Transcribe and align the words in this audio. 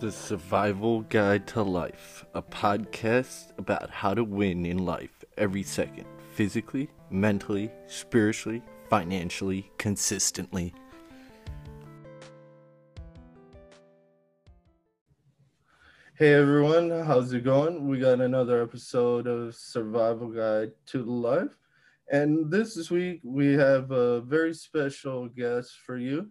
The 0.00 0.10
Survival 0.10 1.02
Guide 1.02 1.46
to 1.48 1.62
Life, 1.62 2.24
a 2.32 2.40
podcast 2.40 3.52
about 3.58 3.90
how 3.90 4.14
to 4.14 4.24
win 4.24 4.64
in 4.64 4.78
life 4.78 5.22
every 5.36 5.62
second, 5.62 6.06
physically, 6.32 6.88
mentally, 7.10 7.70
spiritually, 7.86 8.62
financially, 8.88 9.70
consistently. 9.76 10.72
Hey 16.14 16.32
everyone, 16.32 16.88
how's 17.04 17.34
it 17.34 17.44
going? 17.44 17.86
We 17.86 17.98
got 17.98 18.22
another 18.22 18.62
episode 18.62 19.26
of 19.26 19.54
Survival 19.54 20.28
Guide 20.28 20.72
to 20.86 21.04
Life. 21.04 21.58
And 22.10 22.50
this 22.50 22.90
week 22.90 23.20
we 23.22 23.52
have 23.52 23.90
a 23.90 24.22
very 24.22 24.54
special 24.54 25.28
guest 25.28 25.72
for 25.84 25.98
you. 25.98 26.30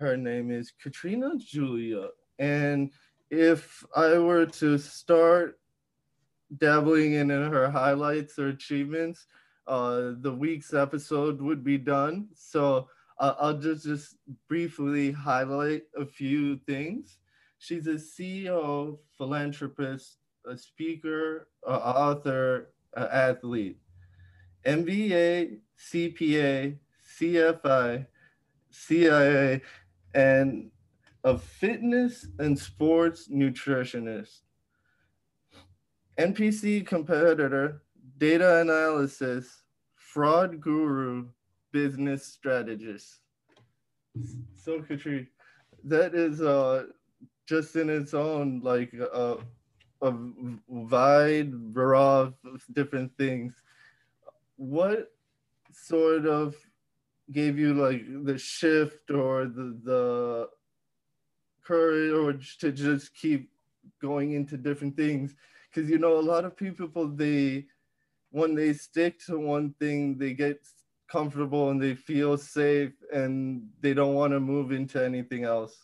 Her 0.00 0.16
name 0.16 0.50
is 0.50 0.72
Katrina 0.82 1.34
Julia. 1.38 2.08
And 2.40 2.90
if 3.38 3.84
I 3.94 4.18
were 4.18 4.46
to 4.46 4.78
start 4.78 5.58
dabbling 6.58 7.14
in 7.14 7.30
her 7.30 7.70
highlights 7.70 8.38
or 8.38 8.48
achievements, 8.48 9.26
uh, 9.66 10.12
the 10.20 10.32
week's 10.32 10.74
episode 10.74 11.40
would 11.40 11.64
be 11.64 11.78
done. 11.78 12.28
So 12.34 12.88
uh, 13.18 13.34
I'll 13.38 13.58
just, 13.58 13.84
just 13.84 14.16
briefly 14.48 15.12
highlight 15.12 15.82
a 15.96 16.04
few 16.04 16.58
things. 16.66 17.18
She's 17.58 17.86
a 17.86 17.94
CEO, 17.94 18.98
philanthropist, 19.16 20.18
a 20.46 20.56
speaker, 20.58 21.48
an 21.66 21.74
author, 21.74 22.72
an 22.94 23.08
athlete. 23.10 23.78
MBA, 24.66 25.58
CPA, 25.78 26.76
CFI, 27.18 28.06
CIA, 28.70 29.62
and 30.14 30.70
a 31.24 31.38
fitness 31.38 32.26
and 32.38 32.58
sports 32.58 33.28
nutritionist. 33.28 34.40
NPC 36.18 36.86
competitor, 36.86 37.82
data 38.18 38.60
analysis, 38.60 39.62
fraud 39.94 40.60
guru, 40.60 41.26
business 41.72 42.24
strategist. 42.24 43.20
So, 44.54 44.80
Katri, 44.80 45.26
that 45.82 46.14
is 46.14 46.40
uh, 46.40 46.84
just 47.48 47.74
in 47.74 47.90
its 47.90 48.14
own 48.14 48.60
like 48.62 48.94
uh, 49.12 49.36
a 50.02 50.14
wide 50.68 51.52
variety 51.72 52.34
of 52.44 52.62
different 52.72 53.10
things. 53.18 53.54
What 54.56 55.10
sort 55.72 56.26
of 56.26 56.54
gave 57.32 57.58
you 57.58 57.74
like 57.74 58.04
the 58.24 58.38
shift 58.38 59.10
or 59.10 59.46
the 59.46 59.80
the 59.82 60.48
courage 61.64 62.58
to 62.58 62.72
just 62.72 63.14
keep 63.14 63.50
going 64.00 64.32
into 64.32 64.56
different 64.56 64.96
things. 64.96 65.34
Because 65.72 65.90
you 65.90 65.98
know 65.98 66.18
a 66.18 66.20
lot 66.20 66.44
of 66.44 66.56
people 66.56 66.88
they 67.08 67.66
when 68.30 68.54
they 68.54 68.72
stick 68.72 69.18
to 69.26 69.38
one 69.38 69.74
thing 69.78 70.18
they 70.18 70.32
get 70.32 70.58
comfortable 71.10 71.70
and 71.70 71.80
they 71.80 71.94
feel 71.94 72.36
safe 72.36 72.92
and 73.12 73.68
they 73.80 73.94
don't 73.94 74.14
want 74.14 74.32
to 74.32 74.40
move 74.40 74.72
into 74.72 75.02
anything 75.02 75.44
else. 75.44 75.76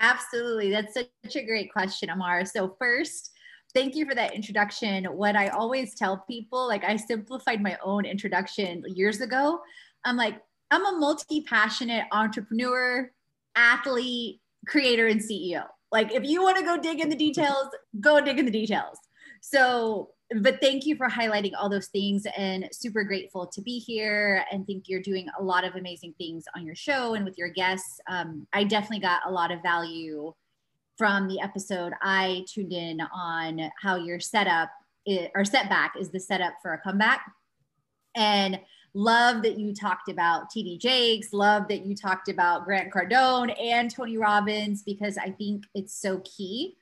Absolutely. 0.00 0.70
That's 0.70 0.94
such 0.94 1.36
a 1.36 1.44
great 1.44 1.72
question 1.72 2.10
amar 2.10 2.44
so 2.44 2.76
first 2.78 3.30
thank 3.74 3.96
you 3.96 4.06
for 4.06 4.14
that 4.14 4.34
introduction. 4.34 5.04
What 5.04 5.36
i 5.36 5.48
always 5.48 5.94
tell 5.94 6.24
people 6.28 6.66
like 6.66 6.84
i 6.84 6.96
simplified 6.96 7.62
my 7.62 7.78
own 7.84 8.04
introduction 8.04 8.82
years 8.86 9.20
ago. 9.20 9.60
I'm 10.04 10.16
like 10.16 10.40
i'm 10.70 10.84
a 10.86 10.98
multi-passionate 10.98 12.06
entrepreneur 12.12 13.10
athlete 13.56 14.40
creator 14.66 15.06
and 15.06 15.20
CEO. 15.20 15.64
Like 15.92 16.12
if 16.12 16.24
you 16.24 16.42
want 16.42 16.58
to 16.58 16.64
go 16.64 16.76
dig 16.76 17.00
in 17.00 17.08
the 17.08 17.16
details, 17.16 17.68
go 18.00 18.20
dig 18.20 18.38
in 18.38 18.44
the 18.44 18.50
details. 18.50 18.98
So, 19.40 20.10
but 20.40 20.60
thank 20.60 20.86
you 20.86 20.96
for 20.96 21.08
highlighting 21.08 21.52
all 21.56 21.68
those 21.68 21.88
things 21.88 22.26
and 22.36 22.68
super 22.72 23.04
grateful 23.04 23.46
to 23.46 23.60
be 23.60 23.78
here 23.78 24.44
and 24.50 24.66
think 24.66 24.84
you're 24.88 25.02
doing 25.02 25.28
a 25.38 25.42
lot 25.42 25.64
of 25.64 25.76
amazing 25.76 26.14
things 26.18 26.44
on 26.56 26.64
your 26.64 26.74
show 26.74 27.14
and 27.14 27.24
with 27.24 27.36
your 27.36 27.50
guests. 27.50 28.00
Um, 28.08 28.46
I 28.52 28.64
definitely 28.64 29.00
got 29.00 29.20
a 29.26 29.30
lot 29.30 29.52
of 29.52 29.62
value 29.62 30.32
from 30.96 31.28
the 31.28 31.40
episode. 31.40 31.92
I 32.02 32.44
tuned 32.48 32.72
in 32.72 33.00
on 33.00 33.70
how 33.80 33.96
your 33.96 34.18
setup 34.18 34.70
is, 35.06 35.28
or 35.34 35.44
setback 35.44 35.94
is 35.98 36.10
the 36.10 36.20
setup 36.20 36.54
for 36.62 36.72
a 36.72 36.78
comeback. 36.78 37.20
And 38.16 38.60
Love 38.94 39.42
that 39.42 39.58
you 39.58 39.74
talked 39.74 40.08
about 40.08 40.50
TD 40.50 40.78
Jakes. 40.78 41.32
Love 41.32 41.66
that 41.68 41.84
you 41.84 41.96
talked 41.96 42.28
about 42.28 42.64
Grant 42.64 42.92
Cardone 42.92 43.54
and 43.60 43.90
Tony 43.90 44.16
Robbins 44.16 44.82
because 44.82 45.18
I 45.18 45.30
think 45.30 45.64
it's 45.74 45.92
so 45.92 46.20
key 46.24 46.76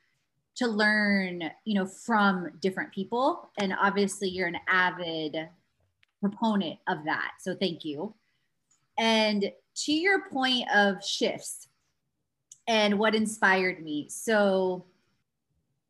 to 0.55 0.67
learn, 0.67 1.49
you 1.65 1.73
know, 1.73 1.87
from 1.87 2.51
different 2.61 2.93
people. 2.93 3.49
And 3.59 3.73
obviously, 3.81 4.29
you're 4.29 4.47
an 4.47 4.59
avid 4.67 5.49
proponent 6.21 6.77
of 6.87 7.03
that. 7.05 7.31
So 7.39 7.55
thank 7.55 7.83
you. 7.83 8.13
And 8.97 9.51
to 9.75 9.91
your 9.91 10.29
point 10.29 10.69
of 10.73 11.03
shifts 11.03 11.67
and 12.67 12.99
what 12.99 13.15
inspired 13.15 13.83
me. 13.83 14.07
So 14.09 14.85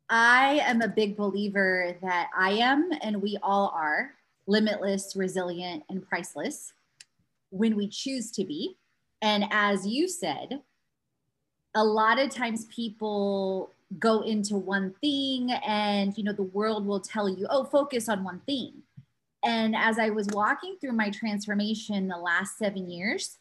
I 0.08 0.60
am 0.64 0.82
a 0.82 0.88
big 0.88 1.16
believer 1.16 1.96
that 2.02 2.30
I 2.36 2.52
am, 2.52 2.90
and 3.02 3.22
we 3.22 3.38
all 3.42 3.72
are, 3.74 4.12
limitless, 4.46 5.14
resilient, 5.16 5.84
and 5.88 6.06
priceless 6.06 6.72
when 7.50 7.76
we 7.76 7.88
choose 7.88 8.30
to 8.32 8.44
be. 8.44 8.76
And 9.22 9.44
as 9.50 9.86
you 9.86 10.08
said, 10.08 10.60
a 11.74 11.84
lot 11.84 12.18
of 12.18 12.30
times 12.30 12.66
people 12.66 13.70
go 13.98 14.22
into 14.22 14.56
one 14.56 14.94
thing 15.00 15.52
and 15.66 16.16
you 16.18 16.24
know 16.24 16.32
the 16.32 16.42
world 16.42 16.86
will 16.86 17.00
tell 17.00 17.28
you 17.28 17.46
oh 17.50 17.64
focus 17.64 18.08
on 18.08 18.24
one 18.24 18.40
thing. 18.40 18.82
And 19.44 19.76
as 19.76 19.98
i 19.98 20.10
was 20.10 20.26
walking 20.28 20.76
through 20.80 20.92
my 20.92 21.10
transformation 21.10 22.08
the 22.08 22.16
last 22.16 22.58
7 22.58 22.88
years 22.88 23.38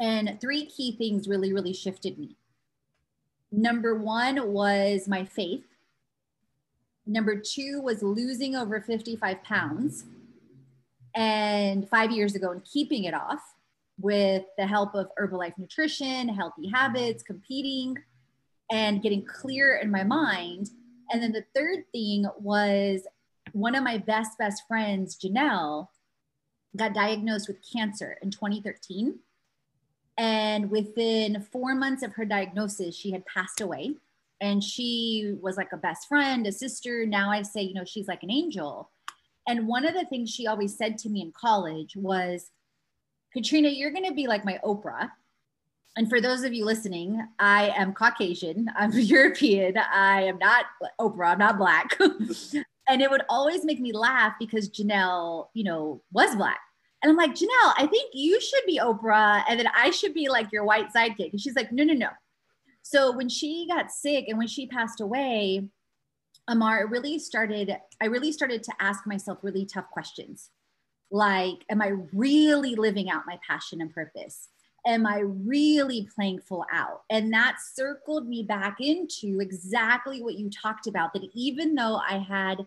and 0.00 0.38
three 0.40 0.66
key 0.66 0.96
things 0.96 1.28
really 1.28 1.52
really 1.52 1.72
shifted 1.72 2.18
me. 2.18 2.36
Number 3.50 3.94
1 3.94 4.52
was 4.52 5.08
my 5.08 5.24
faith 5.24 5.64
Number 7.06 7.38
two 7.38 7.80
was 7.82 8.02
losing 8.02 8.56
over 8.56 8.80
55 8.80 9.42
pounds 9.42 10.04
and 11.14 11.88
five 11.88 12.10
years 12.10 12.34
ago 12.34 12.50
and 12.50 12.64
keeping 12.64 13.04
it 13.04 13.14
off 13.14 13.42
with 14.00 14.44
the 14.58 14.66
help 14.66 14.94
of 14.94 15.08
Herbalife 15.18 15.56
Nutrition, 15.58 16.28
healthy 16.28 16.68
habits, 16.68 17.22
competing, 17.22 17.96
and 18.72 19.02
getting 19.02 19.24
clear 19.24 19.76
in 19.76 19.90
my 19.90 20.02
mind. 20.02 20.70
And 21.10 21.22
then 21.22 21.32
the 21.32 21.44
third 21.54 21.84
thing 21.92 22.26
was 22.38 23.06
one 23.52 23.74
of 23.74 23.84
my 23.84 23.98
best, 23.98 24.38
best 24.38 24.62
friends, 24.66 25.16
Janelle, 25.16 25.88
got 26.76 26.94
diagnosed 26.94 27.46
with 27.46 27.58
cancer 27.72 28.16
in 28.22 28.30
2013. 28.30 29.18
And 30.16 30.70
within 30.70 31.46
four 31.52 31.74
months 31.74 32.02
of 32.02 32.14
her 32.14 32.24
diagnosis, 32.24 32.96
she 32.96 33.12
had 33.12 33.26
passed 33.26 33.60
away 33.60 33.96
and 34.40 34.62
she 34.62 35.34
was 35.40 35.56
like 35.56 35.72
a 35.72 35.76
best 35.78 36.08
friend, 36.08 36.46
a 36.46 36.52
sister. 36.52 37.06
Now 37.06 37.30
I 37.30 37.42
say, 37.42 37.62
you 37.62 37.74
know, 37.74 37.84
she's 37.84 38.08
like 38.08 38.22
an 38.22 38.30
angel. 38.30 38.90
And 39.46 39.68
one 39.68 39.86
of 39.86 39.94
the 39.94 40.06
things 40.06 40.30
she 40.30 40.46
always 40.46 40.76
said 40.76 40.98
to 40.98 41.08
me 41.08 41.20
in 41.20 41.32
college 41.32 41.96
was, 41.96 42.50
Katrina, 43.32 43.68
you're 43.68 43.90
going 43.90 44.08
to 44.08 44.14
be 44.14 44.26
like 44.26 44.44
my 44.44 44.58
Oprah. 44.64 45.10
And 45.96 46.08
for 46.08 46.20
those 46.20 46.42
of 46.42 46.52
you 46.52 46.64
listening, 46.64 47.24
I 47.38 47.72
am 47.76 47.92
Caucasian, 47.92 48.68
I'm 48.76 48.92
European, 48.94 49.76
I 49.78 50.22
am 50.22 50.38
not 50.38 50.66
Oprah, 51.00 51.32
I'm 51.32 51.38
not 51.38 51.58
black. 51.58 51.96
and 52.00 53.02
it 53.02 53.10
would 53.10 53.22
always 53.28 53.64
make 53.64 53.80
me 53.80 53.92
laugh 53.92 54.34
because 54.40 54.68
Janelle, 54.68 55.48
you 55.54 55.62
know, 55.62 56.02
was 56.12 56.34
black. 56.34 56.60
And 57.02 57.10
I'm 57.10 57.16
like, 57.16 57.34
Janelle, 57.34 57.74
I 57.76 57.86
think 57.88 58.10
you 58.14 58.40
should 58.40 58.64
be 58.66 58.80
Oprah 58.80 59.44
and 59.48 59.60
then 59.60 59.68
I 59.76 59.90
should 59.90 60.14
be 60.14 60.28
like 60.28 60.50
your 60.50 60.64
white 60.64 60.92
sidekick. 60.92 61.32
And 61.32 61.40
she's 61.40 61.54
like, 61.54 61.70
no, 61.70 61.84
no, 61.84 61.92
no. 61.92 62.08
So 62.84 63.10
when 63.10 63.30
she 63.30 63.66
got 63.66 63.90
sick 63.90 64.26
and 64.28 64.36
when 64.36 64.46
she 64.46 64.66
passed 64.66 65.00
away, 65.00 65.68
Amar, 66.46 66.86
really 66.86 67.18
started, 67.18 67.74
I 68.00 68.04
really 68.04 68.30
started 68.30 68.62
to 68.62 68.72
ask 68.78 69.06
myself 69.06 69.38
really 69.40 69.64
tough 69.64 69.90
questions. 69.90 70.50
Like, 71.10 71.64
am 71.70 71.80
I 71.80 71.92
really 72.12 72.74
living 72.74 73.08
out 73.08 73.22
my 73.26 73.40
passion 73.48 73.80
and 73.80 73.92
purpose? 73.92 74.48
Am 74.86 75.06
I 75.06 75.20
really 75.20 76.06
playing 76.14 76.40
full 76.40 76.66
out? 76.70 77.04
And 77.08 77.32
that 77.32 77.56
circled 77.74 78.28
me 78.28 78.42
back 78.42 78.76
into 78.80 79.40
exactly 79.40 80.22
what 80.22 80.34
you 80.34 80.50
talked 80.50 80.86
about 80.86 81.14
that 81.14 81.26
even 81.32 81.74
though 81.74 81.96
I 82.06 82.18
had, 82.18 82.66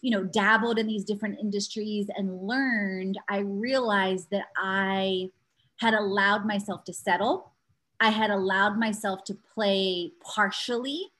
you 0.00 0.10
know, 0.10 0.24
dabbled 0.24 0.80
in 0.80 0.88
these 0.88 1.04
different 1.04 1.38
industries 1.38 2.08
and 2.16 2.42
learned, 2.42 3.16
I 3.28 3.38
realized 3.38 4.28
that 4.32 4.46
I 4.56 5.30
had 5.76 5.94
allowed 5.94 6.46
myself 6.46 6.82
to 6.84 6.92
settle 6.92 7.51
I 8.02 8.10
had 8.10 8.30
allowed 8.30 8.78
myself 8.78 9.24
to 9.24 9.34
play 9.54 10.12
partially 10.22 11.12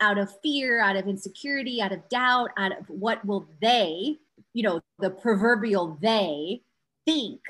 out 0.00 0.18
of 0.18 0.38
fear, 0.40 0.80
out 0.80 0.96
of 0.96 1.08
insecurity, 1.08 1.80
out 1.80 1.92
of 1.92 2.06
doubt, 2.10 2.50
out 2.58 2.78
of 2.78 2.90
what 2.90 3.24
will 3.24 3.48
they, 3.62 4.18
you 4.52 4.62
know, 4.62 4.80
the 4.98 5.08
proverbial 5.08 5.96
they 6.02 6.60
think. 7.06 7.40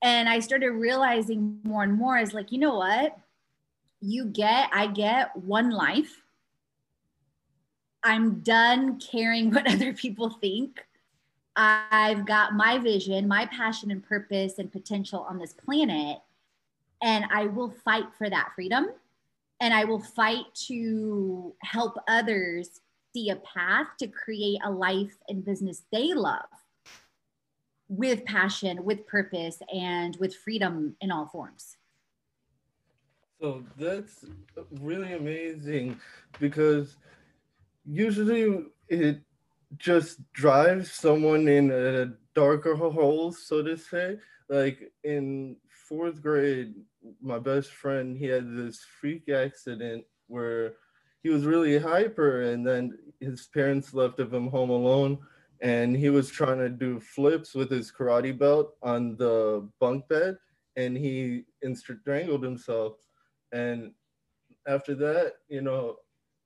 And 0.00 0.28
I 0.28 0.38
started 0.38 0.70
realizing 0.70 1.58
more 1.64 1.82
and 1.82 1.92
more 1.92 2.16
as 2.16 2.32
like, 2.32 2.52
you 2.52 2.58
know 2.58 2.76
what? 2.76 3.18
you 4.00 4.26
get, 4.26 4.70
I 4.72 4.86
get 4.86 5.34
one 5.36 5.70
life. 5.70 6.22
I'm 8.02 8.40
done 8.40 9.00
caring 9.00 9.50
what 9.52 9.70
other 9.70 9.92
people 9.92 10.30
think. 10.30 10.84
I've 11.56 12.26
got 12.26 12.54
my 12.54 12.78
vision, 12.78 13.26
my 13.26 13.46
passion 13.46 13.90
and 13.90 14.02
purpose 14.02 14.58
and 14.58 14.70
potential 14.70 15.26
on 15.28 15.38
this 15.38 15.54
planet. 15.54 16.18
And 17.02 17.26
I 17.32 17.46
will 17.46 17.70
fight 17.70 18.06
for 18.16 18.28
that 18.30 18.50
freedom. 18.54 18.86
And 19.60 19.72
I 19.72 19.84
will 19.84 20.00
fight 20.00 20.44
to 20.66 21.54
help 21.62 21.96
others 22.08 22.80
see 23.14 23.30
a 23.30 23.36
path 23.36 23.86
to 23.98 24.06
create 24.06 24.58
a 24.64 24.70
life 24.70 25.16
and 25.28 25.44
business 25.44 25.84
they 25.90 26.12
love 26.12 26.44
with 27.88 28.24
passion, 28.24 28.84
with 28.84 29.06
purpose, 29.06 29.58
and 29.72 30.16
with 30.16 30.34
freedom 30.34 30.96
in 31.00 31.10
all 31.10 31.26
forms. 31.26 31.76
So 33.40 33.64
that's 33.78 34.24
really 34.80 35.12
amazing 35.12 36.00
because 36.40 36.96
usually 37.84 38.64
it 38.88 39.20
just 39.78 40.20
drives 40.32 40.90
someone 40.92 41.48
in 41.48 41.70
a 41.70 42.12
darker 42.34 42.74
hole, 42.74 43.32
so 43.32 43.62
to 43.62 43.76
say. 43.76 44.18
Like 44.48 44.92
in 45.04 45.56
fourth 45.88 46.22
grade, 46.22 46.74
my 47.20 47.38
best 47.38 47.70
friend, 47.70 48.16
he 48.16 48.26
had 48.26 48.56
this 48.56 48.84
freak 49.00 49.28
accident 49.28 50.04
where 50.26 50.74
he 51.22 51.28
was 51.30 51.44
really 51.44 51.78
hyper 51.78 52.42
and 52.42 52.66
then 52.66 52.96
his 53.20 53.48
parents 53.52 53.94
left 53.94 54.20
of 54.20 54.32
him 54.32 54.48
home 54.48 54.70
alone 54.70 55.18
and 55.62 55.96
he 55.96 56.10
was 56.10 56.30
trying 56.30 56.58
to 56.58 56.68
do 56.68 57.00
flips 57.00 57.54
with 57.54 57.70
his 57.70 57.90
karate 57.90 58.36
belt 58.36 58.74
on 58.82 59.16
the 59.16 59.68
bunk 59.80 60.06
bed 60.08 60.36
and 60.76 60.96
he 60.96 61.44
strangled 61.74 62.42
himself. 62.42 62.94
And 63.52 63.92
after 64.66 64.94
that 64.94 65.34
you 65.48 65.60
know 65.60 65.96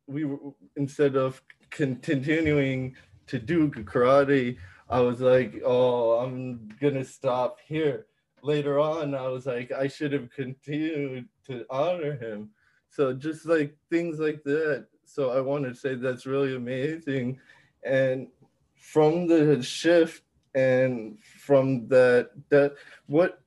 we 0.06 0.24
were, 0.24 0.38
instead 0.76 1.16
of 1.16 1.42
continuing 1.70 2.94
to 3.26 3.38
do 3.38 3.70
karate 3.70 4.56
i 4.88 5.00
was 5.00 5.20
like 5.20 5.60
oh 5.64 6.18
i'm 6.18 6.68
gonna 6.80 7.04
stop 7.04 7.58
here 7.66 8.06
later 8.42 8.78
on 8.78 9.14
i 9.14 9.26
was 9.28 9.46
like 9.46 9.70
i 9.72 9.86
should 9.86 10.12
have 10.12 10.30
continued 10.30 11.28
to 11.50 11.66
honor 11.70 12.16
him. 12.16 12.50
So 12.88 13.12
just 13.12 13.46
like 13.46 13.76
things 13.90 14.18
like 14.18 14.42
that. 14.44 14.86
So 15.04 15.30
i 15.30 15.40
want 15.40 15.64
to 15.64 15.74
say 15.74 15.94
that's 15.94 16.26
really 16.26 16.56
amazing. 16.56 17.38
And 17.84 18.28
from 18.76 19.26
the 19.26 19.62
shift 19.62 20.22
and 20.54 21.18
from 21.22 21.86
that 21.88 22.30
that 22.48 22.74
what 23.06 23.42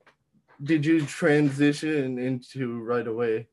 did 0.63 0.86
you 0.86 1.06
transition 1.06 2.18
into 2.18 2.80
right 2.81 3.07
away? 3.07 3.48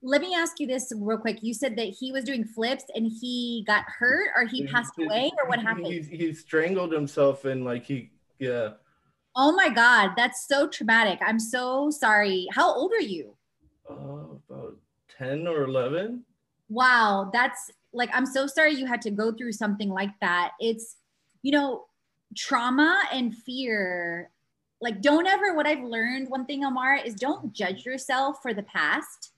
Let 0.00 0.20
me 0.20 0.34
ask 0.34 0.60
you 0.60 0.66
this 0.66 0.92
real 0.96 1.18
quick. 1.18 1.40
You 1.42 1.52
said 1.52 1.76
that 1.76 1.88
he 1.88 2.12
was 2.12 2.24
doing 2.24 2.44
flips 2.44 2.84
and 2.94 3.10
he 3.20 3.64
got 3.66 3.84
hurt 3.98 4.28
or 4.36 4.46
he 4.46 4.66
passed 4.66 4.92
he, 4.96 5.04
away 5.04 5.32
or 5.42 5.48
what 5.48 5.60
happened? 5.60 5.86
He, 5.86 6.00
he 6.00 6.32
strangled 6.32 6.92
himself 6.92 7.44
and 7.44 7.64
like 7.64 7.84
he 7.84 8.10
yeah 8.38 8.74
oh 9.38 9.52
my 9.52 9.70
god 9.70 10.10
that's 10.16 10.46
so 10.46 10.68
traumatic. 10.68 11.20
I'm 11.24 11.38
so 11.38 11.90
sorry. 11.90 12.48
How 12.52 12.74
old 12.74 12.92
are 12.92 13.00
you? 13.00 13.34
Uh, 13.88 14.36
about 14.50 14.76
10 15.16 15.46
or 15.46 15.62
11 15.62 16.22
wow 16.68 17.30
that's 17.32 17.70
like 17.94 18.10
i'm 18.12 18.26
so 18.26 18.46
sorry 18.46 18.74
you 18.74 18.84
had 18.84 19.00
to 19.00 19.10
go 19.10 19.32
through 19.32 19.52
something 19.52 19.88
like 19.88 20.10
that. 20.20 20.52
It's 20.60 20.96
you 21.42 21.52
know 21.52 21.86
trauma 22.36 23.04
and 23.10 23.34
fear. 23.34 24.30
Like 24.80 25.00
don't 25.00 25.26
ever 25.26 25.54
what 25.54 25.66
i've 25.66 25.82
learned 25.82 26.28
one 26.28 26.44
thing 26.44 26.64
amara 26.64 27.00
is 27.00 27.14
don't 27.14 27.52
judge 27.54 27.86
yourself 27.86 28.42
for 28.42 28.52
the 28.52 28.64
past. 28.64 29.32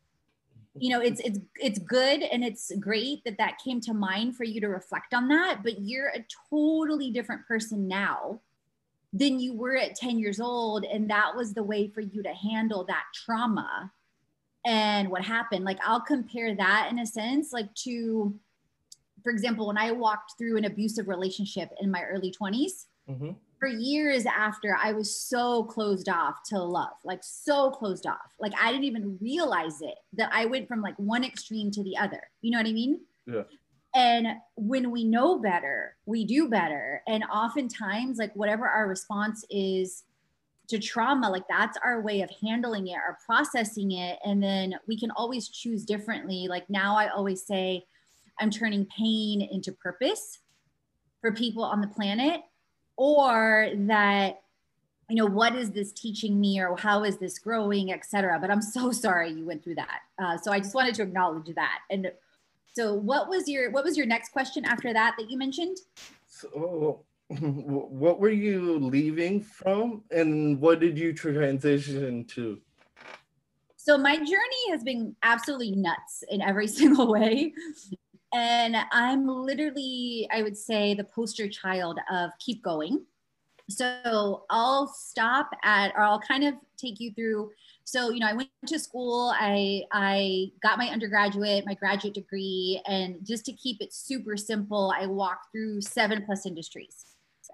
You 0.75 0.91
know 0.91 1.01
it's 1.01 1.21
it's 1.21 1.39
it's 1.61 1.79
good 1.79 2.23
and 2.23 2.43
it's 2.43 2.73
great 2.81 3.23
that 3.25 3.39
that 3.39 3.59
came 3.65 3.81
to 3.83 3.95
mind 3.95 4.37
for 4.37 4.45
you 4.45 4.61
to 4.61 4.69
reflect 4.69 5.15
on 5.15 5.29
that 5.29 5.61
but 5.63 5.81
you're 5.81 6.09
a 6.09 6.25
totally 6.51 7.11
different 7.11 7.47
person 7.47 7.87
now 7.87 8.41
than 9.13 9.41
you 9.41 9.55
were 9.55 9.77
at 9.77 9.97
10 9.97 10.19
years 10.19 10.41
old 10.41 10.85
and 10.85 11.11
that 11.11 11.35
was 11.35 11.53
the 11.53 11.63
way 11.63 11.89
for 11.89 12.01
you 12.01 12.23
to 12.23 12.33
handle 12.33 12.85
that 12.85 13.05
trauma 13.15 13.91
and 14.65 15.09
what 15.09 15.25
happened. 15.25 15.65
Like 15.65 15.79
i'll 15.85 16.01
compare 16.01 16.55
that 16.55 16.89
in 16.91 16.99
a 16.99 17.07
sense 17.07 17.53
like 17.53 17.73
to 17.87 18.35
for 19.23 19.31
example 19.31 19.67
when 19.67 19.79
i 19.79 19.91
walked 19.91 20.35
through 20.39 20.57
an 20.57 20.65
abusive 20.65 21.09
relationship 21.09 21.71
in 21.81 21.91
my 21.91 22.03
early 22.05 22.33
20s 22.41 22.87
mm-hmm. 23.09 23.31
for 23.59 23.69
years 23.69 24.25
after 24.27 24.77
i 24.81 24.93
was 24.93 25.15
so 25.15 25.65
closed 25.65 26.09
off 26.09 26.37
to 26.47 26.59
love 26.59 26.95
like 27.05 27.21
so 27.23 27.71
closed 27.71 28.07
off. 28.07 28.35
Like 28.39 28.53
i 28.61 28.71
didn't 28.71 28.85
even 28.85 29.19
realize 29.21 29.83
it 29.83 29.97
that 30.15 30.31
i 30.33 30.47
went 30.47 30.69
from 30.69 30.81
like 30.83 30.97
one 30.99 31.25
extreme 31.25 31.71
to 31.73 31.83
the 31.83 31.97
other. 31.97 32.23
You 32.43 32.53
know 32.53 32.59
what 32.59 32.69
i 32.69 32.73
mean? 32.73 33.01
Yeah 33.27 33.43
and 33.95 34.29
when 34.57 34.91
we 34.91 35.05
know 35.05 35.39
better 35.39 35.97
we 36.11 36.25
do 36.25 36.49
better. 36.49 37.03
And 37.07 37.25
oftentimes 37.25 38.19
like 38.19 38.35
whatever 38.35 38.69
our 38.69 38.89
response 38.89 39.45
is 39.49 40.05
to 40.69 40.79
trauma 40.79 41.31
like 41.31 41.45
that's 41.49 41.79
our 41.85 42.01
way 42.01 42.21
of 42.23 42.31
handling 42.43 42.89
it 42.89 42.97
or 42.97 43.19
processing 43.25 43.93
it. 43.93 44.19
And 44.25 44.43
then 44.43 44.75
we 44.87 44.99
can 44.99 45.11
always 45.13 45.49
choose 45.49 45.85
differently. 45.85 46.47
Like 46.49 46.69
now 46.69 46.97
i 46.97 47.09
always 47.09 47.47
say 47.47 47.85
i'm 48.41 48.51
turning 48.51 48.87
pain 48.97 49.43
into 49.43 49.73
purpose 49.73 50.41
for 51.21 51.33
people 51.33 51.63
on 51.63 51.81
the 51.81 51.89
planet 51.89 52.41
or 52.97 53.71
that 53.75 54.43
you 55.09 55.17
know 55.17 55.27
what 55.27 55.55
is 55.55 55.73
this 55.73 55.93
teaching 55.93 56.41
me 56.41 56.61
or 56.61 56.77
how 56.77 57.03
is 57.05 57.19
this 57.19 57.39
growing 57.39 57.93
etc 57.93 58.39
but 58.41 58.51
i'm 58.51 58.63
so 58.63 58.93
sorry 59.05 59.31
you 59.31 59.45
went 59.45 59.63
through 59.63 59.75
that. 59.75 60.01
Uh, 60.23 60.37
so 60.37 60.53
i 60.53 60.59
just 60.59 60.75
wanted 60.75 60.95
to 60.95 61.03
acknowledge 61.03 61.53
that. 61.55 61.81
And 61.91 62.11
so 62.73 62.95
what 62.95 63.29
was 63.29 63.49
your 63.49 63.71
what 63.71 63.85
was 63.85 63.97
your 63.97 64.07
next 64.07 64.31
question 64.33 64.65
after 64.65 64.93
that 64.93 65.15
that 65.19 65.31
you 65.31 65.37
mentioned 65.39 65.77
so 66.27 67.05
what 67.39 68.19
were 68.19 68.31
you 68.31 68.79
leaving 68.79 69.41
from 69.41 70.03
and 70.11 70.61
what 70.61 70.81
did 70.81 70.99
you 70.99 71.13
transition 71.13 72.25
to? 72.25 72.61
So 73.77 73.97
my 73.97 74.17
journey 74.17 74.71
has 74.71 74.83
been 74.83 75.15
absolutely 75.23 75.73
nuts 75.73 76.25
in 76.29 76.43
every 76.43 76.67
single 76.79 77.13
way. 77.13 77.53
And 78.33 78.77
I'm 78.93 79.27
literally, 79.29 80.29
I 80.33 80.43
would 80.43 80.57
say, 80.57 80.95
the 80.95 81.05
poster 81.05 81.49
child 81.49 81.99
of 82.11 82.31
keep 82.39 82.63
going. 82.63 83.05
So 83.69 84.45
I'll 84.51 84.89
stop 84.89 85.51
at, 85.63 85.93
or 85.97 86.03
I'll 86.03 86.21
kind 86.21 86.45
of 86.45 86.55
take 86.77 86.99
you 86.99 87.13
through. 87.13 87.51
So, 87.91 88.11
you 88.11 88.21
know, 88.21 88.29
I 88.29 88.35
went 88.35 88.51
to 88.67 88.79
school, 88.79 89.33
I, 89.35 89.83
I 89.91 90.53
got 90.63 90.79
my 90.79 90.87
undergraduate, 90.87 91.67
my 91.67 91.75
graduate 91.75 92.15
degree, 92.15 92.81
and 92.87 93.17
just 93.27 93.45
to 93.47 93.53
keep 93.53 93.79
it 93.81 93.93
super 93.93 94.37
simple, 94.37 94.93
I 94.97 95.07
walked 95.07 95.47
through 95.53 95.81
seven 95.81 96.23
plus 96.25 96.47
industries 96.47 97.05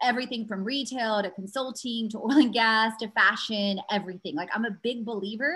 everything 0.03 0.47
from 0.47 0.65
retail 0.65 1.23
to 1.23 1.31
consulting 1.31 2.09
to 2.11 2.19
oil 2.19 2.33
and 2.33 2.53
gas 2.53 2.93
to 3.01 3.09
fashion, 3.13 3.81
everything. 3.91 4.35
Like 4.35 4.51
I'm 4.55 4.65
a 4.65 4.71
big 4.71 5.05
believer 5.05 5.55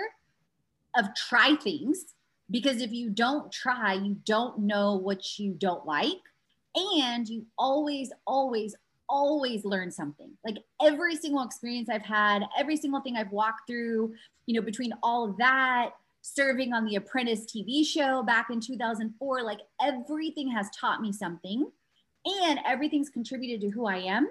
of 0.97 1.13
try 1.15 1.55
things 1.55 2.05
because 2.49 2.81
if 2.81 2.91
you 2.91 3.09
don't 3.09 3.51
try, 3.51 3.93
you 3.93 4.17
don't 4.25 4.59
know 4.59 4.95
what 4.95 5.39
you 5.39 5.53
don't 5.53 5.85
like. 5.85 6.19
And 6.75 7.27
you 7.27 7.45
always, 7.57 8.11
always, 8.25 8.75
always 9.11 9.65
learn 9.65 9.91
something. 9.91 10.31
Like 10.43 10.57
every 10.81 11.15
single 11.17 11.43
experience 11.43 11.89
I've 11.89 12.01
had, 12.01 12.43
every 12.57 12.77
single 12.77 13.01
thing 13.01 13.17
I've 13.17 13.31
walked 13.31 13.67
through, 13.67 14.13
you 14.45 14.55
know, 14.55 14.65
between 14.65 14.93
all 15.03 15.29
of 15.29 15.37
that, 15.37 15.91
serving 16.21 16.73
on 16.73 16.85
the 16.85 16.95
Apprentice 16.95 17.41
TV 17.41 17.85
show 17.85 18.23
back 18.23 18.49
in 18.49 18.61
2004, 18.61 19.43
like 19.43 19.59
everything 19.83 20.49
has 20.49 20.69
taught 20.69 21.01
me 21.01 21.11
something 21.11 21.69
and 22.25 22.59
everything's 22.65 23.09
contributed 23.09 23.61
to 23.61 23.69
who 23.69 23.85
I 23.85 23.97
am. 23.97 24.29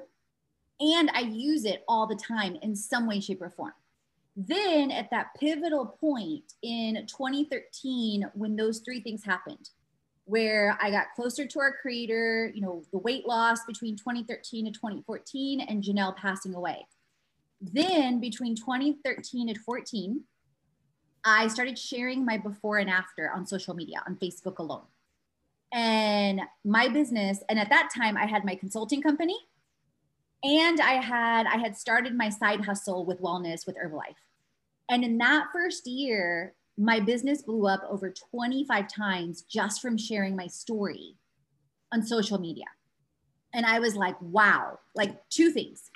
And 0.80 1.10
I 1.12 1.20
use 1.20 1.66
it 1.66 1.84
all 1.86 2.06
the 2.06 2.16
time 2.16 2.56
in 2.62 2.74
some 2.74 3.06
way, 3.06 3.20
shape, 3.20 3.42
or 3.42 3.50
form. 3.50 3.74
Then 4.34 4.90
at 4.90 5.10
that 5.10 5.34
pivotal 5.38 5.84
point 5.84 6.54
in 6.62 7.06
2013, 7.06 8.30
when 8.32 8.56
those 8.56 8.78
three 8.78 9.00
things 9.00 9.24
happened, 9.24 9.68
where 10.30 10.78
I 10.80 10.90
got 10.90 11.06
closer 11.14 11.46
to 11.46 11.60
our 11.60 11.72
creator, 11.72 12.50
you 12.54 12.62
know, 12.62 12.82
the 12.92 12.98
weight 12.98 13.26
loss 13.26 13.64
between 13.66 13.96
2013 13.96 14.66
to 14.66 14.70
2014, 14.70 15.60
and 15.60 15.82
Janelle 15.82 16.16
passing 16.16 16.54
away. 16.54 16.86
Then 17.60 18.20
between 18.20 18.56
2013 18.56 19.48
and 19.48 19.58
14, 19.58 20.22
I 21.24 21.48
started 21.48 21.78
sharing 21.78 22.24
my 22.24 22.38
before 22.38 22.78
and 22.78 22.88
after 22.88 23.30
on 23.30 23.46
social 23.46 23.74
media, 23.74 24.02
on 24.06 24.16
Facebook 24.16 24.58
alone 24.58 24.84
and 25.72 26.40
my 26.64 26.88
business 26.88 27.42
and 27.48 27.58
at 27.58 27.70
that 27.70 27.90
time 27.94 28.16
i 28.16 28.26
had 28.26 28.44
my 28.44 28.54
consulting 28.54 29.00
company 29.00 29.36
and 30.42 30.80
i 30.80 30.94
had 30.94 31.46
i 31.46 31.56
had 31.56 31.76
started 31.76 32.14
my 32.14 32.28
side 32.28 32.64
hustle 32.64 33.04
with 33.04 33.20
wellness 33.20 33.66
with 33.66 33.76
herbalife 33.76 34.16
and 34.88 35.04
in 35.04 35.18
that 35.18 35.46
first 35.52 35.86
year 35.86 36.54
my 36.80 36.98
business 36.98 37.42
blew 37.42 37.66
up 37.66 37.82
over 37.88 38.12
25 38.30 38.88
times 38.88 39.42
just 39.42 39.82
from 39.82 39.98
sharing 39.98 40.34
my 40.34 40.46
story 40.46 41.16
on 41.92 42.02
social 42.02 42.38
media 42.38 42.64
and 43.52 43.66
i 43.66 43.78
was 43.78 43.94
like 43.96 44.16
wow 44.20 44.78
like 44.94 45.28
two 45.28 45.50
things 45.50 45.90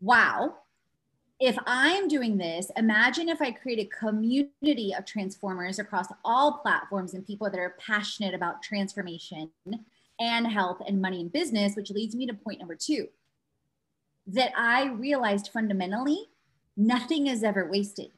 wow 0.00 0.54
if 1.38 1.58
I'm 1.66 2.08
doing 2.08 2.38
this, 2.38 2.70
imagine 2.76 3.28
if 3.28 3.42
I 3.42 3.50
create 3.50 3.78
a 3.78 3.98
community 3.98 4.94
of 4.96 5.04
transformers 5.04 5.78
across 5.78 6.06
all 6.24 6.58
platforms 6.58 7.12
and 7.12 7.26
people 7.26 7.50
that 7.50 7.60
are 7.60 7.76
passionate 7.78 8.32
about 8.32 8.62
transformation 8.62 9.50
and 10.18 10.46
health 10.46 10.78
and 10.86 11.00
money 11.02 11.20
and 11.20 11.30
business, 11.30 11.76
which 11.76 11.90
leads 11.90 12.14
me 12.14 12.26
to 12.26 12.32
point 12.32 12.58
number 12.58 12.74
two 12.74 13.08
that 14.26 14.50
I 14.56 14.86
realized 14.86 15.50
fundamentally 15.52 16.30
nothing 16.76 17.26
is 17.26 17.44
ever 17.44 17.68
wasted. 17.68 18.10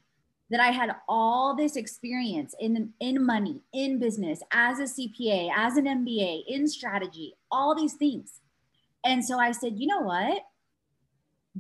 That 0.50 0.61
I 0.61 0.71
had 0.71 0.97
all 1.09 1.55
this 1.55 1.76
experience 1.76 2.55
in, 2.59 2.95
in 3.00 3.25
money, 3.25 3.61
in 3.75 3.99
business, 3.99 4.40
as 4.50 4.78
a 4.78 4.85
CPA, 4.85 5.50
as 5.55 5.76
an 5.76 5.85
MBA, 5.85 6.45
in 6.49 6.67
strategy, 6.67 7.35
all 7.50 7.75
these 7.75 7.95
things. 7.95 8.40
And 9.05 9.23
so 9.23 9.38
I 9.38 9.52
said, 9.52 9.78
you 9.78 9.87
know 9.87 10.00
what? 10.00 10.43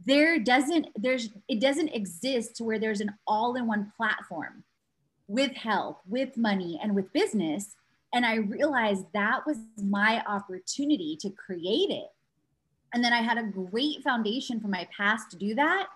there 0.06 0.38
doesn't 0.38 0.88
there's 0.96 1.30
it 1.48 1.60
doesn't 1.60 1.88
exist 1.88 2.56
to 2.56 2.64
where 2.64 2.78
there's 2.78 3.00
an 3.00 3.12
all-in-one 3.26 3.92
platform 3.96 4.62
with 5.26 5.52
health 5.52 5.98
with 6.06 6.36
money 6.36 6.78
and 6.82 6.94
with 6.94 7.12
business 7.12 7.74
and 8.12 8.24
i 8.24 8.36
realized 8.36 9.04
that 9.12 9.46
was 9.46 9.58
my 9.82 10.22
opportunity 10.26 11.16
to 11.20 11.30
create 11.30 11.90
it 11.90 12.08
and 12.92 13.02
then 13.02 13.12
i 13.12 13.22
had 13.22 13.38
a 13.38 13.42
great 13.42 14.02
foundation 14.02 14.60
for 14.60 14.68
my 14.68 14.86
past 14.96 15.30
to 15.30 15.36
do 15.36 15.54
that 15.54 15.86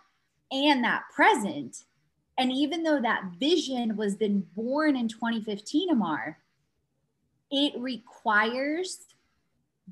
and 0.50 0.82
that 0.82 1.02
present 1.14 1.84
and 2.38 2.50
even 2.52 2.82
though 2.82 3.00
that 3.00 3.24
vision 3.38 3.96
was 3.96 4.16
then 4.16 4.46
born 4.54 4.96
in 4.96 5.08
2015 5.08 5.90
amar 5.90 6.38
it 7.50 7.72
requires 7.78 9.00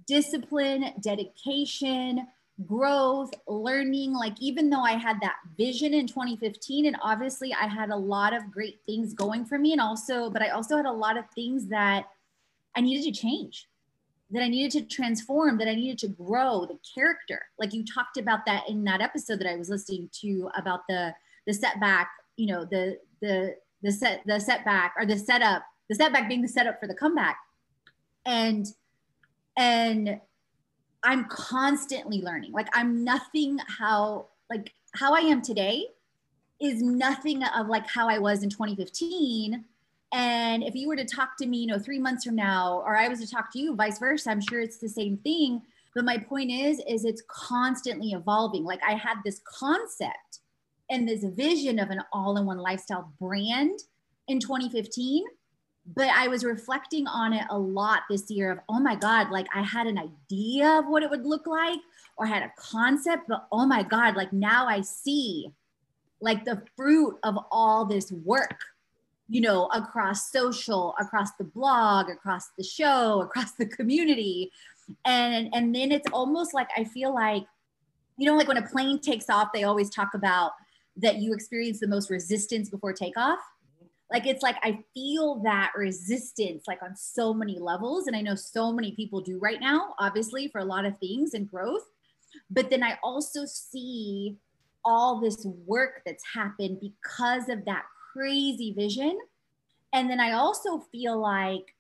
discipline 0.06 0.92
dedication 1.00 2.26
growth, 2.66 3.30
learning. 3.47 4.12
Like, 4.12 4.35
even 4.40 4.70
though 4.70 4.82
I 4.82 4.92
had 4.92 5.20
that 5.20 5.37
vision 5.56 5.94
in 5.94 6.06
2015, 6.06 6.87
and 6.87 6.97
obviously 7.02 7.54
I 7.54 7.66
had 7.66 7.90
a 7.90 7.97
lot 7.97 8.32
of 8.32 8.50
great 8.50 8.80
things 8.87 9.14
going 9.14 9.44
for 9.44 9.59
me, 9.59 9.73
and 9.73 9.80
also, 9.80 10.30
but 10.30 10.42
I 10.42 10.50
also 10.50 10.76
had 10.76 10.87
a 10.87 10.92
lot 10.92 11.16
of 11.16 11.25
things 11.35 11.66
that 11.68 12.06
I 12.76 12.80
needed 12.80 13.04
to 13.04 13.20
change, 13.20 13.68
that 14.30 14.42
I 14.42 14.49
needed 14.49 14.73
to 14.73 14.94
transform, 14.94 15.59
that 15.59 15.68
I 15.68 15.75
needed 15.75 15.99
to 15.99 16.09
grow 16.09 16.66
the 16.66 16.78
character. 16.94 17.42
Like, 17.59 17.73
you 17.73 17.85
talked 17.85 18.16
about 18.16 18.47
that 18.47 18.68
in 18.68 18.85
that 18.85 19.00
episode 19.00 19.40
that 19.40 19.50
I 19.50 19.56
was 19.56 19.70
listening 19.70 20.11
to 20.20 20.50
about 20.56 20.87
the, 20.88 21.14
the 21.47 21.54
setback, 21.54 22.11
you 22.40 22.47
know, 22.47 22.64
the, 22.64 22.99
the, 23.20 23.54
the 23.82 23.92
set, 23.92 24.23
the 24.26 24.40
setback 24.40 24.94
or 24.99 25.06
the 25.06 25.18
setup, 25.18 25.62
the 25.88 25.94
setback 25.94 26.28
being 26.28 26.42
the 26.42 26.49
setup 26.49 26.80
for 26.80 26.87
the 26.87 26.94
comeback. 26.94 27.37
And, 28.25 28.66
and 29.56 30.20
I'm 31.02 31.26
constantly 31.26 32.23
learning. 32.23 32.52
Like 32.52 32.68
I'm 32.73 33.04
nothing 33.04 33.59
how 33.78 34.28
like 34.50 34.73
how 34.94 35.14
I 35.14 35.20
am 35.20 35.40
today 35.40 35.87
is 36.61 36.82
nothing 36.82 37.42
of 37.42 37.68
like 37.68 37.87
how 37.88 38.09
I 38.09 38.18
was 38.18 38.42
in 38.42 38.50
2015. 38.50 39.64
And 40.12 40.62
if 40.62 40.75
you 40.75 40.88
were 40.88 40.97
to 40.97 41.04
talk 41.04 41.37
to 41.38 41.47
me, 41.47 41.59
you 41.59 41.66
know, 41.68 41.78
three 41.78 42.00
months 42.00 42.25
from 42.25 42.35
now, 42.35 42.82
or 42.85 42.97
I 42.97 43.09
was 43.09 43.20
to 43.20 43.30
talk 43.30 43.52
to 43.52 43.59
you, 43.59 43.76
vice 43.76 43.99
versa, 43.99 44.30
I'm 44.30 44.40
sure 44.40 44.61
it's 44.61 44.78
the 44.78 44.88
same 44.88 45.16
thing. 45.18 45.62
But 45.94 46.04
my 46.04 46.18
point 46.18 46.50
is, 46.50 46.82
is 46.87 47.04
it's 47.04 47.23
constantly 47.28 48.11
evolving. 48.11 48.64
Like 48.64 48.80
I 48.87 48.94
had 48.94 49.18
this 49.25 49.40
concept 49.47 50.39
and 50.90 51.09
this 51.09 51.25
vision 51.25 51.78
of 51.78 51.90
an 51.90 52.02
all-in-one 52.12 52.59
lifestyle 52.59 53.12
brand 53.18 53.78
in 54.28 54.40
2015 54.40 55.25
but 55.94 56.09
I 56.09 56.28
was 56.28 56.44
reflecting 56.44 57.06
on 57.06 57.32
it 57.32 57.44
a 57.50 57.59
lot 57.59 58.02
this 58.09 58.30
year 58.30 58.52
of, 58.52 58.59
oh 58.68 58.78
my 58.78 58.94
God, 58.94 59.30
like 59.30 59.47
I 59.54 59.62
had 59.62 59.87
an 59.87 59.99
idea 59.99 60.78
of 60.78 60.87
what 60.87 61.02
it 61.02 61.11
would 61.11 61.25
look 61.25 61.47
like 61.47 61.80
or 62.16 62.26
had 62.26 62.42
a 62.42 62.52
concept, 62.56 63.25
but 63.28 63.47
oh 63.50 63.66
my 63.66 63.82
God, 63.82 64.14
like 64.14 64.32
now 64.32 64.66
I 64.66 64.82
see 64.82 65.50
like 66.20 66.44
the 66.44 66.62
fruit 66.76 67.16
of 67.23 67.38
all 67.50 67.87
this 67.87 68.12
work, 68.12 68.61
you 69.28 69.40
know, 69.40 69.66
across 69.73 70.30
social, 70.30 70.94
across 71.00 71.32
the 71.38 71.44
blog, 71.44 72.11
across 72.11 72.50
the 72.56 72.64
show, 72.64 73.23
across 73.25 73.52
the 73.52 73.66
community. 73.66 74.52
And 75.04 75.49
and 75.54 75.75
then 75.75 75.92
it's 75.92 76.09
almost 76.12 76.52
like 76.52 76.68
I 76.76 76.85
feel 76.85 77.14
like, 77.14 77.44
you 78.16 78.26
know, 78.26 78.37
like 78.37 78.49
when 78.49 78.59
a 78.59 78.68
plane 78.68 79.00
takes 79.00 79.30
off, 79.30 79.49
they 79.54 79.64
always 79.64 79.88
talk 79.88 80.14
about 80.14 80.52
that 80.97 81.16
you 81.16 81.32
experience 81.32 81.80
the 81.80 81.88
most 81.88 82.11
resistance 82.11 82.68
before 82.68 82.92
takeoff. 82.92 83.38
Like 84.12 84.26
it's 84.26 84.42
like 84.42 84.56
i 84.62 84.80
feel 84.92 85.40
that 85.44 85.70
resistance 85.76 86.64
like 86.66 86.82
on 86.82 86.97
so 86.97 87.32
many 87.32 87.61
levels 87.61 88.09
and 88.09 88.16
i 88.16 88.20
know 88.20 88.35
so 88.35 88.73
many 88.73 88.90
people 88.97 89.20
do 89.20 89.38
right 89.38 89.61
now 89.61 89.94
obviously 90.00 90.49
for 90.49 90.59
a 90.59 90.64
lot 90.64 90.85
of 90.85 90.99
things 90.99 91.35
and 91.35 91.49
growth. 91.49 91.85
But 92.50 92.70
then 92.70 92.82
i 92.82 92.99
also 93.04 93.44
see 93.47 94.37
all 94.85 95.20
this 95.20 95.47
work 95.66 96.02
that's 96.04 96.25
happened 96.35 96.80
because 96.80 97.49
of 97.49 97.64
that 97.66 97.85
crazy 98.12 98.73
vision. 98.73 99.16
And 99.92 100.11
then 100.11 100.18
i 100.18 100.32
also 100.32 100.80
feel 100.90 101.20
like 101.20 101.75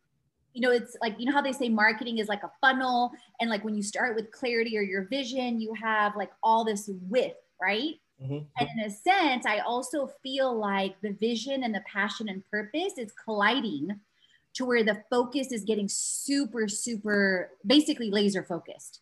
you 0.52 0.60
know 0.60 0.70
it's 0.70 0.96
like 1.00 1.14
you 1.18 1.26
know 1.26 1.32
how 1.32 1.42
they 1.42 1.52
say 1.52 1.68
marketing 1.68 2.18
is 2.18 2.28
like 2.28 2.42
a 2.42 2.50
funnel 2.60 3.12
and 3.40 3.50
like 3.50 3.64
when 3.64 3.74
you 3.74 3.82
start 3.82 4.16
with 4.16 4.30
clarity 4.32 4.76
or 4.76 4.82
your 4.82 5.06
vision 5.08 5.60
you 5.60 5.72
have 5.74 6.16
like 6.16 6.30
all 6.42 6.64
this 6.64 6.90
width 7.08 7.36
right 7.60 7.94
Mm-hmm. 8.22 8.38
And 8.58 8.68
in 8.76 8.84
a 8.86 8.90
sense, 8.90 9.46
I 9.46 9.60
also 9.60 10.10
feel 10.22 10.54
like 10.54 11.00
the 11.00 11.12
vision 11.12 11.64
and 11.64 11.74
the 11.74 11.82
passion 11.86 12.28
and 12.28 12.42
purpose 12.50 12.98
is 12.98 13.12
colliding 13.12 13.98
to 14.54 14.64
where 14.64 14.84
the 14.84 15.02
focus 15.08 15.52
is 15.52 15.64
getting 15.64 15.88
super, 15.88 16.68
super 16.68 17.50
basically 17.66 18.10
laser 18.10 18.42
focused. 18.42 19.00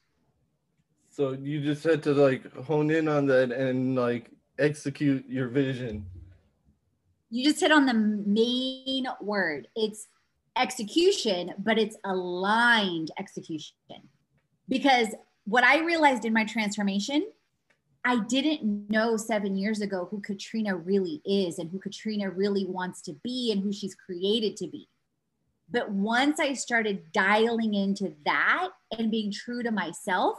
So 1.11 1.33
you 1.33 1.61
just 1.61 1.83
had 1.83 2.03
to 2.05 2.13
like 2.13 2.53
hone 2.65 2.91
in 2.91 3.09
on 3.09 3.27
that 3.27 3.51
and 3.51 3.97
like 3.97 4.31
execute 4.59 5.25
your 5.29 5.49
vision. 5.49 6.07
You 7.31 7.45
just 7.45 7.61
hit 7.61 7.73
on 7.73 7.87
the 7.87 7.95
main 7.95 9.07
word. 9.21 9.69
It's 9.75 10.07
execution, 10.57 11.55
but 11.59 11.79
it's 11.79 11.97
aligned 12.05 13.11
execution. 13.19 13.75
Because 14.69 15.09
what 15.45 15.65
I 15.65 15.81
realized 15.81 16.25
in 16.25 16.33
my 16.33 16.45
transformation 16.45 17.27
I 18.09 18.21
didn't 18.21 18.89
know 18.89 19.19
seven 19.19 19.55
years 19.55 19.83
ago 19.83 20.09
who 20.11 20.23
Katrina 20.23 20.75
really 20.75 21.21
is 21.27 21.59
and 21.59 21.71
who 21.71 21.79
Katrina 21.79 22.31
really 22.31 22.65
wants 22.65 23.03
to 23.03 23.13
be 23.23 23.53
and 23.53 23.63
who 23.63 23.71
she's 23.71 23.95
created 23.95 24.57
to 24.57 24.67
be. 24.67 24.89
But 25.71 25.91
once 25.91 26.41
I 26.41 26.55
started 26.55 27.13
dialing 27.13 27.75
into 27.75 28.15
that 28.25 28.71
and 28.97 29.11
being 29.11 29.31
true 29.31 29.63
to 29.63 29.71
myself, 29.71 30.39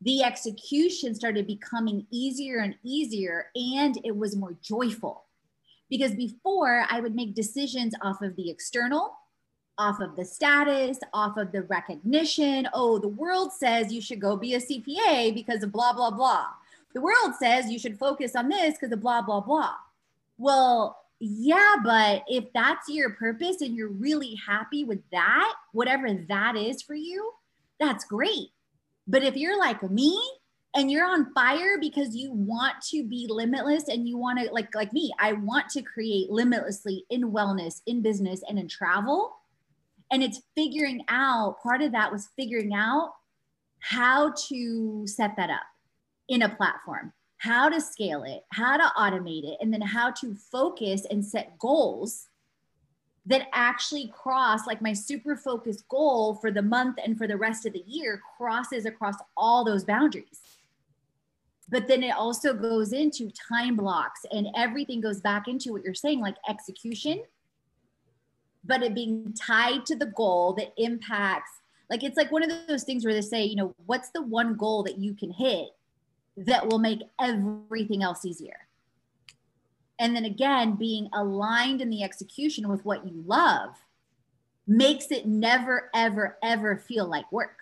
the 0.00 0.24
execution 0.24 1.14
started 1.14 1.46
becoming 1.46 2.08
easier 2.10 2.58
and 2.58 2.74
easier, 2.82 3.52
and 3.54 3.96
it 4.02 4.16
was 4.16 4.34
more 4.34 4.56
joyful. 4.60 5.26
Because 5.88 6.16
before 6.16 6.86
I 6.90 6.98
would 6.98 7.14
make 7.14 7.36
decisions 7.36 7.94
off 8.02 8.20
of 8.20 8.34
the 8.34 8.50
external, 8.50 9.14
off 9.78 10.00
of 10.00 10.16
the 10.16 10.24
status, 10.24 10.98
off 11.12 11.36
of 11.36 11.52
the 11.52 11.62
recognition. 11.62 12.68
Oh, 12.72 12.98
the 12.98 13.08
world 13.08 13.52
says 13.52 13.92
you 13.92 14.00
should 14.00 14.20
go 14.20 14.36
be 14.36 14.54
a 14.54 14.60
CPA 14.60 15.34
because 15.34 15.62
of 15.62 15.72
blah, 15.72 15.92
blah, 15.92 16.10
blah. 16.10 16.46
The 16.94 17.00
world 17.00 17.34
says 17.38 17.70
you 17.70 17.78
should 17.78 17.98
focus 17.98 18.36
on 18.36 18.48
this 18.48 18.74
because 18.74 18.92
of 18.92 19.00
blah, 19.00 19.22
blah, 19.22 19.40
blah. 19.40 19.74
Well, 20.38 20.96
yeah, 21.20 21.76
but 21.82 22.24
if 22.28 22.44
that's 22.52 22.88
your 22.88 23.10
purpose 23.10 23.60
and 23.60 23.74
you're 23.74 23.88
really 23.88 24.38
happy 24.46 24.84
with 24.84 25.00
that, 25.12 25.54
whatever 25.72 26.12
that 26.28 26.56
is 26.56 26.82
for 26.82 26.94
you, 26.94 27.32
that's 27.80 28.04
great. 28.04 28.48
But 29.06 29.22
if 29.22 29.36
you're 29.36 29.58
like 29.58 29.82
me 29.90 30.18
and 30.74 30.90
you're 30.90 31.06
on 31.06 31.32
fire 31.34 31.78
because 31.80 32.16
you 32.16 32.32
want 32.32 32.74
to 32.90 33.04
be 33.04 33.26
limitless 33.28 33.88
and 33.88 34.08
you 34.08 34.16
want 34.16 34.38
to 34.40 34.52
like 34.52 34.74
like 34.74 34.92
me, 34.92 35.12
I 35.18 35.32
want 35.32 35.68
to 35.70 35.82
create 35.82 36.30
limitlessly 36.30 37.04
in 37.10 37.32
wellness, 37.32 37.82
in 37.86 38.02
business 38.02 38.42
and 38.48 38.58
in 38.58 38.68
travel 38.68 39.34
and 40.10 40.22
it's 40.22 40.40
figuring 40.54 41.04
out 41.08 41.60
part 41.62 41.82
of 41.82 41.92
that 41.92 42.12
was 42.12 42.28
figuring 42.36 42.72
out 42.74 43.14
how 43.80 44.32
to 44.48 45.06
set 45.06 45.36
that 45.36 45.50
up 45.50 45.62
in 46.28 46.42
a 46.42 46.48
platform 46.48 47.12
how 47.38 47.68
to 47.68 47.80
scale 47.80 48.22
it 48.22 48.42
how 48.52 48.76
to 48.76 48.84
automate 48.96 49.44
it 49.44 49.58
and 49.60 49.72
then 49.72 49.80
how 49.80 50.10
to 50.10 50.34
focus 50.34 51.06
and 51.10 51.24
set 51.24 51.58
goals 51.58 52.28
that 53.26 53.48
actually 53.52 54.12
cross 54.14 54.66
like 54.66 54.82
my 54.82 54.92
super 54.92 55.36
focused 55.36 55.86
goal 55.88 56.34
for 56.34 56.50
the 56.50 56.62
month 56.62 56.98
and 57.02 57.16
for 57.16 57.26
the 57.26 57.36
rest 57.36 57.64
of 57.66 57.72
the 57.72 57.84
year 57.86 58.20
crosses 58.36 58.84
across 58.84 59.14
all 59.36 59.64
those 59.64 59.84
boundaries. 59.84 60.40
But 61.70 61.88
then 61.88 62.02
it 62.02 62.14
also 62.14 62.52
goes 62.52 62.92
into 62.92 63.30
time 63.48 63.76
blocks 63.76 64.20
and 64.30 64.48
everything 64.54 65.00
goes 65.00 65.20
back 65.20 65.48
into 65.48 65.72
what 65.72 65.82
you're 65.82 65.94
saying 65.94 66.20
like 66.20 66.36
execution 66.48 67.22
but 68.66 68.82
it 68.82 68.94
being 68.94 69.34
tied 69.34 69.84
to 69.86 69.94
the 69.94 70.06
goal 70.06 70.54
that 70.54 70.72
impacts 70.78 71.50
like 71.90 72.02
it's 72.02 72.16
like 72.16 72.32
one 72.32 72.42
of 72.42 72.50
those 72.66 72.84
things 72.84 73.04
where 73.04 73.14
they 73.14 73.20
say 73.20 73.44
you 73.44 73.56
know 73.56 73.74
what's 73.86 74.10
the 74.10 74.22
one 74.22 74.56
goal 74.56 74.82
that 74.82 74.98
you 74.98 75.14
can 75.14 75.30
hit 75.30 75.68
that 76.36 76.66
will 76.68 76.78
make 76.78 77.02
everything 77.20 78.02
else 78.02 78.24
easier 78.24 78.66
and 79.98 80.14
then 80.14 80.24
again 80.24 80.74
being 80.74 81.08
aligned 81.14 81.80
in 81.80 81.90
the 81.90 82.02
execution 82.02 82.68
with 82.68 82.84
what 82.84 83.06
you 83.06 83.22
love 83.26 83.70
makes 84.66 85.10
it 85.10 85.26
never 85.26 85.90
ever 85.94 86.38
ever 86.42 86.76
feel 86.76 87.06
like 87.06 87.30
work 87.30 87.58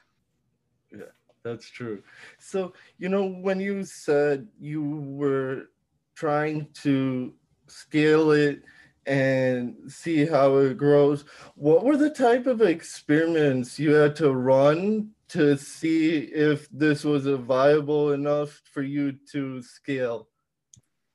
yeah 0.90 1.04
that's 1.42 1.68
true 1.68 2.02
so 2.38 2.72
you 2.98 3.08
know 3.08 3.26
when 3.26 3.60
you 3.60 3.84
said 3.84 4.46
you 4.58 4.82
were 4.82 5.68
trying 6.14 6.66
to 6.74 7.34
scale 7.66 8.30
it 8.30 8.62
and 9.06 9.74
see 9.88 10.24
how 10.24 10.56
it 10.58 10.76
grows. 10.76 11.24
What 11.54 11.84
were 11.84 11.96
the 11.96 12.10
type 12.10 12.46
of 12.46 12.60
experiments 12.60 13.78
you 13.78 13.92
had 13.92 14.14
to 14.16 14.32
run 14.32 15.10
to 15.32 15.56
see 15.56 16.18
if 16.18 16.68
this 16.70 17.04
was 17.04 17.26
a 17.26 17.36
viable 17.36 18.12
enough 18.12 18.60
for 18.72 18.82
you 18.82 19.12
to 19.32 19.62
scale? 19.62 20.28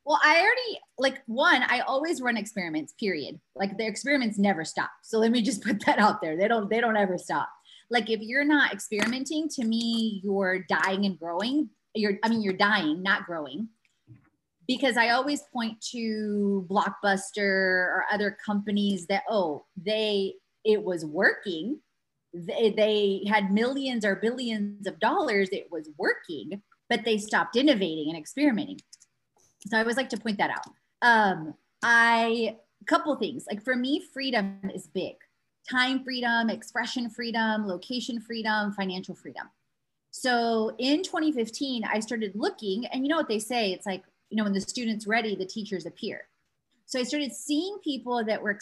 Well, 0.06 0.20
I 0.24 0.38
already 0.38 0.80
like 0.98 1.22
one, 1.26 1.64
I 1.64 1.80
always 1.80 2.22
run 2.22 2.38
experiments, 2.38 2.94
period. 2.94 3.40
Like 3.56 3.78
the 3.78 3.86
experiments 3.86 4.38
never 4.38 4.64
stop. 4.64 4.90
So 5.04 5.20
let 5.20 5.32
me 5.32 5.42
just 5.42 5.64
put 5.66 5.86
that 5.86 6.00
out 6.00 6.22
there. 6.22 6.38
They 6.38 6.48
don't 6.48 6.70
they 6.70 6.80
don't 6.80 6.98
ever 6.98 7.18
stop. 7.18 7.50
Like 7.90 8.10
if 8.10 8.22
you're 8.22 8.46
not 8.46 8.74
experimenting, 8.74 9.50
to 9.50 9.66
me, 9.66 10.22
you're 10.24 10.60
dying 10.70 11.06
and 11.06 11.20
growing. 11.20 11.70
You're 11.94 12.20
I 12.24 12.30
mean, 12.30 12.42
you're 12.42 12.54
dying, 12.54 13.04
not 13.04 13.26
growing 13.26 13.70
because 14.68 14.98
I 14.98 15.10
always 15.10 15.42
point 15.54 15.80
to 15.92 16.68
Blockbuster 16.70 17.40
or 17.40 18.06
other 18.12 18.38
companies 18.46 19.08
that, 19.08 19.24
oh, 19.30 19.66
they, 19.78 20.36
it 20.66 20.84
was 20.84 21.06
working. 21.06 21.80
They, 22.34 22.72
they 22.72 23.24
had 23.28 23.52
millions 23.52 24.06
or 24.06 24.16
billions 24.16 24.88
of 24.88 25.00
dollars. 25.00 25.50
It 25.52 25.68
was 25.72 25.90
working, 25.98 26.62
but 26.90 27.06
they 27.06 27.18
stopped 27.18 27.56
innovating 27.56 28.10
and 28.10 28.18
experimenting. 28.18 28.80
So 29.68 29.78
I 29.78 29.82
always 29.82 29.98
like 29.98 30.10
to 30.10 30.18
point 30.18 30.38
that 30.38 30.52
out. 30.52 30.66
Um, 31.02 31.54
I, 31.84 32.58
couple 32.86 33.14
things 33.18 33.46
like 33.50 33.62
for 33.64 33.76
me, 33.76 34.02
freedom 34.14 34.60
is 34.74 34.88
big 34.88 35.16
time 35.70 36.02
freedom, 36.04 36.50
expression 36.50 37.10
freedom, 37.10 37.68
location 37.68 38.22
freedom, 38.22 38.72
financial 38.72 39.14
freedom. 39.14 39.50
So 40.12 40.74
in 40.80 41.04
2015, 41.04 41.84
I 41.84 42.00
started 42.00 42.32
looking, 42.36 42.86
and 42.86 43.04
you 43.04 43.10
know 43.10 43.18
what 43.18 43.28
they 43.28 43.40
say? 43.40 43.74
It's 43.74 43.86
like 43.86 44.04
you 44.30 44.38
know, 44.38 44.44
when 44.44 44.54
the 44.54 44.62
student's 44.62 45.08
ready, 45.08 45.36
the 45.36 45.46
teachers 45.46 45.86
appear. 45.86 46.28
So 46.86 47.00
I 47.00 47.04
started 47.04 47.34
seeing 47.34 47.78
people 47.84 48.24
that 48.26 48.42
were 48.42 48.58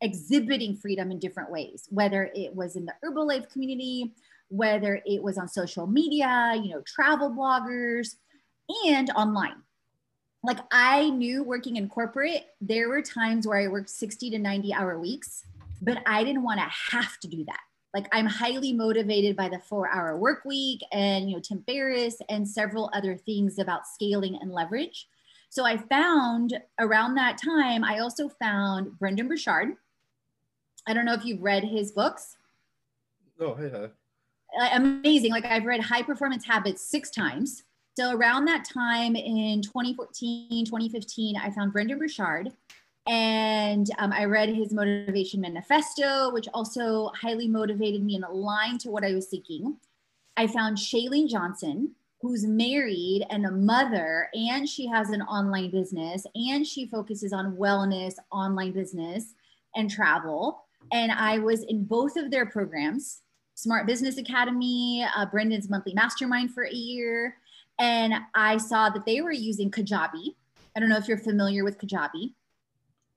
exhibiting 0.00 0.76
freedom 0.76 1.10
in 1.10 1.18
different 1.18 1.50
ways, 1.50 1.86
whether 1.90 2.30
it 2.34 2.54
was 2.54 2.76
in 2.76 2.86
the 2.86 2.94
Herbalife 3.04 3.50
community, 3.50 4.12
whether 4.48 5.00
it 5.06 5.22
was 5.22 5.38
on 5.38 5.48
social 5.48 5.86
media, 5.86 6.54
you 6.62 6.70
know, 6.70 6.82
travel 6.82 7.30
bloggers, 7.30 8.16
and 8.86 9.10
online. 9.10 9.62
Like 10.42 10.58
I 10.72 11.10
knew 11.10 11.42
working 11.42 11.76
in 11.76 11.88
corporate, 11.88 12.46
there 12.60 12.88
were 12.88 13.02
times 13.02 13.46
where 13.46 13.58
I 13.58 13.68
worked 13.68 13.90
60 13.90 14.30
to 14.30 14.38
90 14.38 14.74
hour 14.74 14.98
weeks, 14.98 15.44
but 15.80 16.02
I 16.06 16.24
didn't 16.24 16.42
want 16.42 16.60
to 16.60 16.66
have 16.96 17.18
to 17.20 17.28
do 17.28 17.44
that 17.44 17.60
like 17.94 18.06
i'm 18.12 18.26
highly 18.26 18.72
motivated 18.72 19.36
by 19.36 19.48
the 19.48 19.58
four 19.58 19.88
hour 19.90 20.16
work 20.16 20.44
week 20.44 20.80
and 20.92 21.28
you 21.28 21.36
know 21.36 21.40
tim 21.40 21.62
ferriss 21.66 22.16
and 22.28 22.48
several 22.48 22.90
other 22.92 23.16
things 23.16 23.58
about 23.58 23.86
scaling 23.86 24.38
and 24.40 24.52
leverage 24.52 25.08
so 25.52 25.66
i 25.66 25.76
found 25.76 26.58
around 26.80 27.14
that 27.14 27.36
time 27.36 27.84
i 27.84 27.98
also 27.98 28.26
found 28.26 28.98
brendon 28.98 29.28
burchard. 29.28 29.76
I 30.86 30.94
don't 30.94 31.04
know 31.04 31.12
if 31.12 31.24
you've 31.26 31.42
read 31.42 31.62
his 31.62 31.92
books. 31.92 32.38
Oh 33.38 33.56
yeah 33.60 33.88
amazing. 34.72 35.30
Like 35.30 35.44
i've 35.44 35.66
read 35.66 35.82
high 35.82 36.02
performance 36.02 36.46
habits 36.46 36.82
six 36.82 37.10
times. 37.10 37.64
So 37.98 38.16
around 38.16 38.46
that 38.46 38.64
time 38.64 39.14
in 39.14 39.60
2014 39.60 40.64
2015 40.64 41.36
i 41.36 41.50
found 41.50 41.72
brendon 41.74 41.98
burchard. 41.98 42.50
And 43.06 43.90
um, 43.98 44.12
I 44.12 44.24
read 44.24 44.48
his 44.48 44.72
motivation 44.72 45.40
manifesto, 45.40 46.32
which 46.32 46.48
also 46.54 47.10
highly 47.20 47.48
motivated 47.48 48.02
me 48.02 48.14
and 48.14 48.24
aligned 48.24 48.80
to 48.82 48.90
what 48.90 49.04
I 49.04 49.12
was 49.12 49.28
seeking. 49.28 49.76
I 50.36 50.46
found 50.46 50.78
Chalene 50.78 51.28
Johnson, 51.28 51.96
who's 52.22 52.46
married 52.46 53.26
and 53.30 53.44
a 53.44 53.50
mother, 53.50 54.28
and 54.32 54.68
she 54.68 54.86
has 54.86 55.10
an 55.10 55.22
online 55.22 55.70
business, 55.70 56.24
and 56.36 56.64
she 56.64 56.86
focuses 56.86 57.32
on 57.32 57.56
wellness, 57.56 58.14
online 58.30 58.72
business, 58.72 59.34
and 59.74 59.90
travel. 59.90 60.64
And 60.92 61.10
I 61.10 61.38
was 61.38 61.64
in 61.64 61.84
both 61.84 62.16
of 62.16 62.30
their 62.30 62.46
programs 62.46 63.22
Smart 63.54 63.86
Business 63.86 64.18
Academy, 64.18 65.06
uh, 65.16 65.26
Brendon's 65.26 65.68
monthly 65.68 65.94
mastermind 65.94 66.52
for 66.52 66.64
a 66.64 66.72
year. 66.72 67.36
And 67.78 68.14
I 68.34 68.56
saw 68.56 68.88
that 68.90 69.04
they 69.04 69.20
were 69.20 69.32
using 69.32 69.70
Kajabi. 69.70 70.34
I 70.76 70.80
don't 70.80 70.88
know 70.88 70.96
if 70.96 71.06
you're 71.06 71.18
familiar 71.18 71.64
with 71.64 71.78
Kajabi. 71.78 72.34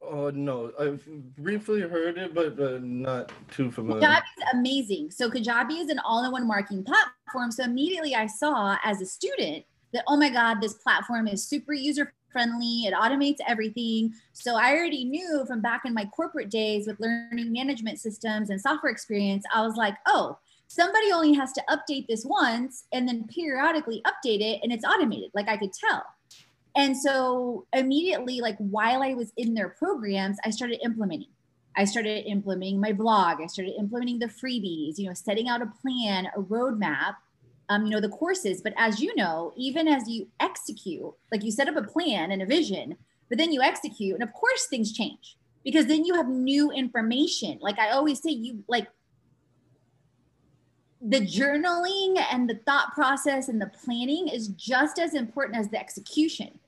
Oh 0.10 0.30
no, 0.30 0.72
I've 0.80 1.06
briefly 1.38 1.82
heard 1.82 2.18
it, 2.18 2.34
but 2.34 2.60
uh, 2.60 2.80
not 2.82 3.32
too 3.52 3.72
familiar. 3.72 4.02
Kajabi 4.02 4.22
is 4.38 4.44
amazing. 4.54 5.12
So 5.12 5.30
Kajabi 5.30 5.82
is 5.82 5.90
an 5.90 6.00
all-in-one 6.00 6.48
marketing 6.48 6.84
platform. 6.84 7.52
So 7.52 7.64
immediately 7.64 8.16
I 8.16 8.28
saw 8.28 8.78
as 8.84 9.02
a 9.02 9.06
student 9.06 9.66
that 9.94 10.04
oh 10.08 10.18
my 10.18 10.30
god, 10.30 10.62
this 10.62 10.74
platform 10.76 11.28
is 11.28 11.48
super 11.48 11.74
user 11.74 12.14
friendly. 12.32 12.82
It 12.86 12.94
automates 12.94 13.38
everything. 13.48 14.14
So 14.34 14.56
I 14.56 14.74
already 14.74 15.06
knew 15.06 15.46
from 15.48 15.62
back 15.62 15.84
in 15.86 15.94
my 15.94 16.06
corporate 16.06 16.50
days 16.50 16.86
with 16.86 17.00
learning 17.00 17.54
management 17.54 18.00
systems 18.00 18.50
and 18.50 18.60
software 18.60 18.92
experience. 18.92 19.46
I 19.54 19.62
was 19.62 19.76
like, 19.78 19.96
oh, 20.06 20.38
somebody 20.68 21.12
only 21.14 21.34
has 21.34 21.54
to 21.54 21.64
update 21.70 22.08
this 22.08 22.26
once 22.26 22.86
and 22.92 23.08
then 23.08 23.26
periodically 23.28 24.02
update 24.06 24.42
it, 24.42 24.60
and 24.64 24.74
it's 24.74 24.84
automated. 24.84 25.32
Like 25.34 25.48
I 25.48 25.56
could 25.56 25.72
tell. 25.72 26.04
And 26.76 26.98
so 26.98 27.66
immediately, 27.74 28.42
like 28.42 28.58
while 28.58 29.02
I 29.02 29.14
was 29.14 29.32
in 29.38 29.54
their 29.54 29.70
programs, 29.70 30.38
I 30.44 30.50
started 30.50 30.84
implementing. 30.84 31.30
I 31.78 31.86
started 31.86 32.30
implementing 32.30 32.80
my 32.80 32.92
blog. 32.92 33.42
I 33.42 33.48
started 33.48 33.76
implementing 33.80 34.20
the 34.20 34.28
freebies, 34.28 34.98
you 34.98 35.08
know, 35.08 35.14
setting 35.14 35.48
out 35.48 35.62
a 35.62 35.72
plan, 35.82 36.28
a 36.36 36.42
roadmap, 36.42 37.16
um, 37.70 37.86
you 37.86 37.92
know, 37.92 38.02
the 38.02 38.10
courses. 38.10 38.62
But 38.62 38.74
as 38.78 39.00
you 39.00 39.16
know, 39.16 39.54
even 39.58 39.88
as 39.88 40.08
you 40.08 40.28
execute, 40.40 41.14
like 41.32 41.44
you 41.44 41.52
set 41.52 41.68
up 41.68 41.76
a 41.76 41.84
plan 41.84 42.32
and 42.32 42.42
a 42.42 42.46
vision, 42.46 42.98
but 43.30 43.38
then 43.38 43.52
you 43.52 43.62
execute, 43.62 44.14
and 44.14 44.24
of 44.24 44.34
course 44.34 44.68
things 44.68 44.94
change 44.94 45.38
because 45.64 45.88
then 45.88 46.06
you 46.06 46.14
have 46.14 46.28
new 46.28 46.72
information. 46.72 47.58
Like 47.60 47.80
I 47.80 47.90
always 47.90 48.22
say, 48.22 48.30
you 48.30 48.64
like 48.68 48.88
the 51.02 51.20
journaling 51.20 52.24
and 52.32 52.50
the 52.50 52.60
thought 52.66 52.94
process 52.94 53.50
and 53.50 53.62
the 53.62 53.72
planning 53.84 54.28
is 54.28 54.50
just 54.50 55.00
as 55.00 55.14
important 55.14 55.58
as 55.58 55.70
the 55.70 55.80
execution 55.80 56.60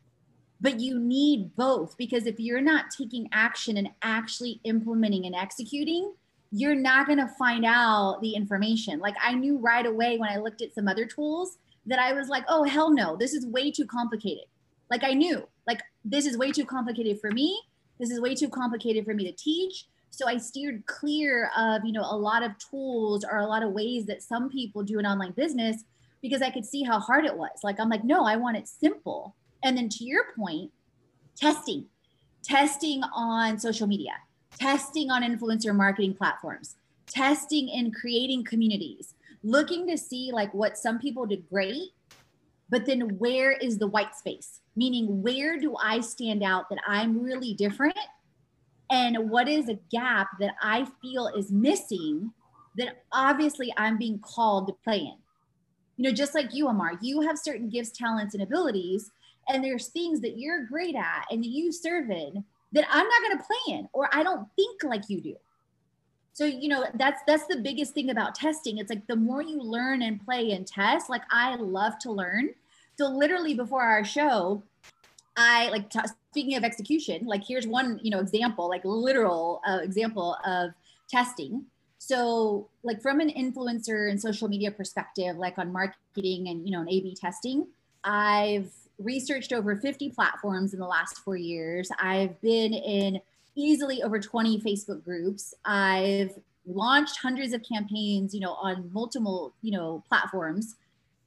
but 0.60 0.80
you 0.80 1.00
need 1.00 1.56
both 1.56 1.96
because 1.98 2.26
if 2.26 2.40
you're 2.40 2.62
not 2.62 2.86
taking 2.96 3.30
action 3.32 3.78
and 3.78 3.90
actually 4.02 4.60
implementing 4.64 5.26
and 5.26 5.36
executing 5.36 6.14
you're 6.52 6.76
not 6.76 7.08
going 7.08 7.20
to 7.20 7.28
find 7.28 7.66
out 7.66 8.20
the 8.22 8.34
information. 8.34 9.00
Like 9.00 9.16
i 9.24 9.34
knew 9.34 9.58
right 9.58 9.86
away 9.86 10.18
when 10.18 10.30
i 10.30 10.38
looked 10.38 10.62
at 10.62 10.74
some 10.74 10.88
other 10.88 11.06
tools 11.06 11.58
that 11.86 12.00
i 12.00 12.14
was 12.14 12.30
like 12.30 12.44
oh 12.48 12.64
hell 12.64 12.92
no 12.92 13.16
this 13.16 13.34
is 13.34 13.46
way 13.46 13.72
too 13.72 13.86
complicated. 13.86 14.46
Like 14.90 15.04
i 15.04 15.14
knew 15.14 15.48
like 15.68 15.82
this 16.06 16.26
is 16.26 16.38
way 16.38 16.52
too 16.52 16.66
complicated 16.66 17.20
for 17.20 17.32
me. 17.32 17.62
This 18.00 18.12
is 18.12 18.22
way 18.22 18.36
too 18.36 18.50
complicated 18.50 19.06
for 19.06 19.14
me 19.14 19.26
to 19.26 19.34
teach. 19.34 19.88
So 20.10 20.28
i 20.28 20.38
steered 20.38 20.86
clear 20.86 21.52
of 21.58 21.84
you 21.84 21.92
know 21.92 22.06
a 22.10 22.18
lot 22.18 22.44
of 22.44 22.58
tools 22.58 23.26
or 23.30 23.40
a 23.40 23.48
lot 23.48 23.64
of 23.64 23.74
ways 23.74 24.06
that 24.06 24.24
some 24.24 24.50
people 24.50 24.84
do 24.84 25.00
an 25.00 25.06
online 25.06 25.32
business 25.32 25.84
because 26.22 26.42
i 26.42 26.50
could 26.50 26.66
see 26.66 26.84
how 26.84 27.00
hard 27.00 27.26
it 27.26 27.36
was. 27.36 27.60
Like 27.64 27.80
i'm 27.80 27.90
like 27.90 28.04
no 28.04 28.24
i 28.26 28.36
want 28.38 28.58
it 28.58 28.68
simple 28.68 29.36
and 29.64 29.78
then 29.78 29.90
to 29.90 30.04
your 30.04 30.26
point, 30.36 30.72
testing, 31.36 31.86
testing 32.44 33.04
on 33.14 33.60
social 33.60 33.88
media, 33.88 34.14
testing 34.60 35.12
on 35.12 35.24
influencer 35.24 35.76
marketing 35.76 36.14
platforms, 36.14 36.76
testing 37.08 37.70
and 37.72 37.94
creating 37.96 38.44
communities, 38.44 39.14
looking 39.44 39.88
to 39.88 39.98
see 39.98 40.32
like 40.32 40.54
what 40.54 40.78
some 40.78 41.00
people 41.00 41.26
did 41.26 41.48
great, 41.50 41.92
but 42.70 42.86
then 42.86 43.18
where 43.18 43.54
is 43.54 43.78
the 43.78 43.88
white 43.88 44.16
space? 44.16 44.62
Meaning, 44.76 45.22
where 45.22 45.60
do 45.60 45.76
I 45.82 46.02
stand 46.02 46.44
out 46.44 46.70
that 46.70 46.80
I'm 46.86 47.22
really 47.22 47.54
different? 47.54 47.98
And 48.90 49.30
what 49.30 49.48
is 49.48 49.70
a 49.70 49.80
gap 49.92 50.28
that 50.40 50.56
I 50.62 50.88
feel 51.02 51.28
is 51.28 51.52
missing 51.52 52.32
that 52.78 53.04
obviously 53.12 53.74
I'm 53.78 53.98
being 53.98 54.20
called 54.20 54.68
to 54.68 54.74
play 54.84 55.00
in? 55.00 55.16
You 55.98 56.04
know, 56.04 56.12
just 56.12 56.36
like 56.36 56.54
you, 56.54 56.68
Amar, 56.68 57.00
you 57.02 57.22
have 57.22 57.40
certain 57.40 57.70
gifts, 57.70 57.92
talents, 57.92 58.36
and 58.36 58.44
abilities 58.44 59.12
and 59.48 59.64
there's 59.64 59.88
things 59.88 60.22
that 60.22 60.38
you're 60.38 60.66
great 60.66 60.96
at 60.96 61.26
and 61.32 61.46
you 61.46 61.72
serve 61.72 62.10
in 62.10 62.44
that 62.74 62.86
I'm 62.90 63.08
not 63.08 63.22
going 63.22 63.38
to 63.38 63.44
play 63.44 63.76
in 63.76 63.90
or 63.94 64.10
I 64.14 64.24
don't 64.24 64.48
think 64.56 64.84
like 64.84 65.10
you 65.10 65.22
do. 65.22 65.36
So 66.34 66.46
you 66.46 66.70
know 66.70 66.86
that's 66.94 67.22
that's 67.26 67.48
the 67.48 67.58
biggest 67.58 67.96
thing 67.96 68.12
about 68.12 68.36
testing. 68.36 68.78
It's 68.78 68.92
like 68.92 69.08
the 69.08 69.16
more 69.16 69.42
you 69.42 69.60
learn 69.60 70.04
and 70.04 70.24
play 70.24 70.52
and 70.52 70.68
test. 70.68 71.10
Like 71.10 71.24
I 71.32 71.56
love 71.56 71.98
to 72.00 72.12
learn. 72.12 72.50
So 72.96 73.08
literally 73.08 73.56
before 73.56 73.82
our 73.82 74.04
show, 74.04 74.62
I 75.36 75.70
like 75.70 75.90
t- 75.90 76.00
speaking 76.32 76.56
of 76.56 76.64
execution. 76.64 77.26
Like 77.26 77.44
here's 77.44 77.66
one 77.66 78.00
you 78.04 78.12
know 78.12 78.20
example, 78.20 78.70
like 78.70 78.82
literal 78.86 79.62
uh, 79.68 79.80
example 79.82 80.38
of 80.46 80.72
testing. 81.10 81.66
So 81.98 82.70
like 82.84 83.02
from 83.02 83.20
an 83.20 83.30
influencer 83.32 84.12
and 84.12 84.22
social 84.22 84.48
media 84.48 84.70
perspective, 84.70 85.38
like 85.38 85.58
on 85.58 85.74
marketing 85.74 86.50
and 86.50 86.68
you 86.68 86.72
know 86.72 86.82
an 86.82 86.90
A/B 86.90 87.18
testing, 87.20 87.66
I've 88.04 88.72
researched 89.00 89.54
over 89.54 89.76
50 89.76 90.10
platforms 90.10 90.74
in 90.74 90.80
the 90.80 90.88
last 90.88 91.20
four 91.20 91.38
years. 91.38 91.90
I've 92.00 92.40
been 92.42 92.74
in 92.74 93.20
easily 93.56 94.04
over 94.04 94.20
20 94.20 94.62
Facebook 94.62 95.04
groups. 95.04 95.54
I've 95.66 96.32
launched 96.66 97.18
hundreds 97.22 97.54
of 97.54 97.64
campaigns, 97.64 98.34
you 98.34 98.40
know, 98.40 98.54
on 98.54 98.90
multiple, 98.94 99.54
you 99.62 99.72
know, 99.72 100.04
platforms. 100.08 100.76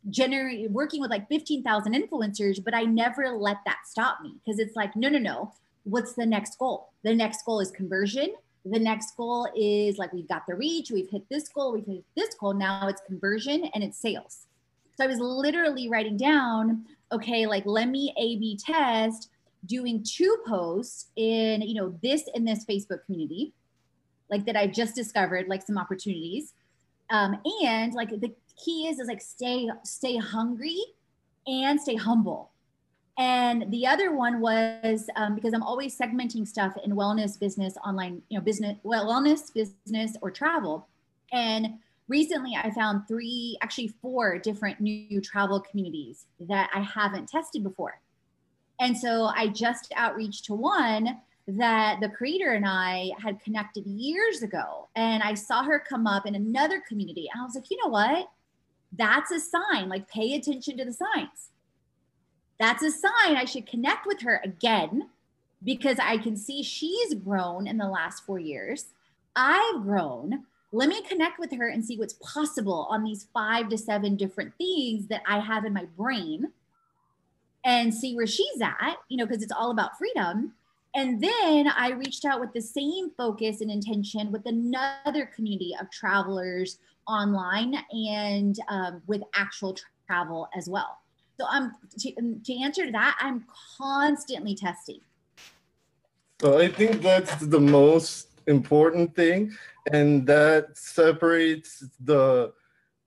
generate 0.09 0.71
working 0.71 1.01
with 1.01 1.11
like 1.11 1.29
15,000 1.29 1.93
influencers, 1.95 2.63
but 2.65 2.75
I 2.75 2.85
never 2.85 3.29
let 3.37 3.59
that 3.67 3.81
stop 3.85 4.21
me 4.23 4.35
because 4.45 4.59
it's 4.59 4.75
like, 4.75 4.97
no, 4.97 5.09
no, 5.09 5.19
no. 5.19 5.53
What's 5.85 6.15
the 6.15 6.27
next 6.27 6.59
goal? 6.59 6.91
The 7.05 7.15
next 7.15 7.45
goal 7.45 7.61
is 7.61 7.71
conversion. 7.71 8.35
The 8.65 8.79
next 8.79 9.17
goal 9.17 9.49
is 9.57 9.99
like, 9.99 10.13
we've 10.13 10.29
got 10.29 10.47
the 10.47 10.55
reach, 10.55 10.91
we've 10.91 11.09
hit 11.09 11.29
this 11.31 11.49
goal, 11.49 11.73
we've 11.73 11.87
hit 11.87 12.05
this 12.17 12.35
goal. 12.35 12.55
Now 12.55 12.89
it's 12.89 13.01
conversion 13.07 13.71
and 13.75 13.83
it's 13.83 13.99
sales. 13.99 14.47
So 14.97 15.05
I 15.05 15.07
was 15.07 15.19
literally 15.19 15.89
writing 15.89 16.19
down, 16.19 16.85
okay, 17.13 17.47
like 17.47 17.65
let 17.67 17.89
me 17.89 18.15
A 18.17 18.37
B 18.37 18.59
test 18.59 19.31
doing 19.67 20.03
two 20.03 20.39
posts 20.47 21.09
in, 21.17 21.63
you 21.63 21.75
know, 21.75 21.95
this 22.03 22.25
in 22.35 22.45
this 22.45 22.65
Facebook 22.65 23.05
community, 23.07 23.53
like 24.31 24.47
that 24.47 24.57
I 24.57 24.67
just 24.67 24.95
discovered, 24.95 25.49
like 25.49 25.63
some 25.63 25.79
opportunities. 25.79 26.55
Um, 27.11 27.39
and 27.65 27.93
like 27.93 28.11
the 28.11 28.33
key 28.57 28.89
is 28.89 28.99
is 28.99 29.09
like 29.09 29.21
stay 29.21 29.69
stay 29.85 30.17
hungry 30.17 30.79
and 31.47 31.81
stay 31.81 31.97
humble 31.97 32.51
and 33.19 33.71
the 33.71 33.87
other 33.87 34.15
one 34.15 34.41
was 34.41 35.09
um, 35.17 35.35
because 35.35 35.53
i'm 35.53 35.63
always 35.63 35.97
segmenting 35.97 36.47
stuff 36.47 36.75
in 36.85 36.93
wellness 36.93 37.39
business 37.39 37.77
online 37.85 38.23
you 38.29 38.39
know 38.39 38.45
business 38.45 38.77
well 38.83 39.07
wellness 39.07 39.53
business 39.53 40.17
or 40.23 40.31
travel 40.31 40.89
and 41.33 41.75
recently 42.11 42.57
i 42.63 42.71
found 42.71 43.07
three 43.09 43.57
actually 43.63 43.89
four 43.89 44.39
different 44.39 44.81
new 44.81 45.21
travel 45.21 45.61
communities 45.61 46.27
that 46.41 46.69
i 46.75 46.81
haven't 46.81 47.29
tested 47.29 47.63
before 47.63 48.01
and 48.81 48.97
so 48.97 49.31
i 49.37 49.47
just 49.47 49.93
outreach 49.97 50.43
to 50.43 50.55
one 50.55 51.19
that 51.47 51.99
the 52.01 52.09
creator 52.09 52.51
and 52.51 52.67
i 52.67 53.11
had 53.19 53.41
connected 53.41 53.87
years 53.87 54.43
ago 54.43 54.89
and 54.97 55.23
i 55.23 55.33
saw 55.33 55.63
her 55.63 55.79
come 55.79 56.07
up 56.07 56.27
in 56.27 56.35
another 56.35 56.83
community 56.87 57.29
and 57.33 57.41
i 57.41 57.45
was 57.45 57.55
like 57.55 57.71
you 57.71 57.79
know 57.83 57.91
what 57.91 58.29
that's 58.93 59.31
a 59.31 59.41
sign, 59.41 59.89
like 59.89 60.09
pay 60.09 60.35
attention 60.35 60.77
to 60.79 60.85
the 60.85 60.93
signs. 60.93 61.51
That's 62.59 62.83
a 62.83 62.91
sign 62.91 63.37
I 63.37 63.45
should 63.45 63.67
connect 63.67 64.07
with 64.07 64.21
her 64.23 64.41
again 64.45 65.09
because 65.63 65.99
I 65.99 66.19
can 66.19 66.37
see 66.37 66.63
she's 66.63 67.15
grown 67.15 67.67
in 67.67 67.79
the 67.79 67.89
last 67.89 68.25
four 68.25 68.39
years. 68.39 68.87
I've 69.37 69.83
grown. 69.83 70.45
Let 70.73 70.89
me 70.89 71.03
connect 71.03 71.39
with 71.39 71.53
her 71.53 71.69
and 71.69 71.85
see 71.85 71.99
what's 71.99 72.15
possible 72.15 72.87
on 72.91 73.03
these 73.03 73.27
five 73.35 73.69
to 73.71 73.79
seven 73.79 74.17
different 74.17 74.55
things 74.57 75.09
that 75.09 75.23
I 75.27 75.41
have 75.41 75.65
in 75.65 75.73
my 75.73 75.87
brain 75.97 76.53
and 77.65 77.93
see 77.93 78.15
where 78.15 78.27
she's 78.27 78.61
at, 78.63 78.97
you 79.09 79.17
know, 79.17 79.27
because 79.27 79.43
it's 79.43 79.53
all 79.53 79.71
about 79.71 79.99
freedom. 79.99 80.55
And 80.95 81.23
then 81.23 81.69
I 81.69 81.91
reached 81.91 82.25
out 82.25 82.41
with 82.41 82.53
the 82.53 82.61
same 82.61 83.11
focus 83.17 83.61
and 83.61 83.71
intention 83.71 84.33
with 84.33 84.47
another 84.47 85.27
community 85.27 85.75
of 85.81 85.91
travelers 85.91 86.79
online 87.07 87.77
and 87.93 88.57
um, 88.69 89.03
with 89.07 89.23
actual 89.35 89.77
travel 90.07 90.49
as 90.57 90.69
well. 90.69 90.99
So 91.39 91.47
I'm 91.49 91.73
to, 92.01 92.41
to 92.45 92.63
answer 92.63 92.91
that, 92.93 93.17
I'm 93.21 93.45
constantly 93.79 94.55
testing. 94.55 95.01
So 96.41 96.59
I 96.59 96.69
think 96.69 97.03
that's 97.03 97.35
the 97.37 97.61
most 97.61 98.30
important 98.51 99.15
thing, 99.15 99.57
and 99.93 100.27
that 100.27 100.77
separates 100.77 101.85
the 102.01 102.53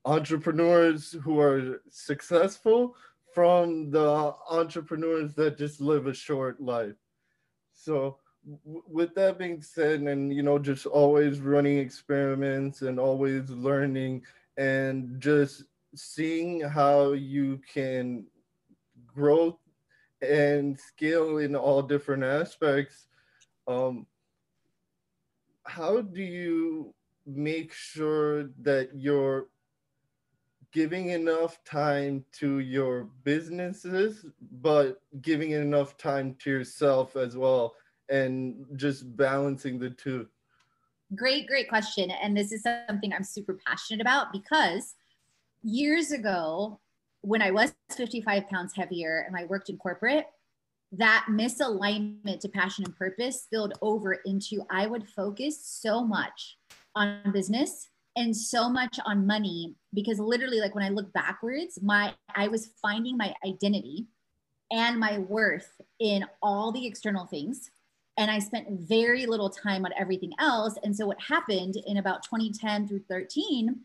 entrepreneurs 0.05 1.11
who 1.23 1.39
are 1.39 1.81
successful 1.89 2.95
from 3.33 3.89
the 3.91 4.33
entrepreneurs 4.49 5.33
that 5.33 5.57
just 5.57 5.81
live 5.81 6.07
a 6.07 6.13
short 6.13 6.61
life. 6.61 6.95
So 7.73 8.17
with 8.65 9.15
that 9.15 9.37
being 9.37 9.61
said 9.61 10.01
and 10.01 10.33
you 10.33 10.43
know 10.43 10.59
just 10.59 10.85
always 10.85 11.39
running 11.39 11.77
experiments 11.77 12.81
and 12.81 12.99
always 12.99 13.49
learning 13.49 14.21
and 14.57 15.19
just 15.19 15.63
seeing 15.95 16.59
how 16.61 17.13
you 17.13 17.61
can 17.71 18.25
grow 19.07 19.57
and 20.21 20.79
scale 20.79 21.37
in 21.37 21.55
all 21.55 21.81
different 21.81 22.23
aspects 22.23 23.07
um, 23.67 24.05
how 25.65 26.01
do 26.01 26.21
you 26.21 26.93
make 27.25 27.73
sure 27.73 28.49
that 28.61 28.89
you're 28.93 29.47
giving 30.71 31.09
enough 31.09 31.63
time 31.63 32.25
to 32.31 32.59
your 32.59 33.07
businesses 33.23 34.25
but 34.61 35.01
giving 35.21 35.51
enough 35.51 35.97
time 35.97 36.35
to 36.39 36.49
yourself 36.49 37.15
as 37.15 37.37
well 37.37 37.75
and 38.09 38.65
just 38.75 39.15
balancing 39.15 39.79
the 39.79 39.91
two? 39.91 40.27
Great, 41.15 41.47
great 41.47 41.69
question. 41.69 42.09
And 42.09 42.35
this 42.35 42.51
is 42.51 42.63
something 42.63 43.13
I'm 43.13 43.23
super 43.23 43.57
passionate 43.65 44.01
about 44.01 44.33
because 44.33 44.95
years 45.61 46.11
ago, 46.11 46.79
when 47.21 47.41
I 47.41 47.51
was 47.51 47.73
55 47.91 48.49
pounds 48.49 48.73
heavier 48.75 49.23
and 49.27 49.37
I 49.37 49.45
worked 49.45 49.69
in 49.69 49.77
corporate, 49.77 50.25
that 50.97 51.25
misalignment 51.29 52.39
to 52.39 52.49
passion 52.49 52.85
and 52.85 52.95
purpose 52.95 53.43
spilled 53.43 53.73
over 53.81 54.13
into 54.25 54.63
I 54.69 54.85
would 54.85 55.07
focus 55.07 55.65
so 55.65 56.03
much 56.03 56.57
on 56.95 57.31
business 57.31 57.89
and 58.15 58.35
so 58.35 58.69
much 58.69 58.99
on 59.05 59.25
money 59.25 59.75
because 59.93 60.19
literally 60.19 60.59
like 60.59 60.75
when 60.75 60.83
I 60.83 60.89
look 60.89 61.11
backwards, 61.13 61.79
my 61.81 62.13
I 62.35 62.47
was 62.47 62.69
finding 62.81 63.17
my 63.17 63.33
identity 63.45 64.05
and 64.71 64.99
my 64.99 65.17
worth 65.17 65.81
in 65.99 66.25
all 66.41 66.71
the 66.71 66.85
external 66.85 67.25
things 67.25 67.71
and 68.17 68.29
I 68.29 68.39
spent 68.39 68.67
very 68.69 69.25
little 69.25 69.49
time 69.49 69.85
on 69.85 69.91
everything 69.97 70.33
else. 70.39 70.77
And 70.83 70.95
so 70.95 71.07
what 71.07 71.19
happened 71.19 71.75
in 71.87 71.97
about 71.97 72.23
2010 72.23 72.87
through 72.87 73.03
13, 73.09 73.75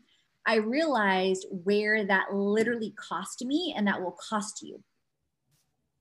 I 0.45 0.55
realized 0.55 1.47
where 1.49 2.05
that 2.05 2.33
literally 2.33 2.91
cost 2.91 3.43
me 3.43 3.73
and 3.75 3.87
that 3.87 4.01
will 4.01 4.17
cost 4.29 4.61
you. 4.61 4.83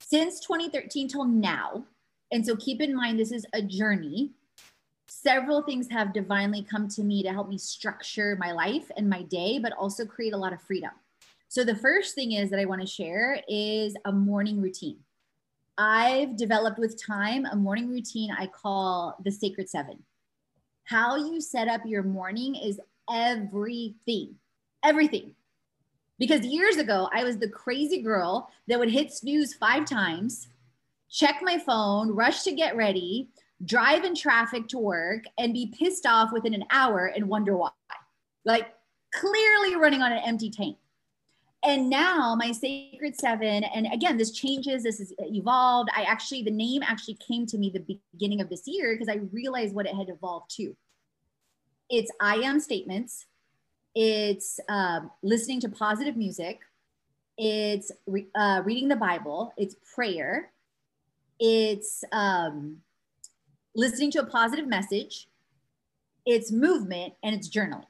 Since 0.01 0.41
2013 0.41 1.09
till 1.09 1.25
now, 1.25 1.85
and 2.33 2.45
so 2.45 2.57
keep 2.57 2.81
in 2.81 2.95
mind 2.95 3.19
this 3.19 3.33
is 3.33 3.47
a 3.53 3.63
journey. 3.63 4.33
Several 5.07 5.63
things 5.63 5.89
have 5.91 6.13
divinely 6.13 6.63
come 6.63 6.89
to 6.89 7.03
me 7.03 7.23
to 7.23 7.33
help 7.33 7.49
me 7.49 7.59
structure 7.59 8.37
my 8.39 8.53
life 8.53 8.91
and 8.97 9.09
my 9.09 9.23
day, 9.23 9.59
but 9.59 9.73
also 9.73 10.05
create 10.05 10.33
a 10.33 10.37
lot 10.37 10.53
of 10.53 10.63
freedom. 10.63 10.91
So 11.49 11.65
the 11.65 11.75
first 11.75 12.15
thing 12.15 12.33
is 12.33 12.51
that 12.51 12.61
I 12.61 12.67
want 12.67 12.83
to 12.83 12.87
share 12.87 13.43
is 13.49 13.97
a 14.05 14.13
morning 14.13 14.61
routine. 14.61 14.99
I've 15.79 16.37
developed 16.37 16.79
with 16.79 17.03
time 17.03 17.47
a 17.47 17.57
morning 17.57 17.89
routine 17.89 18.35
I 18.37 18.49
call 18.49 19.17
the 19.25 19.31
Sacred 19.31 19.71
Seven. 19.71 20.03
How 20.85 21.17
you 21.17 21.41
set 21.41 21.69
up 21.69 21.83
your 21.87 22.03
morning 22.03 22.55
is 22.55 22.81
everything, 23.11 24.35
everything. 24.85 25.35
Because 26.19 26.45
years 26.45 26.77
ago, 26.77 27.09
I 27.13 27.25
was 27.25 27.39
the 27.39 27.49
crazy 27.49 28.03
girl 28.03 28.51
that 28.67 28.79
would 28.79 28.91
hit 28.91 29.13
snooze 29.13 29.55
five 29.55 29.85
times, 29.85 30.49
check 31.11 31.41
my 31.43 31.59
phone, 31.59 32.11
rush 32.11 32.43
to 32.43 32.53
get 32.53 32.77
ready, 32.77 33.29
drive 33.65 34.05
in 34.05 34.15
traffic 34.15 34.69
to 34.69 34.79
work, 34.79 35.25
and 35.39 35.55
be 35.55 35.73
pissed 35.79 36.07
off 36.07 36.33
within 36.33 36.55
an 36.55 36.65
hour 36.71 37.07
and 37.07 37.29
wonder 37.29 37.57
why. 37.57 37.71
Like 38.45 38.75
clearly 39.15 39.77
running 39.77 40.03
on 40.03 40.13
an 40.13 40.23
empty 40.25 40.51
tank. 40.51 40.77
And 41.65 41.91
now 41.91 42.37
my 42.37 42.53
sacred 42.53 43.19
seven 43.19 43.65
and 43.65 43.89
again 43.93 44.17
this 44.17 44.31
changes 44.31 44.85
this 44.85 45.01
is 45.01 45.13
evolved. 45.19 45.91
I 45.95 46.03
actually 46.03 46.45
the 46.45 46.53
name 46.53 46.83
actually 46.85 47.15
came 47.15 47.47
to 47.47 47.59
me 47.59 47.71
the 47.71 48.01
beginning 48.15 48.41
of 48.41 48.49
this 48.49 48.63
year 48.67 48.95
because 48.95 49.09
i 49.09 49.21
realized 49.33 49.75
what 49.75 49.87
it 49.87 49.95
had 49.95 50.09
evolved 50.09 50.55
to. 50.57 50.77
It's 51.91 52.13
i 52.21 52.37
am 52.37 52.61
statements 52.61 53.27
it's 54.01 54.61
um, 54.69 55.11
listening 55.25 55.61
to 55.63 55.69
positive 55.69 56.17
music. 56.17 56.61
It's 57.37 57.91
re- 58.07 58.29
uh, 58.37 58.63
reading 58.65 58.87
the 58.87 58.95
bible. 58.95 59.53
It's 59.57 59.75
prayer. 59.93 60.53
It's 61.41 62.05
um, 62.13 62.77
listening 63.75 64.13
to 64.13 64.21
a 64.21 64.27
positive 64.27 64.69
message. 64.69 65.29
It's 66.25 66.53
movement 66.53 67.15
and 67.25 67.35
it's 67.35 67.49
journaling. 67.49 67.87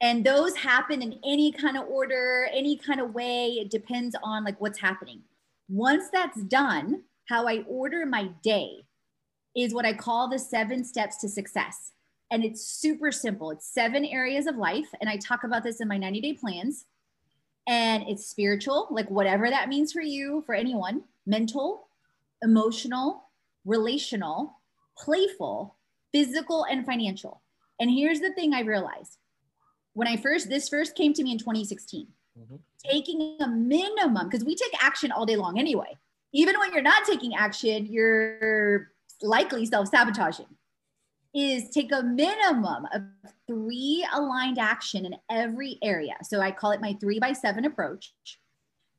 And 0.00 0.24
those 0.24 0.56
happen 0.56 1.02
in 1.02 1.18
any 1.22 1.52
kind 1.52 1.76
of 1.76 1.86
order 1.86 2.48
any 2.50 2.78
kind 2.78 3.02
of 3.02 3.12
way. 3.12 3.58
It 3.60 3.68
depends 3.68 4.16
on 4.22 4.42
like 4.42 4.58
what's 4.58 4.78
happening. 4.78 5.20
Once 5.68 6.08
that's 6.10 6.42
done 6.44 7.02
how 7.28 7.46
i 7.48 7.64
order 7.66 8.04
my 8.04 8.24
day 8.42 8.84
is 9.56 9.72
what 9.72 9.86
i 9.86 9.92
call 9.92 10.28
the 10.28 10.38
seven 10.38 10.84
steps 10.84 11.16
to 11.16 11.28
success 11.28 11.92
and 12.34 12.44
it's 12.44 12.66
super 12.66 13.12
simple. 13.12 13.52
It's 13.52 13.64
seven 13.64 14.04
areas 14.04 14.48
of 14.48 14.56
life 14.56 14.88
and 15.00 15.08
i 15.08 15.16
talk 15.16 15.44
about 15.44 15.62
this 15.62 15.80
in 15.80 15.86
my 15.86 15.96
90 15.96 16.20
day 16.20 16.32
plans. 16.32 16.86
And 17.66 18.02
it's 18.08 18.26
spiritual 18.26 18.88
like 18.90 19.08
whatever 19.08 19.48
that 19.48 19.68
means 19.68 19.92
for 19.92 20.02
you 20.02 20.42
for 20.44 20.54
anyone 20.54 21.04
mental 21.24 21.86
emotional 22.42 23.30
relational 23.64 24.60
playful 24.98 25.76
physical 26.12 26.64
and 26.64 26.84
financial. 26.84 27.40
And 27.80 27.90
here's 27.90 28.20
the 28.20 28.32
thing 28.32 28.52
i 28.52 28.60
realized. 28.60 29.18
When 29.92 30.08
I 30.08 30.16
first, 30.16 30.48
this 30.48 30.68
first 30.68 30.96
came 30.96 31.12
to 31.14 31.22
me 31.22 31.32
in 31.32 31.38
2016, 31.38 32.08
mm-hmm. 32.38 32.56
taking 32.90 33.36
a 33.40 33.46
minimum, 33.48 34.28
because 34.28 34.44
we 34.44 34.56
take 34.56 34.74
action 34.80 35.12
all 35.12 35.24
day 35.24 35.36
long 35.36 35.58
anyway. 35.58 35.96
Even 36.32 36.58
when 36.58 36.72
you're 36.72 36.82
not 36.82 37.04
taking 37.04 37.34
action, 37.34 37.86
you're 37.86 38.90
likely 39.22 39.66
self 39.66 39.88
sabotaging, 39.88 40.46
is 41.34 41.68
take 41.70 41.92
a 41.92 42.02
minimum 42.02 42.86
of 42.94 43.02
three 43.46 44.06
aligned 44.14 44.58
action 44.58 45.04
in 45.04 45.16
every 45.30 45.78
area. 45.82 46.14
So 46.22 46.40
I 46.40 46.52
call 46.52 46.70
it 46.70 46.80
my 46.80 46.96
three 47.00 47.18
by 47.18 47.32
seven 47.32 47.64
approach. 47.64 48.12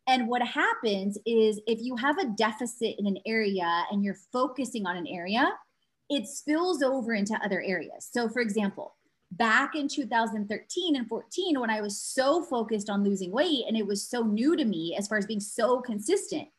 And 0.08 0.28
what 0.28 0.42
happens 0.42 1.18
is 1.26 1.60
if 1.66 1.82
you 1.82 1.96
have 1.96 2.18
a 2.20 2.28
deficit 2.28 2.96
in 3.00 3.08
an 3.08 3.18
area 3.26 3.86
and 3.90 4.04
you're 4.04 4.18
focusing 4.32 4.86
on 4.86 4.98
an 4.98 5.08
area, 5.08 5.52
it 6.10 6.28
spills 6.28 6.84
over 6.84 7.14
into 7.14 7.34
other 7.44 7.62
areas. 7.62 8.08
So, 8.12 8.30
for 8.30 8.42
example, 8.42 8.96
back 9.32 9.74
in 9.74 9.88
2013 9.88 10.96
and 10.96 11.08
14, 11.08 11.60
when 11.60 11.72
I 11.72 11.82
was 11.82 12.00
so 12.00 12.44
focused 12.44 12.90
on 12.90 13.04
losing 13.04 13.32
weight 13.32 13.64
and 13.68 13.76
it 13.76 13.88
was 13.88 14.08
so 14.08 14.22
new 14.22 14.56
to 14.56 14.66
me 14.66 14.96
as 14.98 15.08
far 15.08 15.18
as 15.18 15.26
being 15.26 15.40
so 15.40 15.82
consistent, 15.82 16.50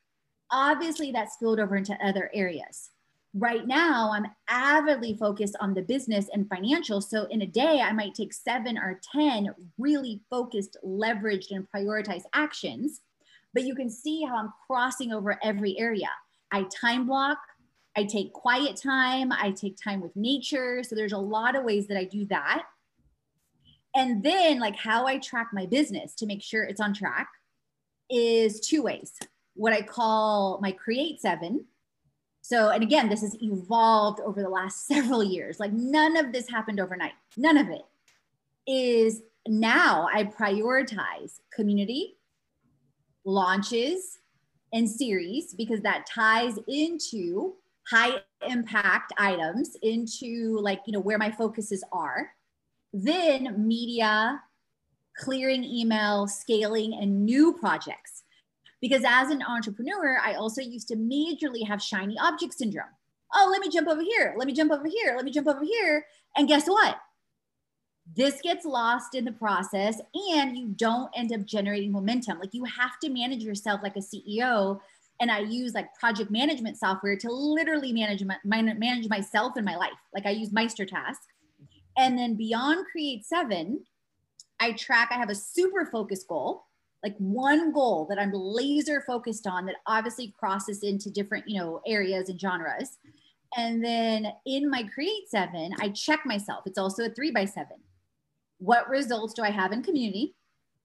obviously 0.51 1.13
that 1.13 1.33
spilled 1.33 1.61
over 1.61 1.77
into 1.77 1.97
other 2.05 2.31
areas 2.35 2.91
right 3.39 3.67
now 3.67 4.11
i'm 4.13 4.27
avidly 4.49 5.15
focused 5.15 5.57
on 5.61 5.75
the 5.75 5.83
business 5.83 6.29
and 6.33 6.49
financial. 6.49 7.01
So 7.01 7.25
in 7.27 7.43
a 7.43 7.47
day 7.47 7.81
i 7.81 7.93
might 7.93 8.15
take 8.15 8.33
seven 8.33 8.79
or 8.79 9.01
ten 9.13 9.51
really 9.79 10.23
focused 10.31 10.77
leveraged 10.85 11.51
and 11.51 11.67
prioritized 11.75 12.25
actions. 12.33 13.01
But 13.53 13.65
you 13.65 13.75
can 13.75 13.91
see 13.91 14.23
how 14.25 14.37
i'm 14.37 14.53
crossing 14.67 15.13
over 15.13 15.39
every 15.43 15.79
area. 15.79 16.09
I 16.51 16.65
time 16.65 17.07
block 17.07 17.39
i 17.97 18.05
take 18.05 18.33
quiet 18.33 18.77
time 18.77 19.33
i 19.33 19.51
take 19.51 19.77
time 19.83 20.01
with 20.01 20.17
nature. 20.17 20.83
So 20.83 20.95
there's 20.95 21.13
a 21.13 21.19
lot 21.19 21.57
of 21.57 21.65
ways 21.65 21.87
that 21.89 21.99
i 21.99 22.05
do 22.05 22.25
that. 22.27 22.65
And 23.95 24.23
then 24.23 24.61
like 24.61 24.77
how 24.77 25.07
i 25.07 25.19
track 25.19 25.49
my 25.53 25.67
business 25.67 26.15
to 26.17 26.27
make 26.27 26.43
sure 26.43 26.65
it's 26.65 26.81
on 26.81 26.95
track 26.95 27.29
is 28.09 28.61
two 28.61 28.83
ways. 28.83 29.13
What 29.55 29.75
i 29.75 29.83
call 29.83 30.59
my 30.63 30.73
create 30.73 31.21
seven 31.21 31.67
so, 32.49 32.69
and 32.69 32.81
again, 32.81 33.09
this 33.09 33.23
has 33.23 33.37
evolved 33.43 34.21
over 34.21 34.41
the 34.41 34.49
last 34.49 34.87
several 34.87 35.25
years. 35.25 35.59
Like 35.59 35.73
none 35.73 36.17
of 36.17 36.33
this 36.33 36.49
happened 36.49 36.79
overnight. 36.79 37.15
None 37.37 37.57
of 37.57 37.69
it 37.69 37.83
is 38.69 39.23
now 39.49 40.09
I 40.13 40.23
prioritize 40.25 41.41
community, 41.53 42.19
launches, 43.25 44.19
and 44.73 44.89
series 44.89 45.55
because 45.55 45.81
that 45.81 46.07
ties 46.07 46.57
into 46.69 47.55
high 47.91 48.21
impact 48.49 49.13
items 49.19 49.77
into 49.83 50.57
like, 50.61 50.83
you 50.87 50.93
know, 50.93 51.01
where 51.01 51.19
my 51.19 51.33
focuses 51.33 51.83
are. 51.91 52.31
Then 52.93 53.67
media, 53.67 54.41
clearing 55.19 55.65
email, 55.65 56.29
scaling, 56.29 56.95
and 56.95 57.27
new 57.27 57.55
projects. 57.55 58.23
Because 58.81 59.03
as 59.07 59.31
an 59.31 59.43
entrepreneur, 59.43 60.19
I 60.25 60.35
also 60.35 60.61
used 60.61 60.89
to 60.89 60.97
majorly 60.97 61.67
have 61.67 61.83
shiny 61.83 62.17
object 62.19 62.55
syndrome. 62.55 62.87
Oh, 63.35 63.49
let 63.51 63.61
me 63.61 63.69
jump 63.69 63.89
over 63.89 64.03
here. 64.03 64.35
Let 64.37 64.47
me 64.47 64.53
jump 64.53 64.71
over 64.71 64.87
here. 64.87 65.15
Let 65.17 65.25
me 65.25 65.33
jump 65.33 65.49
over 65.49 65.65
here. 65.65 66.07
And 66.37 66.49
guess 66.49 66.67
what? 66.67 66.97
This 68.15 68.41
gets 68.41 68.65
lost 68.65 69.15
in 69.15 69.25
the 69.25 69.33
process 69.33 70.01
and 70.15 70.57
you 70.57 70.69
don't 70.77 71.11
end 71.17 71.33
up 71.33 71.45
generating 71.45 71.91
momentum. 71.91 72.39
Like 72.39 72.55
you 72.55 72.65
have 72.65 72.99
to 73.03 73.11
manage 73.11 73.43
yourself 73.43 73.81
like 73.83 73.97
a 73.97 74.01
CEO. 74.01 74.79
And 75.21 75.31
I 75.31 75.41
use 75.41 75.75
like 75.75 75.93
project 75.95 76.31
management 76.31 76.79
software 76.79 77.17
to 77.17 77.33
literally 77.33 77.93
manage 77.93 78.23
my, 78.23 78.37
manage 78.45 79.09
myself 79.09 79.55
and 79.57 79.65
my 79.65 79.77
life. 79.77 79.91
Like 80.15 80.27
I 80.27 80.31
use 80.31 80.51
MeisterTask. 80.51 81.17
And 81.99 82.17
then 82.17 82.37
beyond 82.37 82.87
Create 82.93 83.25
Seven, 83.25 83.81
I 84.61 84.73
track, 84.73 85.09
I 85.11 85.15
have 85.15 85.31
a 85.31 85.35
super 85.35 85.87
focused 85.87 86.29
goal 86.29 86.65
like 87.03 87.15
one 87.19 87.73
goal 87.73 88.07
that 88.09 88.19
I'm 88.19 88.33
laser 88.33 89.03
focused 89.07 89.47
on 89.47 89.67
that 89.67 89.77
obviously 89.87 90.35
crosses 90.39 90.83
into 90.83 91.11
different, 91.11 91.49
you 91.49 91.61
know, 91.61 91.81
areas 91.87 92.29
and 92.29 92.41
genres. 92.41 92.99
And 93.57 93.85
then 93.85 94.27
in 94.45 94.69
my 94.69 94.83
create 94.83 95.29
seven, 95.29 95.73
I 95.81 95.91
check 95.91 96.27
myself. 96.27 96.65
It's 96.67 96.79
also 96.79 97.05
a 97.05 97.11
three 97.11 97.31
by 97.31 97.45
seven. 97.45 97.77
What 98.59 98.89
results 98.89 99.35
do 99.35 99.43
I 99.43 99.51
have 99.51 99.73
in 99.73 99.83
community? 99.83 100.35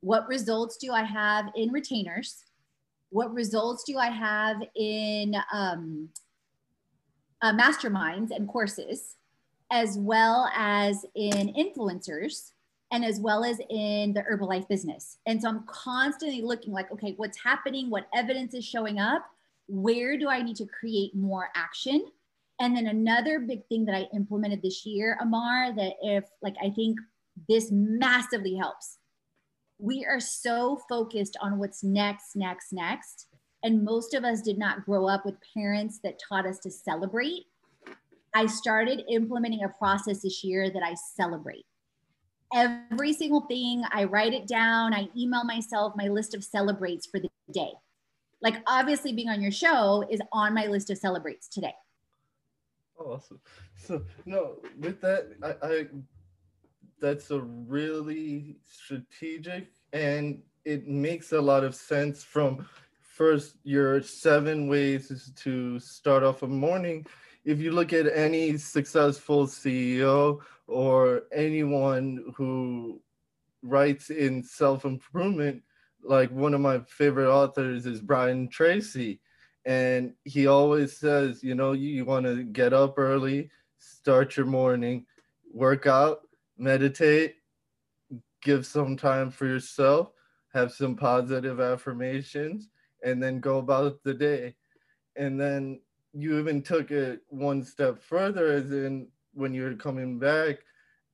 What 0.02 0.28
results 0.28 0.78
do 0.78 0.91
I 0.91 1.04
have 1.04 1.45
in 1.56 1.71
retainers? 1.71 2.43
What 3.10 3.34
results 3.34 3.84
do 3.84 3.97
I 3.97 4.08
have 4.08 4.58
in 4.76 5.36
um, 5.54 6.10
uh, 7.41 7.54
masterminds 7.54 8.32
and 8.32 8.47
courses, 8.47 9.15
as 9.71 9.97
well 9.97 10.50
as 10.56 11.06
in 11.15 11.54
influencers? 11.54 12.52
And 12.91 13.06
as 13.06 13.19
well 13.19 13.43
as 13.45 13.60
in 13.69 14.13
the 14.13 14.21
Herbalife 14.21 14.67
business. 14.67 15.17
And 15.25 15.41
so 15.41 15.47
I'm 15.47 15.63
constantly 15.65 16.41
looking 16.41 16.73
like, 16.73 16.91
okay, 16.91 17.13
what's 17.15 17.41
happening? 17.41 17.89
What 17.89 18.08
evidence 18.13 18.54
is 18.54 18.65
showing 18.65 18.99
up? 18.99 19.25
Where 19.67 20.17
do 20.17 20.27
I 20.27 20.41
need 20.41 20.58
to 20.58 20.65
create 20.65 21.15
more 21.15 21.49
action? 21.56 22.06
And 22.60 22.75
then 22.75 22.88
another 22.88 23.39
big 23.39 23.65
thing 23.67 23.86
that 23.86 23.95
I 23.95 24.08
implemented 24.13 24.62
this 24.62 24.86
year, 24.86 25.17
Amar, 25.21 25.73
that 25.73 25.93
if 26.01 26.25
like 26.41 26.56
I 26.63 26.69
think 26.69 26.99
this 27.47 27.69
massively 27.71 28.56
helps. 28.56 28.97
We 29.80 30.06
are 30.06 30.19
so 30.19 30.80
focused 30.88 31.38
on 31.41 31.58
what's 31.58 31.84
next, 31.84 32.36
next, 32.36 32.73
next. 32.73 33.27
And 33.63 33.84
most 33.84 34.13
of 34.13 34.23
us 34.23 34.41
did 34.41 34.58
not 34.58 34.86
grow 34.86 35.08
up 35.08 35.25
with 35.25 35.36
parents 35.56 35.99
that 36.04 36.19
taught 36.27 36.45
us 36.45 36.60
to 36.60 36.69
celebrate. 36.69 37.45
I 38.36 38.45
started 38.45 39.04
implementing 39.10 39.63
a 39.63 39.69
process 39.69 40.21
this 40.21 40.43
year 40.43 40.69
that 40.69 40.84
I 40.84 40.93
celebrate 41.15 41.65
every 42.54 43.14
single 43.14 43.42
thing. 43.42 43.84
I 43.92 44.06
write 44.06 44.34
it 44.34 44.48
down. 44.48 44.94
I 44.94 45.10
email 45.18 45.44
myself 45.44 45.94
my 45.96 46.08
list 46.08 46.36
of 46.36 46.44
celebrates 46.44 47.06
for 47.06 47.20
the 47.20 47.30
day. 47.52 47.72
Like 48.42 48.62
obviously 48.68 49.14
being 49.14 49.30
on 49.30 49.42
your 49.42 49.52
show 49.52 50.06
is 50.10 50.22
on 50.32 50.54
my 50.54 50.66
list 50.66 50.90
of 50.90 50.98
celebrates 50.98 51.48
today. 51.48 51.74
Oh, 53.00 53.14
awesome. 53.14 53.40
So 53.76 54.04
no, 54.26 54.58
with 54.80 55.02
that, 55.02 55.30
I, 55.44 55.68
I 55.68 55.88
that's 57.00 57.32
a 57.32 57.42
really 57.42 58.58
strategic 58.64 59.72
and 59.92 60.42
it 60.66 60.88
makes 60.88 61.32
a 61.32 61.42
lot 61.42 61.64
of 61.64 61.74
sense 61.74 62.24
from 62.24 62.68
first 63.02 63.58
your 63.64 64.02
seven 64.02 64.68
ways 64.68 65.32
to 65.36 65.80
start 65.80 66.24
off 66.24 66.44
a 66.44 66.48
morning 66.48 67.06
if 67.44 67.60
you 67.60 67.72
look 67.72 67.92
at 67.92 68.06
any 68.16 68.56
successful 68.56 69.48
ceo 69.48 70.40
or 70.68 71.24
anyone 71.34 71.81
who 72.36 73.02
writes 73.62 74.10
in 74.10 74.44
self 74.44 74.86
improvement, 74.86 75.62
like 76.04 76.32
one 76.32 76.54
of 76.54 76.62
my 76.62 76.80
favorite 76.88 77.32
authors 77.32 77.86
is 77.86 78.02
Brian 78.02 78.48
Tracy. 78.48 79.20
And 79.66 80.14
he 80.24 80.48
always 80.48 80.98
says, 80.98 81.44
you 81.44 81.54
know, 81.54 81.74
you, 81.74 81.90
you 81.90 82.06
want 82.06 82.26
to 82.26 82.44
get 82.44 82.74
up 82.74 82.98
early, 82.98 83.52
start 83.78 84.36
your 84.36 84.48
morning, 84.48 85.06
work 85.54 85.86
out, 85.86 86.22
meditate, 86.58 87.36
give 88.42 88.66
some 88.66 88.98
time 88.98 89.30
for 89.30 89.46
yourself, 89.46 90.12
have 90.54 90.72
some 90.72 90.96
positive 90.96 91.60
affirmations, 91.60 92.70
and 93.04 93.22
then 93.22 93.40
go 93.40 93.60
about 93.60 94.04
the 94.04 94.14
day. 94.14 94.56
And 95.16 95.40
then 95.40 95.80
you 96.14 96.40
even 96.40 96.62
took 96.64 96.90
it 96.90 97.22
one 97.28 97.64
step 97.64 98.02
further, 98.02 98.52
as 98.52 98.72
in 98.72 99.08
when 99.34 99.54
you're 99.54 99.76
coming 99.76 100.20
back 100.20 100.58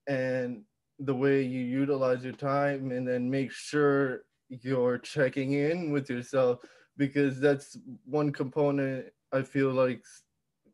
and 0.07 0.63
the 0.99 1.13
way 1.13 1.41
you 1.41 1.61
utilize 1.61 2.23
your 2.23 2.33
time 2.33 2.91
and 2.91 3.07
then 3.07 3.29
make 3.29 3.51
sure 3.51 4.23
you're 4.49 4.97
checking 4.97 5.53
in 5.53 5.91
with 5.91 6.09
yourself 6.09 6.59
because 6.97 7.39
that's 7.39 7.77
one 8.05 8.31
component 8.31 9.05
I 9.31 9.41
feel 9.41 9.71
like 9.71 10.01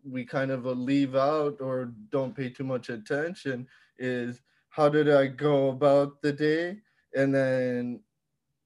we 0.05 0.25
kind 0.25 0.51
of 0.51 0.65
leave 0.65 1.15
out 1.15 1.59
or 1.59 1.93
don't 2.11 2.35
pay 2.35 2.49
too 2.49 2.63
much 2.63 2.89
attention 2.89 3.67
is 3.97 4.41
how 4.69 4.89
did 4.89 5.09
I 5.09 5.27
go 5.27 5.69
about 5.69 6.21
the 6.21 6.33
day? 6.33 6.77
And 7.15 7.33
then 7.33 8.01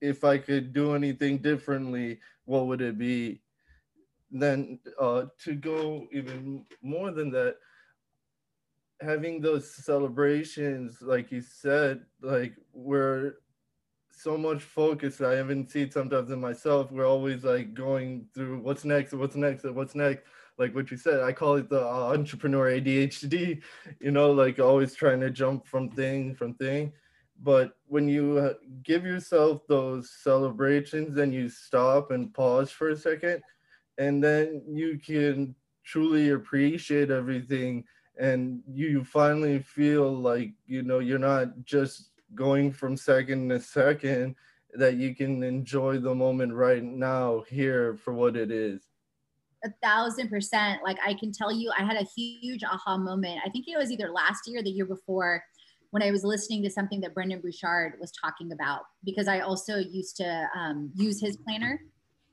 if 0.01 0.23
I 0.23 0.37
could 0.37 0.73
do 0.73 0.93
anything 0.93 1.39
differently 1.39 2.19
what 2.45 2.67
would 2.67 2.81
it 2.81 2.97
be? 2.97 3.41
Then 4.31 4.79
uh, 4.99 5.25
to 5.43 5.53
go 5.53 6.07
even 6.11 6.65
more 6.81 7.11
than 7.11 7.29
that 7.31 7.57
having 9.01 9.41
those 9.41 9.69
celebrations, 9.69 11.01
like 11.01 11.31
you 11.31 11.41
said, 11.41 12.01
like 12.21 12.53
we're 12.73 13.35
so 14.11 14.37
much 14.37 14.63
focus. 14.63 15.21
I 15.21 15.39
even 15.39 15.67
see 15.67 15.83
it 15.83 15.93
sometimes 15.93 16.31
in 16.31 16.41
myself. 16.41 16.91
We're 16.91 17.07
always 17.07 17.43
like 17.43 17.73
going 17.73 18.27
through 18.33 18.59
what's 18.59 18.85
next, 18.85 19.13
what's 19.13 19.35
next, 19.35 19.63
what's 19.63 19.95
next. 19.95 20.23
Like 20.57 20.73
what 20.73 20.89
you 20.89 20.97
said, 20.97 21.21
I 21.21 21.33
call 21.33 21.55
it 21.55 21.69
the 21.69 21.81
uh, 21.81 22.13
entrepreneur 22.13 22.71
ADHD. 22.71 23.61
You 23.99 24.11
know, 24.11 24.31
like 24.31 24.59
always 24.59 24.95
trying 24.95 25.19
to 25.19 25.29
jump 25.29 25.67
from 25.67 25.89
thing 25.89 26.33
from 26.33 26.55
thing. 26.55 26.93
But 27.43 27.73
when 27.85 28.09
you 28.09 28.39
uh, 28.39 28.53
give 28.81 29.05
yourself 29.05 29.61
those 29.67 30.09
celebrations, 30.09 31.17
and 31.17 31.31
you 31.31 31.49
stop 31.49 32.09
and 32.09 32.33
pause 32.33 32.71
for 32.71 32.89
a 32.89 32.97
second, 32.97 33.43
and 33.99 34.23
then 34.23 34.63
you 34.67 34.97
can 34.97 35.53
truly 35.83 36.31
appreciate 36.31 37.11
everything 37.11 37.83
and 38.19 38.61
you 38.71 39.03
finally 39.03 39.59
feel 39.59 40.11
like 40.11 40.51
you 40.65 40.81
know 40.83 40.99
you're 40.99 41.19
not 41.19 41.63
just 41.63 42.09
going 42.35 42.71
from 42.71 42.97
second 42.97 43.49
to 43.49 43.59
second 43.59 44.35
that 44.73 44.95
you 44.95 45.15
can 45.15 45.43
enjoy 45.43 45.97
the 45.97 46.13
moment 46.13 46.53
right 46.53 46.83
now 46.83 47.43
here 47.47 47.95
for 47.95 48.13
what 48.13 48.35
it 48.35 48.51
is. 48.51 48.81
A 49.63 49.69
thousand 49.81 50.29
percent. 50.29 50.81
Like 50.83 50.97
i 51.05 51.13
can 51.13 51.31
tell 51.31 51.51
you 51.51 51.71
i 51.77 51.83
had 51.83 51.97
a 51.97 52.05
huge 52.15 52.63
aha 52.63 52.97
moment. 52.97 53.39
I 53.45 53.49
think 53.49 53.67
it 53.67 53.77
was 53.77 53.91
either 53.91 54.09
last 54.09 54.47
year 54.47 54.59
or 54.59 54.63
the 54.63 54.69
year 54.69 54.85
before 54.85 55.43
when 55.91 56.03
I 56.03 56.11
was 56.11 56.23
listening 56.23 56.63
to 56.63 56.69
something 56.69 56.99
that 57.01 57.13
Brendon 57.13 57.39
Burchard 57.39 57.93
was 57.99 58.11
talking 58.11 58.51
about, 58.51 58.81
because 59.03 59.27
I 59.27 59.39
also 59.39 59.77
used 59.77 60.17
to 60.17 60.47
um, 60.55 60.91
use 60.95 61.21
his 61.21 61.37
planner 61.37 61.79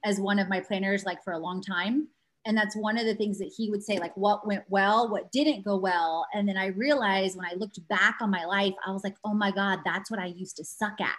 as 0.05 0.21
one 0.21 0.39
of 0.39 0.49
my 0.49 0.61
planners, 0.61 1.05
like 1.05 1.23
for 1.23 1.33
a 1.33 1.39
long 1.39 1.63
time. 1.63 2.09
And 2.47 2.57
that's 2.57 2.77
one 2.77 2.99
of 2.99 3.07
the 3.07 3.15
things 3.15 3.39
that 3.39 3.53
he 3.57 3.71
would 3.71 3.83
say, 3.83 3.99
like 3.99 4.17
what 4.17 4.47
went 4.47 4.65
well, 4.69 5.09
what 5.09 5.33
didn't 5.33 5.65
go 5.65 5.77
well. 5.77 6.27
And 6.35 6.49
then 6.49 6.57
I 6.57 6.67
realized 6.67 7.37
when 7.37 7.47
I 7.47 7.55
looked 7.55 7.87
back 7.89 8.17
on 8.21 8.31
my 8.31 8.45
life, 8.45 8.75
I 8.87 8.93
was 8.93 9.05
like, 9.05 9.17
oh 9.25 9.35
my 9.35 9.51
God, 9.51 9.81
that's 9.85 10.11
what 10.11 10.21
I 10.21 10.27
used 10.27 10.57
to 10.59 10.65
suck 10.65 11.01
at. 11.01 11.17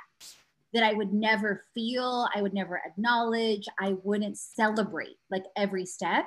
That 0.74 0.84
I 0.84 0.94
would 0.94 1.14
never 1.14 1.64
feel, 1.74 2.28
I 2.36 2.42
would 2.42 2.54
never 2.54 2.82
acknowledge, 2.86 3.66
I 3.80 3.96
wouldn't 4.04 4.38
celebrate 4.38 5.18
like 5.32 5.46
every 5.56 5.86
step. 5.86 6.26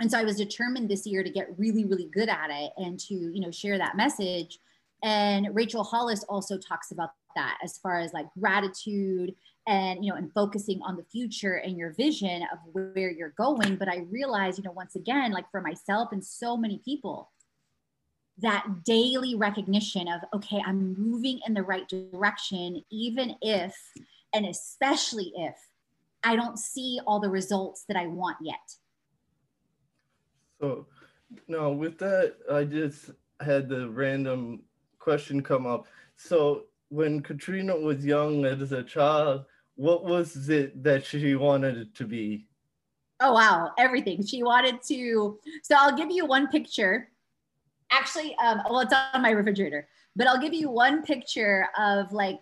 And 0.00 0.10
so 0.10 0.18
I 0.18 0.24
was 0.24 0.36
determined 0.36 0.88
this 0.88 1.06
year 1.06 1.22
to 1.22 1.30
get 1.30 1.56
really, 1.56 1.84
really 1.84 2.10
good 2.12 2.28
at 2.28 2.50
it 2.50 2.72
and 2.76 2.98
to, 3.00 3.14
you 3.14 3.40
know, 3.40 3.52
share 3.52 3.78
that 3.78 3.96
message 3.96 4.58
and 5.04 5.54
Rachel 5.54 5.84
Hollis 5.84 6.24
also 6.24 6.56
talks 6.56 6.90
about 6.90 7.10
that 7.36 7.58
as 7.62 7.76
far 7.76 8.00
as 8.00 8.14
like 8.14 8.26
gratitude 8.40 9.34
and 9.66 10.04
you 10.04 10.10
know 10.10 10.16
and 10.16 10.32
focusing 10.32 10.80
on 10.82 10.96
the 10.96 11.04
future 11.04 11.54
and 11.54 11.76
your 11.76 11.92
vision 11.94 12.42
of 12.52 12.58
where 12.72 13.10
you're 13.10 13.34
going 13.36 13.76
but 13.76 13.88
i 13.88 14.04
realize 14.10 14.58
you 14.58 14.64
know 14.64 14.72
once 14.72 14.94
again 14.94 15.32
like 15.32 15.50
for 15.50 15.60
myself 15.60 16.10
and 16.12 16.24
so 16.24 16.56
many 16.56 16.80
people 16.84 17.30
that 18.38 18.66
daily 18.84 19.34
recognition 19.34 20.06
of 20.08 20.20
okay 20.34 20.62
i'm 20.66 20.94
moving 20.98 21.40
in 21.46 21.54
the 21.54 21.62
right 21.62 21.88
direction 21.88 22.82
even 22.90 23.34
if 23.40 23.74
and 24.34 24.44
especially 24.44 25.32
if 25.36 25.56
i 26.24 26.36
don't 26.36 26.58
see 26.58 27.00
all 27.06 27.20
the 27.20 27.30
results 27.30 27.84
that 27.88 27.96
i 27.96 28.06
want 28.06 28.36
yet 28.42 28.74
so 30.60 30.86
no 31.48 31.72
with 31.72 31.98
that 31.98 32.34
i 32.52 32.64
just 32.64 33.10
had 33.40 33.68
the 33.68 33.88
random 33.90 34.60
question 35.04 35.42
come 35.42 35.66
up. 35.66 35.86
So 36.16 36.64
when 36.88 37.20
Katrina 37.20 37.76
was 37.76 38.04
young 38.04 38.44
as 38.44 38.72
a 38.72 38.82
child, 38.82 39.44
what 39.76 40.04
was 40.04 40.48
it 40.48 40.82
that 40.82 41.04
she 41.04 41.34
wanted 41.34 41.76
it 41.76 41.94
to 41.96 42.04
be? 42.04 42.46
Oh 43.20 43.32
wow, 43.32 43.70
everything. 43.78 44.24
She 44.24 44.42
wanted 44.42 44.82
to. 44.84 45.38
So 45.62 45.76
I'll 45.78 45.96
give 45.96 46.10
you 46.10 46.26
one 46.26 46.48
picture. 46.48 47.08
Actually, 47.90 48.36
um, 48.36 48.62
well, 48.68 48.80
it's 48.80 48.92
on 48.92 49.22
my 49.22 49.30
refrigerator, 49.30 49.88
but 50.16 50.26
I'll 50.26 50.40
give 50.40 50.54
you 50.54 50.70
one 50.70 51.02
picture 51.02 51.68
of 51.78 52.12
like 52.12 52.40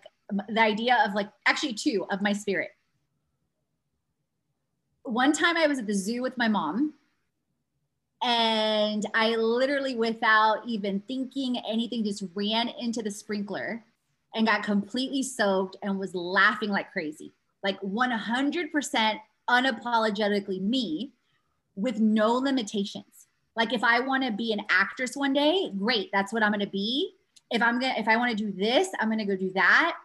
the 0.49 0.61
idea 0.61 0.97
of 1.05 1.13
like 1.13 1.29
actually 1.45 1.73
two 1.73 2.05
of 2.09 2.21
my 2.21 2.33
spirit. 2.33 2.71
One 5.03 5.33
time 5.33 5.57
I 5.57 5.67
was 5.67 5.79
at 5.79 5.87
the 5.87 5.93
zoo 5.93 6.21
with 6.21 6.37
my 6.37 6.47
mom 6.47 6.93
and 8.23 9.05
I 9.13 9.35
literally, 9.35 9.95
without 9.95 10.61
even 10.65 11.01
thinking 11.07 11.57
anything, 11.67 12.05
just 12.05 12.23
ran 12.33 12.69
into 12.79 13.01
the 13.03 13.11
sprinkler 13.11 13.83
and 14.35 14.47
got 14.47 14.63
completely 14.63 15.23
soaked 15.23 15.77
and 15.81 15.99
was 15.99 16.15
laughing 16.15 16.69
like 16.69 16.91
crazy. 16.91 17.33
Like 17.63 17.79
100% 17.81 19.19
unapologetically 19.49 20.61
me 20.61 21.11
with 21.75 21.99
no 21.99 22.33
limitations. 22.33 23.27
Like 23.55 23.73
if 23.73 23.83
I 23.83 23.99
want 23.99 24.23
to 24.23 24.31
be 24.31 24.51
an 24.51 24.61
actress 24.69 25.15
one 25.15 25.33
day, 25.33 25.71
great, 25.77 26.09
that's 26.11 26.33
what 26.33 26.43
I'm 26.43 26.51
going 26.51 26.65
to 26.65 26.67
be. 26.67 27.13
If 27.51 27.61
I'm 27.61 27.79
going 27.79 27.93
to 27.93 27.99
if 27.99 28.07
I 28.07 28.17
want 28.17 28.35
to 28.35 28.37
do 28.37 28.51
this, 28.51 28.89
I'm 28.99 29.09
going 29.09 29.19
to 29.19 29.25
go 29.25 29.35
do 29.35 29.51
that. 29.53 29.97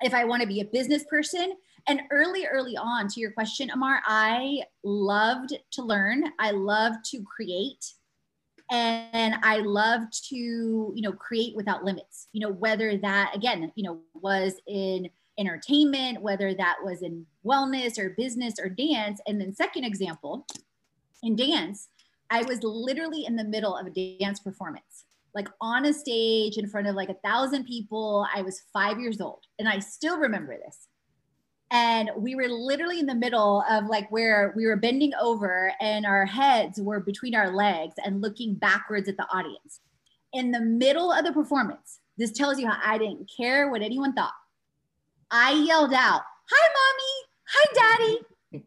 If 0.00 0.14
I 0.14 0.24
want 0.24 0.42
to 0.42 0.48
be 0.48 0.60
a 0.60 0.64
business 0.64 1.04
person, 1.04 1.54
and 1.88 2.02
early, 2.10 2.46
early 2.46 2.76
on 2.76 3.08
to 3.08 3.20
your 3.20 3.30
question, 3.32 3.70
Amar, 3.70 4.02
I 4.04 4.62
loved 4.84 5.54
to 5.72 5.82
learn. 5.82 6.24
I 6.38 6.50
loved 6.50 7.04
to 7.06 7.22
create. 7.22 7.94
And 8.70 9.36
I 9.42 9.58
love 9.58 10.02
to, 10.28 10.36
you 10.36 11.02
know, 11.02 11.12
create 11.12 11.56
without 11.56 11.84
limits, 11.84 12.28
you 12.32 12.40
know, 12.40 12.52
whether 12.52 12.96
that 12.98 13.32
again, 13.34 13.72
you 13.74 13.84
know, 13.84 14.00
was 14.14 14.54
in 14.66 15.08
entertainment, 15.38 16.20
whether 16.20 16.52
that 16.52 16.76
was 16.84 17.02
in 17.02 17.24
wellness 17.46 17.98
or 17.98 18.14
business 18.18 18.54
or 18.60 18.68
dance. 18.68 19.20
And 19.26 19.40
then 19.40 19.54
second 19.54 19.84
example, 19.84 20.46
in 21.22 21.36
dance, 21.36 21.88
I 22.30 22.42
was 22.42 22.62
literally 22.62 23.24
in 23.24 23.36
the 23.36 23.44
middle 23.44 23.76
of 23.76 23.86
a 23.86 24.18
dance 24.20 24.40
performance, 24.40 25.06
like 25.34 25.48
on 25.60 25.86
a 25.86 25.94
stage 25.94 26.58
in 26.58 26.68
front 26.68 26.88
of 26.88 26.94
like 26.94 27.08
a 27.08 27.16
thousand 27.26 27.64
people. 27.64 28.26
I 28.34 28.42
was 28.42 28.62
five 28.72 29.00
years 29.00 29.20
old 29.20 29.44
and 29.58 29.68
I 29.68 29.78
still 29.78 30.18
remember 30.18 30.56
this 30.58 30.87
and 31.70 32.10
we 32.16 32.34
were 32.34 32.48
literally 32.48 32.98
in 32.98 33.06
the 33.06 33.14
middle 33.14 33.62
of 33.68 33.86
like 33.86 34.10
where 34.10 34.54
we 34.56 34.66
were 34.66 34.76
bending 34.76 35.12
over 35.20 35.72
and 35.80 36.06
our 36.06 36.24
heads 36.24 36.80
were 36.80 37.00
between 37.00 37.34
our 37.34 37.50
legs 37.54 37.94
and 38.04 38.22
looking 38.22 38.54
backwards 38.54 39.08
at 39.08 39.16
the 39.16 39.26
audience. 39.32 39.80
In 40.32 40.50
the 40.50 40.60
middle 40.60 41.12
of 41.12 41.24
the 41.24 41.32
performance 41.32 42.00
this 42.16 42.32
tells 42.32 42.58
you 42.58 42.66
how 42.66 42.76
i 42.84 42.98
didn't 42.98 43.30
care 43.34 43.70
what 43.70 43.80
anyone 43.82 44.12
thought. 44.12 44.32
I 45.30 45.52
yelled 45.52 45.92
out 45.92 46.22
hi 46.50 46.68
mommy! 46.74 47.26
Hi 47.50 48.18
daddy! 48.50 48.62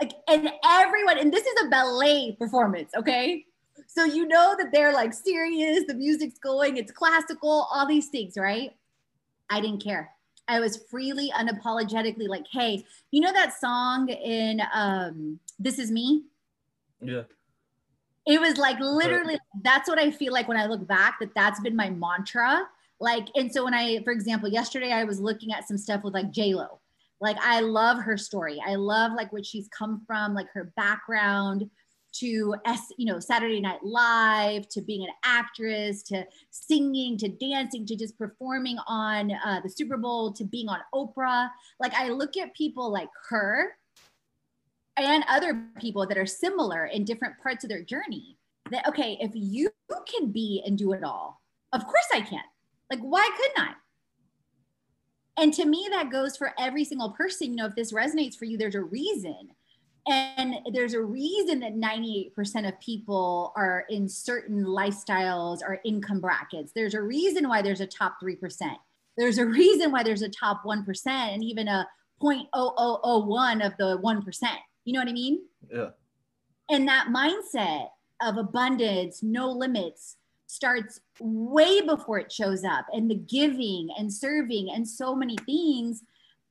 Like 0.00 0.12
and 0.28 0.50
everyone 0.64 1.18
and 1.18 1.32
this 1.32 1.46
is 1.46 1.66
a 1.66 1.68
ballet 1.68 2.36
performance 2.38 2.92
okay? 2.96 3.44
So 3.86 4.04
you 4.04 4.26
know 4.26 4.54
that 4.58 4.72
they're 4.72 4.92
like 4.92 5.12
serious 5.12 5.84
the 5.86 5.94
music's 5.94 6.38
going 6.38 6.78
it's 6.78 6.92
classical 6.92 7.68
all 7.72 7.86
these 7.86 8.08
things 8.08 8.36
right? 8.36 8.74
I 9.50 9.60
didn't 9.60 9.82
care 9.82 10.10
I 10.48 10.60
was 10.60 10.78
freely, 10.90 11.30
unapologetically 11.36 12.26
like, 12.26 12.46
hey, 12.50 12.84
you 13.10 13.20
know 13.20 13.32
that 13.32 13.58
song 13.58 14.08
in 14.08 14.62
um, 14.72 15.38
This 15.58 15.78
Is 15.78 15.90
Me? 15.90 16.24
Yeah. 17.00 17.22
It 18.26 18.40
was 18.40 18.56
like 18.56 18.78
literally, 18.80 19.38
that's 19.62 19.88
what 19.88 19.98
I 19.98 20.10
feel 20.10 20.32
like 20.32 20.48
when 20.48 20.56
I 20.56 20.66
look 20.66 20.86
back, 20.86 21.18
that 21.20 21.34
that's 21.34 21.60
been 21.60 21.76
my 21.76 21.90
mantra. 21.90 22.66
Like, 23.00 23.28
and 23.36 23.52
so 23.52 23.64
when 23.64 23.74
I, 23.74 24.02
for 24.02 24.12
example, 24.12 24.48
yesterday 24.48 24.92
I 24.92 25.04
was 25.04 25.20
looking 25.20 25.52
at 25.52 25.68
some 25.68 25.78
stuff 25.78 26.02
with 26.02 26.14
like 26.14 26.30
J-Lo. 26.30 26.80
Like, 27.20 27.36
I 27.40 27.60
love 27.60 27.98
her 27.98 28.16
story. 28.16 28.60
I 28.66 28.74
love 28.74 29.12
like 29.12 29.32
what 29.32 29.46
she's 29.46 29.68
come 29.68 30.02
from, 30.06 30.34
like 30.34 30.48
her 30.52 30.72
background 30.76 31.70
to 32.12 32.54
S, 32.64 32.92
you 32.96 33.06
know, 33.06 33.18
Saturday 33.18 33.60
Night 33.60 33.82
Live, 33.82 34.68
to 34.70 34.80
being 34.80 35.02
an 35.02 35.14
actress, 35.24 36.02
to 36.04 36.24
singing, 36.50 37.16
to 37.18 37.28
dancing, 37.28 37.86
to 37.86 37.96
just 37.96 38.18
performing 38.18 38.78
on 38.86 39.32
uh, 39.44 39.60
the 39.62 39.68
Super 39.68 39.96
Bowl, 39.96 40.32
to 40.32 40.44
being 40.44 40.68
on 40.68 40.80
Oprah. 40.94 41.48
Like 41.80 41.94
I 41.94 42.08
look 42.08 42.36
at 42.36 42.54
people 42.54 42.90
like 42.90 43.08
her 43.28 43.72
and 44.96 45.24
other 45.28 45.64
people 45.80 46.06
that 46.06 46.18
are 46.18 46.26
similar 46.26 46.86
in 46.86 47.04
different 47.04 47.34
parts 47.42 47.64
of 47.64 47.70
their 47.70 47.82
journey. 47.82 48.36
That 48.70 48.86
okay, 48.88 49.16
if 49.20 49.30
you 49.34 49.70
can 50.06 50.30
be 50.30 50.62
and 50.66 50.76
do 50.76 50.92
it 50.92 51.04
all, 51.04 51.40
of 51.72 51.84
course 51.84 52.08
I 52.12 52.20
can. 52.20 52.42
Like 52.90 53.00
why 53.00 53.28
couldn't 53.36 53.68
I? 53.68 53.74
And 55.40 55.54
to 55.54 55.64
me, 55.64 55.86
that 55.92 56.10
goes 56.10 56.36
for 56.36 56.52
every 56.58 56.84
single 56.84 57.10
person. 57.12 57.50
You 57.50 57.56
know, 57.56 57.66
if 57.66 57.76
this 57.76 57.92
resonates 57.92 58.36
for 58.36 58.44
you, 58.44 58.58
there's 58.58 58.74
a 58.74 58.82
reason 58.82 59.50
and 60.06 60.54
there's 60.72 60.94
a 60.94 61.02
reason 61.02 61.60
that 61.60 61.74
98% 61.74 62.68
of 62.68 62.80
people 62.80 63.52
are 63.56 63.84
in 63.90 64.08
certain 64.08 64.64
lifestyles 64.64 65.60
or 65.62 65.80
income 65.84 66.20
brackets. 66.20 66.72
There's 66.74 66.94
a 66.94 67.02
reason 67.02 67.48
why 67.48 67.62
there's 67.62 67.80
a 67.80 67.86
top 67.86 68.16
3%. 68.22 68.38
There's 69.16 69.38
a 69.38 69.46
reason 69.46 69.90
why 69.90 70.02
there's 70.02 70.22
a 70.22 70.28
top 70.28 70.62
1% 70.64 71.06
and 71.06 71.44
even 71.44 71.68
a 71.68 71.86
0.0001 72.22 73.66
of 73.66 73.76
the 73.76 73.98
1%. 73.98 74.42
You 74.84 74.92
know 74.92 75.00
what 75.00 75.08
I 75.08 75.12
mean? 75.12 75.40
Yeah. 75.72 75.90
And 76.70 76.88
that 76.88 77.08
mindset 77.08 77.88
of 78.22 78.36
abundance, 78.36 79.22
no 79.22 79.50
limits, 79.50 80.16
starts 80.46 81.00
way 81.20 81.82
before 81.82 82.18
it 82.18 82.32
shows 82.32 82.64
up 82.64 82.86
and 82.92 83.10
the 83.10 83.14
giving 83.14 83.90
and 83.98 84.12
serving 84.12 84.70
and 84.74 84.88
so 84.88 85.14
many 85.14 85.36
things 85.44 86.02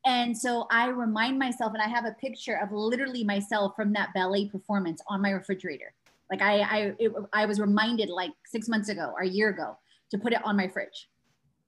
and 0.06 0.38
so 0.38 0.68
I 0.72 0.88
remind 0.88 1.38
myself, 1.38 1.74
and 1.74 1.82
I 1.82 1.88
have 1.88 2.06
a 2.06 2.12
picture 2.12 2.60
of 2.62 2.72
literally 2.72 3.24
myself 3.24 3.76
from 3.76 3.94
that 3.94 4.14
ballet 4.14 4.48
performance 4.48 5.02
on 5.08 5.22
my 5.22 5.32
refrigerator. 5.32 5.94
Like 6.30 6.42
I, 6.42 6.60
I, 6.60 6.94
it, 7.00 7.12
I 7.34 7.46
was 7.46 7.60
reminded 7.60 8.10
like 8.10 8.32
six 8.46 8.68
months 8.68 8.90
ago 8.90 9.14
or 9.16 9.22
a 9.22 9.28
year 9.28 9.50
ago 9.50 9.78
to 10.12 10.18
put 10.18 10.34
it 10.34 10.44
on 10.46 10.58
my 10.58 10.68
fridge. 10.68 11.10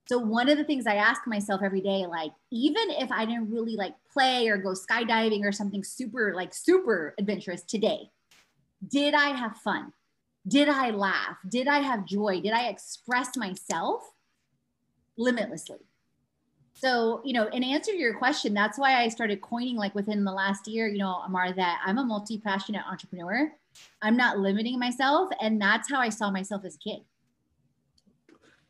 So 0.07 0.17
one 0.17 0.49
of 0.49 0.57
the 0.57 0.63
things 0.63 0.87
I 0.87 0.95
ask 0.95 1.27
myself 1.27 1.61
every 1.63 1.81
day, 1.81 2.05
like 2.07 2.31
even 2.51 2.89
if 2.89 3.11
I 3.11 3.25
didn't 3.25 3.51
really 3.51 3.75
like 3.75 3.93
play 4.11 4.47
or 4.47 4.57
go 4.57 4.69
skydiving 4.69 5.43
or 5.43 5.51
something 5.51 5.83
super 5.83 6.33
like 6.35 6.53
super 6.53 7.13
adventurous 7.19 7.61
today, 7.61 8.09
did 8.87 9.13
I 9.13 9.29
have 9.37 9.57
fun? 9.57 9.93
Did 10.47 10.67
I 10.67 10.89
laugh? 10.89 11.37
Did 11.47 11.67
I 11.67 11.79
have 11.79 12.05
joy? 12.05 12.41
Did 12.41 12.53
I 12.53 12.69
express 12.69 13.37
myself 13.37 14.01
limitlessly? 15.15 15.88
So, 16.79 17.21
you 17.25 17.33
know, 17.33 17.47
in 17.47 17.61
answer 17.61 17.91
to 17.91 17.97
your 17.97 18.17
question, 18.17 18.53
that's 18.53 18.79
why 18.79 19.01
I 19.01 19.09
started 19.09 19.41
coining 19.41 19.75
like 19.75 19.93
within 19.95 20.23
the 20.23 20.31
last 20.31 20.65
year, 20.65 20.87
you 20.87 20.99
know, 20.99 21.21
Amar, 21.25 21.51
that 21.51 21.81
I'm 21.85 21.97
a 21.97 22.05
multi 22.05 22.37
passionate 22.37 22.83
entrepreneur. 22.89 23.51
I'm 24.01 24.15
not 24.15 24.39
limiting 24.39 24.79
myself. 24.79 25.29
And 25.41 25.61
that's 25.61 25.89
how 25.91 25.99
I 25.99 26.07
saw 26.07 26.31
myself 26.31 26.63
as 26.63 26.75
a 26.75 26.79
kid. 26.79 26.99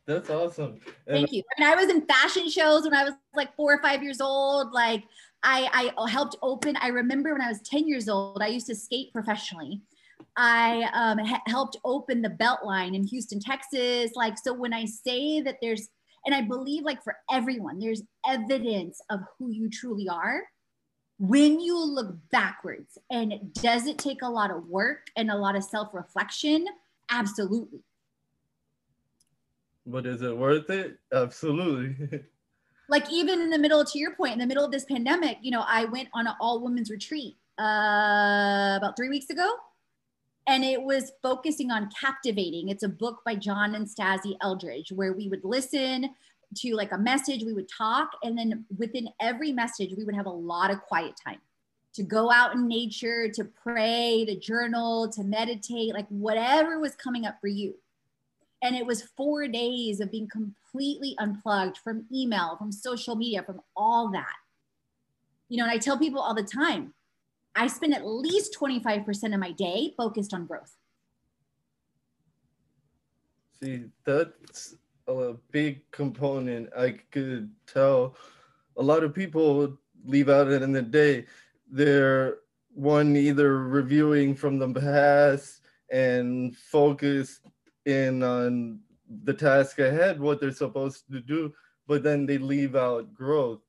That's 0.06 0.28
awesome. 0.28 0.80
And 1.06 1.18
Thank 1.18 1.30
you. 1.30 1.44
I 1.56 1.60
mean, 1.60 1.70
I 1.70 1.76
was 1.76 1.88
in 1.88 2.04
fashion 2.04 2.50
shows 2.50 2.82
when 2.82 2.94
I 2.94 3.04
was 3.04 3.12
like 3.32 3.54
four 3.54 3.72
or 3.72 3.80
five 3.80 4.02
years 4.02 4.20
old. 4.20 4.72
Like 4.72 5.04
I, 5.44 5.92
I 5.96 6.10
helped 6.10 6.36
open. 6.42 6.76
I 6.78 6.88
remember 6.88 7.32
when 7.32 7.42
I 7.42 7.48
was 7.48 7.60
10 7.60 7.86
years 7.86 8.08
old, 8.08 8.42
I 8.42 8.48
used 8.48 8.66
to 8.66 8.74
skate 8.74 9.12
professionally. 9.12 9.82
I 10.36 10.90
um, 10.94 11.18
ha- 11.18 11.42
helped 11.46 11.76
open 11.84 12.22
the 12.22 12.30
Beltline 12.30 12.96
in 12.96 13.04
Houston, 13.04 13.38
Texas. 13.38 14.12
Like, 14.16 14.36
so 14.36 14.52
when 14.52 14.72
I 14.72 14.84
say 14.84 15.40
that 15.42 15.58
there's, 15.62 15.90
and 16.24 16.34
I 16.34 16.42
believe 16.42 16.84
like 16.84 17.02
for 17.02 17.16
everyone, 17.30 17.78
there's 17.78 18.02
evidence 18.26 19.00
of 19.10 19.20
who 19.38 19.50
you 19.50 19.70
truly 19.70 20.08
are. 20.08 20.42
When 21.18 21.60
you 21.60 21.78
look 21.78 22.16
backwards, 22.30 22.96
and 23.10 23.52
does 23.54 23.86
it 23.86 23.98
take 23.98 24.22
a 24.22 24.28
lot 24.28 24.50
of 24.50 24.66
work 24.66 25.08
and 25.16 25.30
a 25.30 25.36
lot 25.36 25.54
of 25.54 25.62
self 25.62 25.92
reflection? 25.92 26.66
Absolutely. 27.10 27.80
But 29.86 30.06
is 30.06 30.22
it 30.22 30.36
worth 30.36 30.70
it? 30.70 30.98
Absolutely. 31.12 32.22
like 32.88 33.10
even 33.10 33.40
in 33.40 33.50
the 33.50 33.58
middle, 33.58 33.84
to 33.84 33.98
your 33.98 34.14
point, 34.14 34.32
in 34.34 34.38
the 34.38 34.46
middle 34.46 34.64
of 34.64 34.72
this 34.72 34.84
pandemic, 34.84 35.38
you 35.42 35.50
know, 35.50 35.64
I 35.66 35.84
went 35.86 36.08
on 36.14 36.26
an 36.26 36.34
all 36.40 36.62
women's 36.62 36.90
retreat 36.90 37.36
uh, 37.58 38.76
about 38.78 38.94
three 38.96 39.08
weeks 39.08 39.28
ago 39.30 39.50
and 40.46 40.64
it 40.64 40.82
was 40.82 41.12
focusing 41.22 41.70
on 41.70 41.90
captivating. 41.98 42.68
It's 42.68 42.82
a 42.82 42.88
book 42.88 43.20
by 43.24 43.34
john 43.34 43.74
and 43.74 43.86
stasi 43.86 44.36
Eldredge 44.42 44.92
where 44.92 45.12
we 45.12 45.28
would 45.28 45.44
listen 45.44 46.10
to 46.56 46.74
like 46.74 46.92
a 46.92 46.98
message 46.98 47.44
we 47.44 47.52
would 47.52 47.68
talk 47.68 48.10
and 48.22 48.36
then 48.36 48.64
within 48.76 49.08
every 49.20 49.52
message 49.52 49.94
we 49.96 50.04
would 50.04 50.14
have 50.14 50.26
a 50.26 50.30
lot 50.30 50.70
of 50.70 50.80
quiet 50.82 51.14
time 51.24 51.38
to 51.94 52.02
go 52.02 52.30
out 52.30 52.54
in 52.54 52.68
nature 52.68 53.28
to 53.28 53.44
pray 53.44 54.24
to 54.26 54.38
journal 54.38 55.08
to 55.10 55.24
meditate 55.24 55.92
like 55.92 56.06
whatever 56.08 56.78
was 56.78 56.94
coming 56.94 57.26
up 57.26 57.36
for 57.40 57.48
you. 57.48 57.74
And 58.62 58.76
it 58.76 58.84
was 58.84 59.02
four 59.02 59.48
days 59.48 60.00
of 60.00 60.10
being 60.10 60.28
completely 60.28 61.16
unplugged 61.18 61.78
from 61.78 62.04
email 62.14 62.56
from 62.56 62.70
social 62.70 63.16
media 63.16 63.42
from 63.42 63.60
all 63.76 64.10
that. 64.12 64.34
You 65.48 65.58
know 65.58 65.64
and 65.64 65.72
i 65.72 65.78
tell 65.78 65.98
people 65.98 66.20
all 66.20 66.34
the 66.34 66.44
time 66.44 66.94
I 67.54 67.66
spend 67.66 67.94
at 67.94 68.06
least 68.06 68.56
25% 68.58 69.34
of 69.34 69.40
my 69.40 69.52
day 69.52 69.92
focused 69.96 70.32
on 70.32 70.46
growth. 70.46 70.74
See, 73.60 73.84
that's 74.04 74.76
a 75.06 75.34
big 75.50 75.90
component. 75.90 76.70
I 76.76 76.92
could 77.10 77.50
tell 77.66 78.16
a 78.76 78.82
lot 78.82 79.04
of 79.04 79.14
people 79.14 79.78
leave 80.04 80.28
out 80.28 80.48
in 80.50 80.72
the 80.72 80.82
day. 80.82 81.26
They're 81.70 82.38
one 82.72 83.16
either 83.16 83.58
reviewing 83.58 84.34
from 84.34 84.58
the 84.58 84.72
past 84.80 85.60
and 85.90 86.56
focused 86.56 87.46
in 87.84 88.22
on 88.22 88.80
the 89.24 89.34
task 89.34 89.78
ahead, 89.80 90.20
what 90.20 90.40
they're 90.40 90.52
supposed 90.52 91.10
to 91.10 91.20
do, 91.20 91.52
but 91.86 92.02
then 92.02 92.26
they 92.26 92.38
leave 92.38 92.76
out 92.76 93.12
growth. 93.12 93.60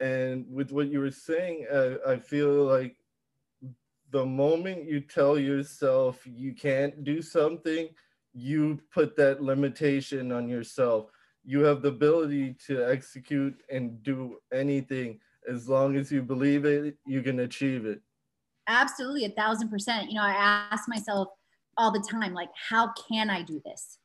And 0.00 0.44
with 0.52 0.70
what 0.70 0.88
you 0.88 1.00
were 1.00 1.10
saying, 1.10 1.66
uh, 1.72 1.94
I 2.06 2.16
feel 2.18 2.64
like 2.64 2.96
the 4.12 4.24
moment 4.24 4.84
you 4.84 5.00
tell 5.00 5.38
yourself 5.38 6.20
you 6.26 6.54
can't 6.54 7.02
do 7.02 7.20
something, 7.22 7.88
you 8.34 8.78
put 8.92 9.16
that 9.16 9.42
limitation 9.42 10.30
on 10.30 10.48
yourself. 10.48 11.10
You 11.44 11.60
have 11.64 11.82
the 11.82 11.88
ability 11.88 12.56
to 12.66 12.88
execute 12.88 13.60
and 13.70 14.02
do 14.02 14.38
anything 14.52 15.18
as 15.48 15.68
long 15.68 15.96
as 15.96 16.12
you 16.12 16.22
believe 16.22 16.64
it, 16.64 16.96
you 17.04 17.22
can 17.22 17.40
achieve 17.40 17.84
it. 17.84 18.00
Absolutely, 18.68 19.24
a 19.24 19.30
thousand 19.30 19.70
percent. 19.70 20.08
You 20.08 20.16
know, 20.16 20.22
I 20.22 20.66
ask 20.70 20.88
myself 20.88 21.28
all 21.76 21.90
the 21.90 22.06
time, 22.08 22.32
like, 22.32 22.50
how 22.54 22.92
can 23.08 23.28
I 23.28 23.42
do 23.42 23.60
this? 23.64 23.98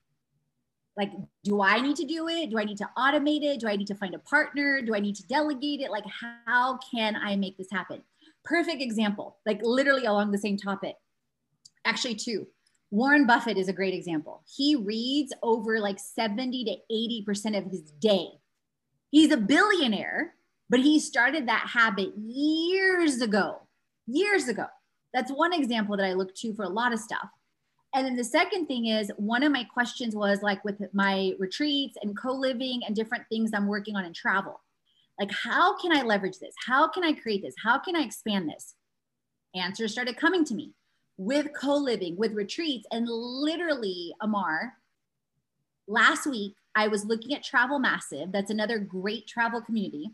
Like, 0.95 1.11
do 1.43 1.61
I 1.61 1.79
need 1.79 1.95
to 1.97 2.05
do 2.05 2.27
it? 2.27 2.49
Do 2.49 2.57
I 2.57 2.63
need 2.63 2.77
to 2.77 2.89
automate 2.97 3.43
it? 3.43 3.59
Do 3.59 3.67
I 3.67 3.75
need 3.75 3.85
to 3.87 3.95
find 3.95 4.15
a 4.15 4.19
partner? 4.19 4.81
Do 4.81 4.95
I 4.95 4.99
need 4.99 5.15
to 5.17 5.27
delegate 5.27 5.79
it? 5.79 5.91
Like, 5.91 6.05
how 6.45 6.79
can 6.91 7.15
I 7.15 7.35
make 7.35 7.55
this 7.55 7.67
happen? 7.71 8.01
Perfect 8.47 8.81
example, 8.81 9.37
like 9.45 9.59
literally 9.61 10.05
along 10.05 10.31
the 10.31 10.37
same 10.37 10.57
topic. 10.57 10.95
Actually, 11.85 12.15
two. 12.15 12.47
Warren 12.89 13.27
Buffett 13.27 13.57
is 13.57 13.67
a 13.67 13.73
great 13.73 13.93
example. 13.93 14.43
He 14.55 14.75
reads 14.75 15.33
over 15.43 15.79
like 15.79 15.99
70 15.99 16.63
to 16.65 17.31
80% 17.31 17.57
of 17.57 17.65
his 17.65 17.81
day. 17.99 18.27
He's 19.11 19.31
a 19.31 19.37
billionaire, 19.37 20.35
but 20.69 20.79
he 20.79 20.99
started 20.99 21.47
that 21.47 21.69
habit 21.73 22.13
years 22.17 23.21
ago. 23.21 23.61
Years 24.05 24.47
ago. 24.47 24.65
That's 25.13 25.31
one 25.31 25.53
example 25.53 25.97
that 25.97 26.05
I 26.05 26.13
look 26.13 26.33
to 26.35 26.53
for 26.53 26.63
a 26.63 26.69
lot 26.69 26.93
of 26.93 26.99
stuff. 26.99 27.27
And 27.93 28.05
then 28.05 28.15
the 28.15 28.23
second 28.23 28.67
thing 28.67 28.87
is 28.87 29.11
one 29.17 29.43
of 29.43 29.51
my 29.51 29.63
questions 29.63 30.15
was 30.15 30.41
like 30.41 30.63
with 30.63 30.81
my 30.93 31.33
retreats 31.39 31.97
and 32.01 32.17
co 32.17 32.31
living 32.31 32.81
and 32.85 32.95
different 32.95 33.23
things 33.29 33.51
I'm 33.53 33.67
working 33.67 33.95
on 33.95 34.05
in 34.05 34.13
travel. 34.13 34.61
Like, 35.19 35.31
how 35.31 35.77
can 35.77 35.95
I 35.95 36.03
leverage 36.03 36.39
this? 36.39 36.53
How 36.65 36.87
can 36.87 37.03
I 37.03 37.13
create 37.13 37.41
this? 37.41 37.55
How 37.63 37.79
can 37.79 37.95
I 37.95 38.01
expand 38.01 38.49
this? 38.49 38.75
Answers 39.55 39.91
started 39.91 40.17
coming 40.17 40.45
to 40.45 40.53
me 40.53 40.73
with 41.17 41.47
co 41.59 41.75
living, 41.75 42.15
with 42.17 42.33
retreats. 42.33 42.85
And 42.91 43.07
literally, 43.09 44.13
Amar, 44.21 44.73
last 45.87 46.27
week, 46.27 46.53
I 46.75 46.87
was 46.87 47.05
looking 47.05 47.33
at 47.33 47.43
Travel 47.43 47.79
Massive. 47.79 48.31
That's 48.31 48.51
another 48.51 48.77
great 48.77 49.27
travel 49.27 49.61
community. 49.61 50.11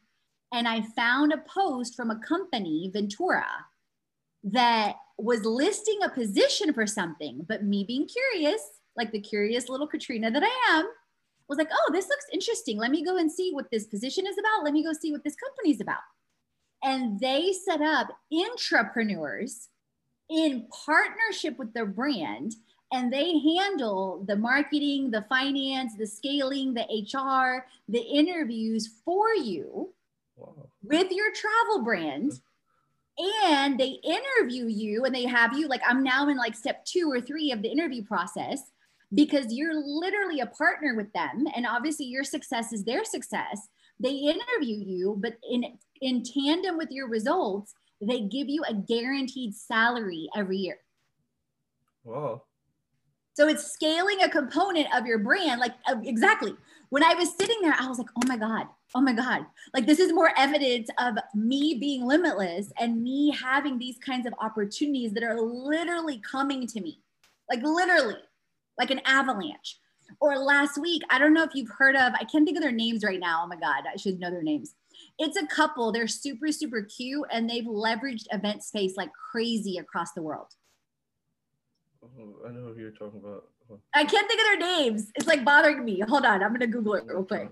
And 0.54 0.68
I 0.68 0.82
found 0.96 1.34
a 1.34 1.44
post 1.48 1.96
from 1.96 2.12
a 2.12 2.20
company, 2.20 2.90
Ventura, 2.94 3.46
that 4.44 4.96
was 5.18 5.44
listing 5.44 6.00
a 6.04 6.10
position 6.10 6.74
for 6.74 6.86
something. 6.86 7.46
But 7.48 7.64
me 7.64 7.84
being 7.86 8.08
curious, 8.08 8.62
like 8.96 9.12
the 9.12 9.20
curious 9.20 9.68
little 9.68 9.88
Katrina 9.88 10.32
that 10.32 10.44
I 10.44 10.78
am, 10.78 10.88
was 11.50 11.58
like, 11.58 11.70
oh, 11.72 11.92
this 11.92 12.08
looks 12.08 12.26
interesting. 12.32 12.78
Let 12.78 12.92
me 12.92 13.04
go 13.04 13.18
and 13.18 13.32
see 13.32 13.52
what 13.52 13.70
this 13.72 13.86
position 13.86 14.26
is 14.28 14.38
about. 14.38 14.64
Let 14.64 14.74
me 14.74 14.84
go 14.84 14.94
see 14.94 15.12
what 15.12 15.24
this 15.24 15.36
company 15.36 15.72
is 15.72 15.82
about. 15.82 16.00
And 16.84 17.20
they 17.20 17.54
set 17.54 17.82
up 17.82 18.10
intrapreneurs 18.32 19.68
in 20.30 20.68
partnership 20.86 21.58
with 21.58 21.74
their 21.74 21.86
brand 21.86 22.56
and 22.92 23.12
they 23.12 23.40
handle 23.40 24.24
the 24.28 24.36
marketing, 24.36 25.10
the 25.10 25.26
finance, 25.28 25.94
the 25.98 26.06
scaling, 26.06 26.74
the 26.74 26.84
HR, 26.84 27.66
the 27.90 28.02
interviews 28.02 28.88
for 29.04 29.34
you 29.34 29.94
wow. 30.36 30.70
with 30.84 31.12
your 31.12 31.32
travel 31.34 31.84
brand. 31.84 32.34
And 33.44 33.80
they 33.80 34.00
interview 34.04 34.66
you 34.68 35.06
and 35.06 35.14
they 35.14 35.26
have 35.26 35.58
you 35.58 35.68
like, 35.68 35.82
I'm 35.88 36.04
now 36.04 36.28
in 36.30 36.38
like 36.38 36.56
step 36.56 36.84
two 36.86 37.12
or 37.12 37.22
three 37.22 37.52
of 37.52 37.62
the 37.62 37.70
interview 37.70 38.04
process 38.04 38.72
because 39.14 39.48
you're 39.50 39.76
literally 39.76 40.40
a 40.40 40.48
partner 40.48 40.96
with 40.96 41.12
them 41.14 41.46
and 41.56 41.66
obviously 41.68 42.06
your 42.06 42.24
success 42.24 42.74
is 42.74 42.84
their 42.84 43.04
success. 43.04 43.68
They 44.00 44.12
interview 44.12 44.78
you 44.78 45.18
but 45.22 45.38
in 45.50 45.64
in 46.02 46.24
tandem 46.24 46.78
with 46.78 46.90
your 46.92 47.08
results 47.08 47.74
they 48.02 48.22
give 48.22 48.50
you 48.50 48.64
a 48.68 48.74
guaranteed 48.74 49.56
salary 49.56 50.28
every 50.36 50.58
year. 50.58 50.78
Wow 52.04 52.44
so 53.36 53.48
it's 53.48 53.72
scaling 53.72 54.22
a 54.22 54.30
component 54.30 54.94
of 54.96 55.06
your 55.06 55.20
brand 55.20 55.60
like 55.60 55.74
uh, 55.88 55.96
exactly. 56.04 56.56
When 56.90 57.04
i 57.04 57.14
was 57.16 57.36
sitting 57.36 57.58
there 57.62 57.76
i 57.80 57.88
was 57.88 57.98
like 57.98 58.10
oh 58.16 58.28
my 58.28 58.38
god 58.38 58.68
oh 58.96 59.02
my 59.02 59.14
god. 59.14 59.46
Like 59.74 59.86
this 59.86 60.00
is 60.00 60.14
more 60.14 60.32
evidence 60.38 60.90
of 61.00 61.16
me 61.34 61.78
being 61.80 62.06
limitless 62.06 62.72
and 62.80 63.02
me 63.02 63.32
having 63.32 63.78
these 63.78 63.98
kinds 63.98 64.28
of 64.28 64.34
opportunities 64.40 65.14
that 65.14 65.24
are 65.24 65.40
literally 65.40 66.20
coming 66.20 66.68
to 66.68 66.82
me. 66.82 67.02
Like 67.50 67.64
literally 67.64 68.16
like 68.78 68.92
an 68.92 69.02
avalanche. 69.06 69.80
Or 70.20 70.38
last 70.38 70.78
week, 70.78 71.02
I 71.10 71.18
don't 71.18 71.34
know 71.34 71.44
if 71.44 71.52
you've 71.54 71.72
heard 71.78 71.96
of, 71.96 72.14
I 72.20 72.24
can't 72.26 72.46
think 72.46 72.58
of 72.58 72.64
their 72.64 72.72
names 72.72 73.04
right 73.04 73.20
now. 73.20 73.42
Oh 73.44 73.48
my 73.48 73.56
God, 73.56 73.84
I 73.92 73.98
should 73.98 74.20
know 74.20 74.30
their 74.30 74.44
names. 74.44 74.76
It's 75.18 75.38
a 75.38 75.46
couple, 75.48 75.92
they're 75.92 76.08
super, 76.08 76.52
super 76.52 76.84
cute, 76.84 77.26
and 77.32 77.50
they've 77.50 77.64
leveraged 77.64 78.26
event 78.32 78.64
space 78.64 78.96
like 78.98 79.10
crazy 79.32 79.78
across 79.78 80.12
the 80.14 80.22
world. 80.22 80.48
Oh, 82.04 82.36
I 82.48 82.52
know 82.52 82.74
who 82.74 82.80
you're 82.80 82.92
talking 82.92 83.20
about. 83.24 83.46
I 83.94 84.04
can't 84.04 84.28
think 84.28 84.42
of 84.42 84.46
their 84.46 84.60
names. 84.60 85.12
It's 85.16 85.28
like 85.28 85.46
bothering 85.46 85.84
me. 85.84 86.02
Hold 86.02 86.26
on, 86.26 86.44
I'm 86.44 86.52
gonna 86.52 86.68
Google 86.68 86.96
it 86.96 87.06
real 87.06 87.24
quick. 87.24 87.50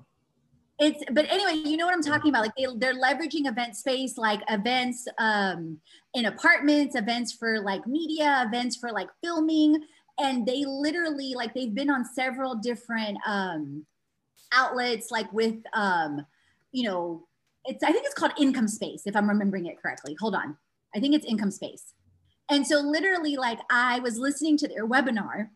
It's 0.79 1.03
but 1.11 1.25
anyway, 1.31 1.61
you 1.67 1.77
know 1.77 1.85
what 1.85 1.93
I'm 1.93 2.03
talking 2.03 2.29
about. 2.29 2.41
Like 2.41 2.55
they, 2.57 2.65
they're 2.75 2.99
leveraging 2.99 3.47
event 3.47 3.75
space, 3.75 4.17
like 4.17 4.41
events 4.49 5.07
um, 5.19 5.79
in 6.13 6.25
apartments, 6.25 6.95
events 6.95 7.33
for 7.33 7.59
like 7.61 7.85
media, 7.87 8.43
events 8.47 8.75
for 8.75 8.91
like 8.91 9.07
filming 9.23 9.83
and 10.19 10.45
they 10.45 10.63
literally 10.65 11.33
like 11.35 11.53
they've 11.53 11.73
been 11.73 11.89
on 11.89 12.05
several 12.05 12.55
different 12.55 13.17
um, 13.25 13.85
outlets 14.53 15.11
like 15.11 15.31
with 15.33 15.55
um, 15.73 16.25
you 16.71 16.83
know 16.83 17.27
it's 17.65 17.83
i 17.83 17.91
think 17.91 18.05
it's 18.05 18.15
called 18.15 18.31
income 18.39 18.67
space 18.67 19.03
if 19.05 19.15
i'm 19.15 19.29
remembering 19.29 19.65
it 19.65 19.81
correctly. 19.81 20.15
Hold 20.19 20.35
on. 20.35 20.57
I 20.95 20.99
think 20.99 21.15
it's 21.15 21.25
income 21.25 21.51
space. 21.51 21.93
And 22.49 22.65
so 22.65 22.79
literally 22.79 23.35
like 23.37 23.59
i 23.69 23.99
was 23.99 24.17
listening 24.17 24.57
to 24.57 24.67
their 24.67 24.87
webinar 24.87 25.49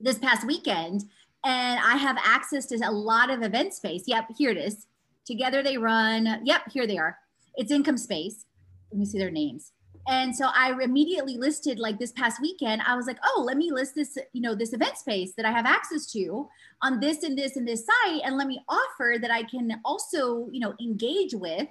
this 0.00 0.18
past 0.18 0.46
weekend 0.46 1.04
and 1.44 1.80
i 1.84 1.96
have 1.96 2.16
access 2.24 2.66
to 2.66 2.76
a 2.76 2.90
lot 2.90 3.30
of 3.30 3.42
event 3.42 3.74
space. 3.74 4.04
Yep 4.06 4.28
here 4.36 4.50
it 4.50 4.58
is. 4.58 4.86
Together 5.24 5.62
they 5.62 5.78
run. 5.78 6.40
Yep 6.44 6.62
here 6.72 6.86
they 6.86 6.98
are. 6.98 7.18
It's 7.56 7.72
income 7.72 7.98
space. 7.98 8.44
Let 8.90 8.98
me 8.98 9.06
see 9.06 9.18
their 9.18 9.30
names 9.30 9.72
and 10.08 10.34
so 10.34 10.46
I 10.54 10.74
immediately 10.82 11.36
listed 11.36 11.78
like 11.78 11.98
this 11.98 12.12
past 12.12 12.40
weekend, 12.40 12.80
I 12.86 12.96
was 12.96 13.06
like, 13.06 13.18
oh, 13.22 13.44
let 13.46 13.58
me 13.58 13.70
list 13.70 13.94
this, 13.94 14.16
you 14.32 14.40
know, 14.40 14.54
this 14.54 14.72
event 14.72 14.96
space 14.96 15.34
that 15.36 15.44
I 15.44 15.52
have 15.52 15.66
access 15.66 16.10
to 16.12 16.48
on 16.82 16.98
this 16.98 17.22
and 17.24 17.36
this 17.36 17.56
and 17.56 17.68
this 17.68 17.84
site. 17.84 18.22
And 18.24 18.38
let 18.38 18.46
me 18.46 18.60
offer 18.68 19.16
that 19.20 19.30
I 19.30 19.42
can 19.42 19.78
also, 19.84 20.48
you 20.50 20.60
know, 20.60 20.74
engage 20.80 21.34
with 21.34 21.68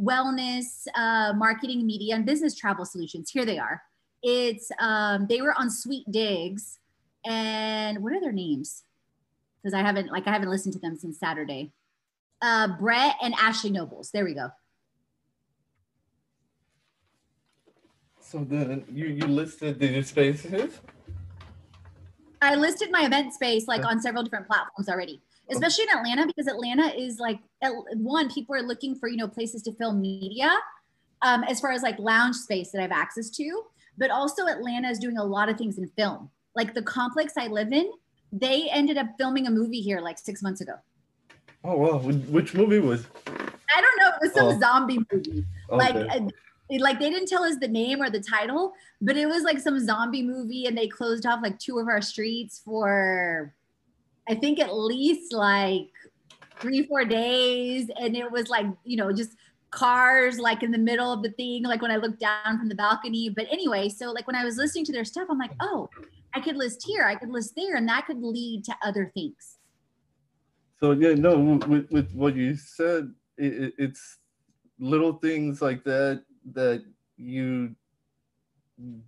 wellness, 0.00 0.86
uh, 0.94 1.34
marketing, 1.36 1.86
media, 1.86 2.14
and 2.14 2.24
business 2.24 2.54
travel 2.54 2.86
solutions. 2.86 3.30
Here 3.30 3.44
they 3.44 3.58
are. 3.58 3.82
It's 4.22 4.72
um, 4.80 5.26
they 5.28 5.42
were 5.42 5.54
on 5.56 5.70
Sweet 5.70 6.10
Digs, 6.10 6.78
and 7.26 8.02
what 8.02 8.14
are 8.14 8.20
their 8.20 8.32
names? 8.32 8.84
Because 9.62 9.74
I 9.74 9.82
haven't 9.82 10.10
like 10.10 10.26
I 10.26 10.32
haven't 10.32 10.48
listened 10.48 10.72
to 10.74 10.80
them 10.80 10.96
since 10.96 11.18
Saturday. 11.18 11.72
Uh, 12.40 12.68
Brett 12.68 13.16
and 13.22 13.34
Ashley 13.38 13.70
Nobles. 13.70 14.10
There 14.10 14.24
we 14.24 14.34
go. 14.34 14.50
So 18.28 18.38
then 18.42 18.84
you 18.92 19.06
you 19.06 19.26
listed 19.28 19.78
the 19.78 20.02
spaces. 20.02 20.80
I 22.42 22.56
listed 22.56 22.90
my 22.90 23.04
event 23.04 23.32
space 23.32 23.68
like 23.68 23.84
on 23.84 24.02
several 24.02 24.24
different 24.24 24.48
platforms 24.48 24.88
already, 24.88 25.22
especially 25.48 25.84
in 25.84 25.96
Atlanta 25.96 26.26
because 26.26 26.48
Atlanta 26.48 26.92
is 27.00 27.20
like 27.20 27.38
one 27.94 28.28
people 28.28 28.56
are 28.56 28.62
looking 28.62 28.96
for 28.96 29.08
you 29.08 29.16
know 29.16 29.28
places 29.28 29.62
to 29.62 29.72
film 29.74 30.00
media, 30.00 30.50
um, 31.22 31.44
as 31.44 31.60
far 31.60 31.70
as 31.70 31.82
like 31.82 32.00
lounge 32.00 32.34
space 32.34 32.72
that 32.72 32.80
I 32.80 32.82
have 32.82 32.90
access 32.90 33.30
to, 33.30 33.62
but 33.96 34.10
also 34.10 34.46
Atlanta 34.46 34.88
is 34.88 34.98
doing 34.98 35.18
a 35.18 35.24
lot 35.24 35.48
of 35.48 35.56
things 35.56 35.78
in 35.78 35.86
film. 35.96 36.28
Like 36.56 36.74
the 36.74 36.82
complex 36.82 37.34
I 37.38 37.46
live 37.46 37.72
in, 37.72 37.92
they 38.32 38.68
ended 38.70 38.98
up 38.98 39.06
filming 39.18 39.46
a 39.46 39.50
movie 39.52 39.80
here 39.80 40.00
like 40.00 40.18
six 40.18 40.42
months 40.42 40.60
ago. 40.60 40.74
Oh 41.62 41.76
wow! 41.76 41.98
Which 41.98 42.54
movie 42.54 42.80
was? 42.80 43.06
I 43.28 43.80
don't 43.80 43.98
know. 44.00 44.08
It 44.08 44.22
was 44.22 44.32
some 44.34 44.46
oh. 44.46 44.58
zombie 44.58 44.98
movie. 45.12 45.44
Okay. 45.70 46.04
Like 46.04 46.32
uh, 46.70 46.78
like 46.80 46.98
they 46.98 47.10
didn't 47.10 47.28
tell 47.28 47.44
us 47.44 47.56
the 47.56 47.68
name 47.68 48.02
or 48.02 48.10
the 48.10 48.20
title, 48.20 48.72
but 49.00 49.16
it 49.16 49.26
was 49.26 49.42
like 49.42 49.58
some 49.58 49.78
zombie 49.84 50.22
movie, 50.22 50.66
and 50.66 50.76
they 50.76 50.88
closed 50.88 51.26
off 51.26 51.40
like 51.42 51.58
two 51.58 51.78
of 51.78 51.88
our 51.88 52.00
streets 52.00 52.60
for, 52.64 53.52
I 54.28 54.34
think 54.34 54.58
at 54.58 54.74
least 54.74 55.32
like 55.32 55.90
three 56.60 56.86
four 56.86 57.04
days, 57.04 57.90
and 57.98 58.16
it 58.16 58.30
was 58.30 58.48
like 58.48 58.66
you 58.84 58.96
know 58.96 59.12
just 59.12 59.36
cars 59.70 60.38
like 60.38 60.62
in 60.62 60.70
the 60.70 60.78
middle 60.78 61.12
of 61.12 61.22
the 61.22 61.30
thing, 61.30 61.64
like 61.64 61.82
when 61.82 61.90
I 61.90 61.96
looked 61.96 62.20
down 62.20 62.58
from 62.58 62.68
the 62.68 62.74
balcony. 62.74 63.28
But 63.28 63.46
anyway, 63.50 63.88
so 63.88 64.10
like 64.12 64.26
when 64.26 64.36
I 64.36 64.44
was 64.44 64.56
listening 64.56 64.84
to 64.86 64.92
their 64.92 65.04
stuff, 65.04 65.28
I'm 65.30 65.38
like, 65.38 65.52
oh, 65.60 65.90
I 66.34 66.40
could 66.40 66.56
list 66.56 66.84
here, 66.86 67.04
I 67.04 67.14
could 67.14 67.30
list 67.30 67.54
there, 67.56 67.76
and 67.76 67.88
that 67.88 68.06
could 68.06 68.22
lead 68.22 68.64
to 68.64 68.76
other 68.84 69.10
things. 69.14 69.58
So 70.80 70.92
yeah, 70.92 71.14
no, 71.14 71.38
with, 71.66 71.90
with 71.90 72.12
what 72.12 72.36
you 72.36 72.54
said, 72.54 73.12
it, 73.38 73.74
it's 73.78 74.18
little 74.78 75.14
things 75.14 75.62
like 75.62 75.84
that 75.84 76.22
that 76.52 76.84
you 77.16 77.74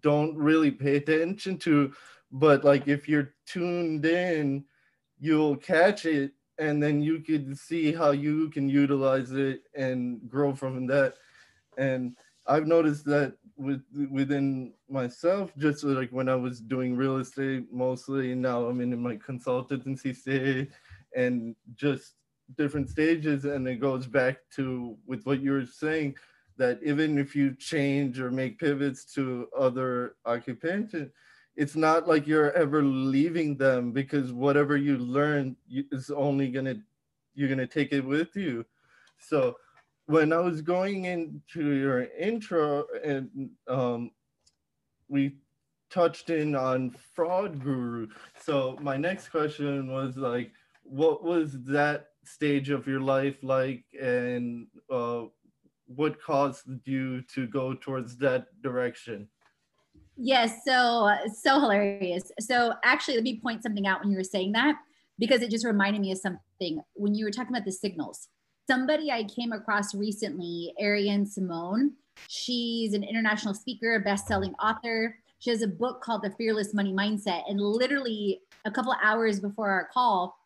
don't 0.00 0.36
really 0.36 0.70
pay 0.70 0.96
attention 0.96 1.58
to 1.58 1.92
but 2.32 2.64
like 2.64 2.88
if 2.88 3.08
you're 3.08 3.34
tuned 3.46 4.04
in 4.04 4.64
you'll 5.20 5.56
catch 5.56 6.06
it 6.06 6.32
and 6.58 6.82
then 6.82 7.00
you 7.00 7.20
can 7.20 7.54
see 7.54 7.92
how 7.92 8.10
you 8.10 8.50
can 8.50 8.68
utilize 8.68 9.30
it 9.30 9.62
and 9.74 10.20
grow 10.28 10.54
from 10.54 10.86
that. 10.86 11.14
And 11.76 12.16
i've 12.46 12.66
noticed 12.66 13.04
that 13.04 13.34
with 13.56 13.82
within 14.10 14.72
myself 14.88 15.52
just 15.58 15.84
like 15.84 16.10
when 16.10 16.28
i 16.28 16.34
was 16.34 16.60
doing 16.60 16.96
real 16.96 17.18
estate 17.18 17.64
mostly 17.72 18.34
now 18.34 18.64
i'm 18.64 18.80
in 18.80 18.98
my 18.98 19.16
consultancy 19.16 20.16
stage 20.16 20.68
and 21.14 21.54
just 21.74 22.14
different 22.56 22.88
stages 22.88 23.44
and 23.44 23.68
it 23.68 23.76
goes 23.76 24.06
back 24.06 24.38
to 24.54 24.96
with 25.06 25.26
what 25.26 25.40
you 25.40 25.52
were 25.52 25.66
saying 25.66 26.14
that 26.58 26.80
even 26.82 27.18
if 27.18 27.34
you 27.34 27.54
change 27.54 28.20
or 28.20 28.30
make 28.30 28.58
pivots 28.58 29.04
to 29.14 29.48
other 29.58 30.16
occupation, 30.26 31.10
it's 31.56 31.76
not 31.76 32.06
like 32.06 32.26
you're 32.26 32.52
ever 32.52 32.82
leaving 32.82 33.56
them 33.56 33.92
because 33.92 34.32
whatever 34.32 34.76
you 34.76 34.98
learn 34.98 35.56
is 35.70 36.10
only 36.10 36.48
gonna 36.48 36.76
you're 37.34 37.48
gonna 37.48 37.66
take 37.66 37.92
it 37.92 38.04
with 38.04 38.36
you. 38.36 38.64
So 39.18 39.56
when 40.06 40.32
I 40.32 40.38
was 40.38 40.62
going 40.62 41.04
into 41.04 41.72
your 41.72 42.04
intro 42.18 42.84
and 43.04 43.50
um, 43.68 44.10
we 45.08 45.36
touched 45.90 46.30
in 46.30 46.54
on 46.54 46.94
fraud 47.14 47.62
guru. 47.62 48.08
So 48.40 48.78
my 48.80 48.96
next 48.96 49.28
question 49.28 49.90
was 49.90 50.16
like, 50.16 50.52
what 50.82 51.24
was 51.24 51.62
that 51.64 52.08
stage 52.24 52.70
of 52.70 52.86
your 52.86 53.00
life 53.00 53.36
like, 53.42 53.84
and 54.00 54.66
uh, 54.90 55.24
what 55.88 56.20
caused 56.22 56.64
you 56.84 57.22
to 57.34 57.46
go 57.46 57.74
towards 57.74 58.16
that 58.18 58.46
direction? 58.62 59.28
Yes, 60.16 60.60
so 60.66 61.10
so 61.42 61.60
hilarious. 61.60 62.30
So 62.40 62.74
actually, 62.84 63.14
let 63.14 63.24
me 63.24 63.40
point 63.40 63.62
something 63.62 63.86
out 63.86 64.00
when 64.00 64.10
you 64.10 64.16
were 64.16 64.24
saying 64.24 64.52
that 64.52 64.76
because 65.18 65.42
it 65.42 65.50
just 65.50 65.64
reminded 65.64 66.00
me 66.00 66.12
of 66.12 66.18
something 66.18 66.80
when 66.94 67.14
you 67.14 67.24
were 67.24 67.30
talking 67.30 67.54
about 67.54 67.64
the 67.64 67.72
signals. 67.72 68.28
Somebody 68.68 69.10
I 69.10 69.24
came 69.24 69.52
across 69.52 69.94
recently, 69.94 70.74
Arian 70.78 71.24
Simone. 71.24 71.92
She's 72.28 72.94
an 72.94 73.04
international 73.04 73.54
speaker, 73.54 73.98
best-selling 74.00 74.54
author. 74.54 75.16
She 75.38 75.50
has 75.50 75.62
a 75.62 75.68
book 75.68 76.02
called 76.02 76.22
The 76.22 76.32
Fearless 76.32 76.74
Money 76.74 76.92
Mindset. 76.92 77.42
And 77.48 77.60
literally 77.60 78.40
a 78.64 78.70
couple 78.70 78.94
hours 79.02 79.40
before 79.40 79.70
our 79.70 79.88
call, 79.92 80.36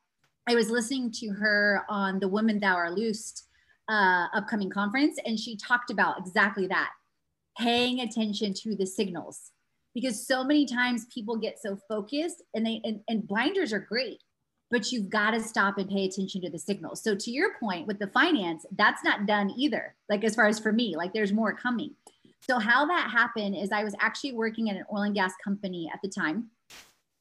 I 0.46 0.54
was 0.54 0.70
listening 0.70 1.10
to 1.12 1.30
her 1.30 1.84
on 1.88 2.20
the 2.20 2.28
Woman 2.28 2.60
Thou 2.60 2.74
Art 2.74 2.92
Loosed 2.92 3.48
uh, 3.88 4.26
upcoming 4.34 4.70
conference, 4.70 5.18
and 5.24 5.38
she 5.38 5.56
talked 5.56 5.90
about 5.90 6.18
exactly 6.18 6.66
that 6.68 6.90
paying 7.58 8.00
attention 8.00 8.54
to 8.54 8.74
the 8.74 8.86
signals. 8.86 9.50
Because 9.94 10.26
so 10.26 10.42
many 10.42 10.64
times 10.64 11.06
people 11.12 11.36
get 11.36 11.60
so 11.60 11.76
focused 11.88 12.42
and 12.54 12.64
they 12.64 12.80
and, 12.84 13.00
and 13.08 13.28
blinders 13.28 13.72
are 13.72 13.80
great 13.80 14.22
but 14.72 14.90
you've 14.90 15.10
got 15.10 15.32
to 15.32 15.40
stop 15.40 15.76
and 15.76 15.88
pay 15.88 16.06
attention 16.06 16.40
to 16.40 16.48
the 16.48 16.58
signals. 16.58 17.02
So 17.02 17.14
to 17.14 17.30
your 17.30 17.58
point 17.60 17.86
with 17.86 17.98
the 17.98 18.06
finance 18.08 18.64
that's 18.72 19.04
not 19.04 19.26
done 19.26 19.52
either 19.56 19.94
like 20.08 20.24
as 20.24 20.34
far 20.34 20.48
as 20.48 20.58
for 20.58 20.72
me 20.72 20.96
like 20.96 21.12
there's 21.12 21.32
more 21.32 21.54
coming. 21.54 21.94
So 22.40 22.58
how 22.58 22.86
that 22.86 23.10
happened 23.10 23.54
is 23.54 23.70
i 23.70 23.84
was 23.84 23.94
actually 24.00 24.32
working 24.32 24.70
at 24.70 24.76
an 24.76 24.84
oil 24.92 25.02
and 25.02 25.14
gas 25.14 25.34
company 25.44 25.90
at 25.92 26.00
the 26.02 26.08
time 26.08 26.48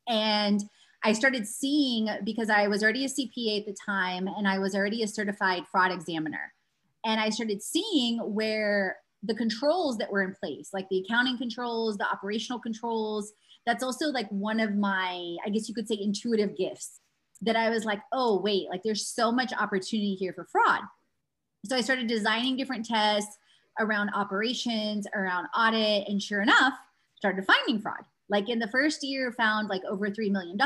and 0.07 0.64
I 1.04 1.14
started 1.14 1.47
seeing 1.47 2.10
because 2.24 2.49
I 2.49 2.68
was 2.68 2.84
already 2.84 3.06
a 3.06 3.08
CPA 3.08 3.62
at 3.62 3.66
the 3.66 3.76
time 3.86 4.28
and 4.28 4.47
I 4.47 4.60
was 4.60 4.76
already 4.76 5.02
a 5.02 5.08
certified 5.08 5.64
fraud 5.72 5.91
examiner. 5.91 6.54
And 7.04 7.20
I 7.20 7.30
started 7.30 7.64
seeing 7.64 8.20
where 8.20 8.97
the 9.24 9.34
controls 9.34 9.97
that 9.97 10.12
were 10.12 10.22
in 10.22 10.36
place, 10.36 10.70
like 10.74 10.88
the 10.89 10.99
accounting 10.99 11.38
controls, 11.38 11.97
the 11.97 12.08
operational 12.08 12.60
controls, 12.60 13.34
that's 13.66 13.84
also 13.84 14.08
like 14.08 14.30
one 14.30 14.60
of 14.60 14.76
my, 14.76 15.36
I 15.45 15.49
guess 15.49 15.68
you 15.68 15.76
could 15.76 15.88
say, 15.88 15.97
intuitive 15.99 16.56
gifts 16.56 16.99
that 17.41 17.56
I 17.56 17.70
was 17.70 17.86
like, 17.86 18.02
oh, 18.12 18.39
wait, 18.39 18.70
like 18.70 18.84
there's 18.84 19.08
so 19.08 19.32
much 19.32 19.52
opportunity 19.54 20.16
here 20.16 20.34
for 20.34 20.45
fraud. 20.45 20.82
So 21.66 21.76
I 21.76 21.82
started 21.82 22.08
designing 22.08 22.58
different 22.58 22.86
tests 22.86 23.38
around 23.80 24.12
operations, 24.14 25.08
around 25.14 25.47
audit, 25.56 26.08
and 26.08 26.22
sure 26.22 26.41
enough, 26.41 26.74
started 27.18 27.45
finding 27.45 27.80
fraud. 27.80 28.04
Like 28.32 28.49
in 28.49 28.59
the 28.59 28.69
first 28.69 29.03
year, 29.03 29.34
found 29.34 29.67
like 29.67 29.84
over 29.84 30.09
$3 30.09 30.32
million. 30.32 30.57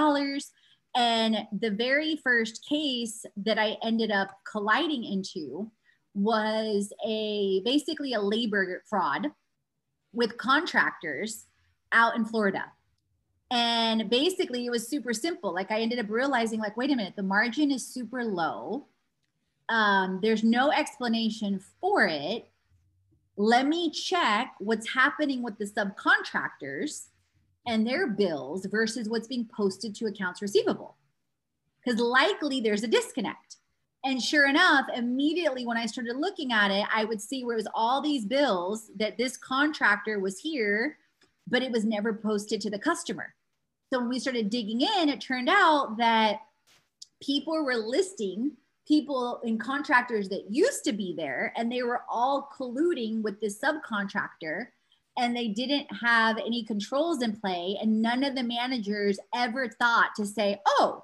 And 0.96 1.48
the 1.60 1.72
very 1.72 2.16
first 2.24 2.64
case 2.70 3.26
that 3.36 3.58
I 3.58 3.76
ended 3.84 4.12
up 4.12 4.30
colliding 4.50 5.04
into 5.04 5.70
was 6.14 6.94
a 7.06 7.62
basically 7.66 8.14
a 8.14 8.22
labor 8.22 8.84
fraud 8.88 9.32
with 10.14 10.38
contractors 10.38 11.48
out 11.92 12.16
in 12.16 12.24
Florida. 12.24 12.72
And 13.52 14.10
basically 14.10 14.66
it 14.66 14.70
was 14.70 14.88
super 14.88 15.12
simple. 15.12 15.54
Like 15.54 15.72
I 15.72 15.82
ended 15.82 16.00
up 16.00 16.10
realizing 16.10 16.60
like, 16.60 16.78
wait 16.78 16.92
a 16.92 16.96
minute, 16.96 17.16
the 17.18 17.24
margin 17.24 17.72
is 17.72 17.86
super 17.86 18.24
low. 18.24 18.88
Um, 19.70 20.20
there's 20.22 20.44
no 20.44 20.72
explanation 20.72 21.60
for 21.82 22.06
it. 22.06 22.48
Let 23.38 23.68
me 23.68 23.92
check 23.92 24.54
what's 24.60 24.94
happening 24.94 25.44
with 25.44 25.58
the 25.58 25.66
subcontractors 25.66 27.08
and 27.68 27.86
their 27.86 28.08
bills 28.08 28.66
versus 28.66 29.10
what's 29.10 29.28
being 29.28 29.50
posted 29.56 29.96
to 29.96 30.06
accounts 30.06 30.42
receivable. 30.42 30.96
Because 31.84 32.00
likely 32.00 32.62
there's 32.62 32.84
a 32.84 32.88
disconnect. 32.88 33.58
And 34.04 34.22
sure 34.22 34.48
enough, 34.48 34.86
immediately 34.96 35.66
when 35.66 35.78
I 35.78 35.88
started 35.88 36.16
looking 36.16 36.52
at 36.52 36.70
it, 36.70 36.86
I 36.94 37.06
would 37.06 37.22
see 37.22 37.44
where 37.44 37.56
it 37.56 37.58
was 37.58 37.68
all 37.74 38.02
these 38.02 38.26
bills 38.26 38.92
that 38.98 39.18
this 39.18 39.36
contractor 39.36 40.20
was 40.20 40.40
here, 40.40 40.98
but 41.48 41.64
it 41.64 41.72
was 41.72 41.86
never 41.86 42.14
posted 42.14 42.62
to 42.62 42.70
the 42.70 42.80
customer. 42.80 43.34
So 43.92 44.00
when 44.00 44.10
we 44.10 44.20
started 44.20 44.50
digging 44.50 44.82
in, 44.82 45.10
it 45.10 45.22
turned 45.22 45.50
out 45.50 45.98
that 45.98 46.42
people 47.22 47.64
were 47.64 47.76
listing 47.76 48.52
people 48.88 49.42
and 49.44 49.60
contractors 49.60 50.30
that 50.30 50.52
used 50.52 50.84
to 50.84 50.94
be 50.94 51.16
there, 51.16 51.52
and 51.56 51.72
they 51.72 51.82
were 51.82 52.02
all 52.08 52.50
colluding 52.56 53.22
with 53.24 53.40
this 53.42 53.60
subcontractor 53.60 54.68
and 55.18 55.36
they 55.36 55.48
didn't 55.48 55.88
have 56.02 56.38
any 56.38 56.64
controls 56.64 57.22
in 57.22 57.36
play 57.36 57.78
and 57.82 58.02
none 58.02 58.24
of 58.24 58.36
the 58.36 58.44
managers 58.44 59.18
ever 59.34 59.70
thought 59.70 60.10
to 60.16 60.26
say 60.26 60.60
oh 60.66 61.04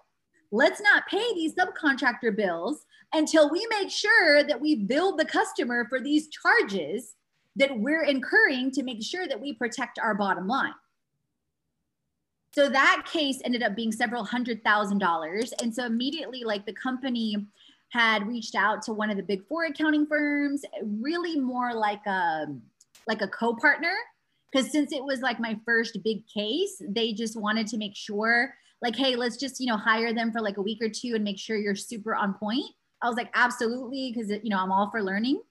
let's 0.51 0.81
not 0.81 1.07
pay 1.07 1.33
these 1.33 1.55
subcontractor 1.55 2.35
bills 2.35 2.85
until 3.13 3.49
we 3.49 3.65
make 3.69 3.89
sure 3.89 4.43
that 4.43 4.59
we 4.59 4.75
bill 4.75 5.15
the 5.15 5.25
customer 5.25 5.85
for 5.89 5.99
these 5.99 6.29
charges 6.29 7.15
that 7.55 7.77
we're 7.77 8.03
incurring 8.03 8.71
to 8.71 8.83
make 8.83 9.03
sure 9.03 9.27
that 9.27 9.39
we 9.39 9.53
protect 9.53 9.99
our 9.99 10.15
bottom 10.15 10.47
line. 10.47 10.73
So 12.53 12.69
that 12.69 13.03
case 13.05 13.41
ended 13.43 13.63
up 13.63 13.75
being 13.75 13.91
several 13.91 14.23
hundred 14.23 14.63
thousand 14.63 14.99
dollars 14.99 15.53
and 15.61 15.73
so 15.73 15.85
immediately 15.85 16.43
like 16.43 16.65
the 16.65 16.73
company 16.73 17.35
had 17.89 18.27
reached 18.27 18.55
out 18.55 18.81
to 18.83 18.93
one 18.93 19.09
of 19.09 19.17
the 19.17 19.23
big 19.23 19.45
four 19.47 19.65
accounting 19.65 20.05
firms 20.05 20.63
really 20.83 21.39
more 21.39 21.73
like 21.73 22.05
a 22.05 22.47
like 23.11 23.21
a 23.21 23.27
co-partner 23.27 23.93
because 24.51 24.71
since 24.71 24.93
it 24.93 25.03
was 25.03 25.19
like 25.19 25.39
my 25.39 25.59
first 25.65 25.97
big 26.03 26.23
case, 26.27 26.81
they 26.87 27.13
just 27.13 27.39
wanted 27.39 27.67
to 27.67 27.77
make 27.77 27.95
sure, 27.95 28.53
like, 28.81 28.95
hey, 28.95 29.15
let's 29.15 29.37
just, 29.37 29.59
you 29.59 29.67
know, 29.67 29.77
hire 29.77 30.13
them 30.13 30.31
for 30.31 30.41
like 30.41 30.57
a 30.57 30.61
week 30.61 30.81
or 30.81 30.89
two 30.89 31.13
and 31.15 31.23
make 31.23 31.37
sure 31.37 31.57
you're 31.57 31.75
super 31.75 32.15
on 32.15 32.33
point. 32.33 32.65
I 33.01 33.07
was 33.07 33.17
like, 33.17 33.31
absolutely, 33.33 34.13
because, 34.13 34.29
you 34.29 34.49
know, 34.49 34.57
I'm 34.57 34.71
all 34.71 34.89
for 34.89 35.03
learning. 35.03 35.41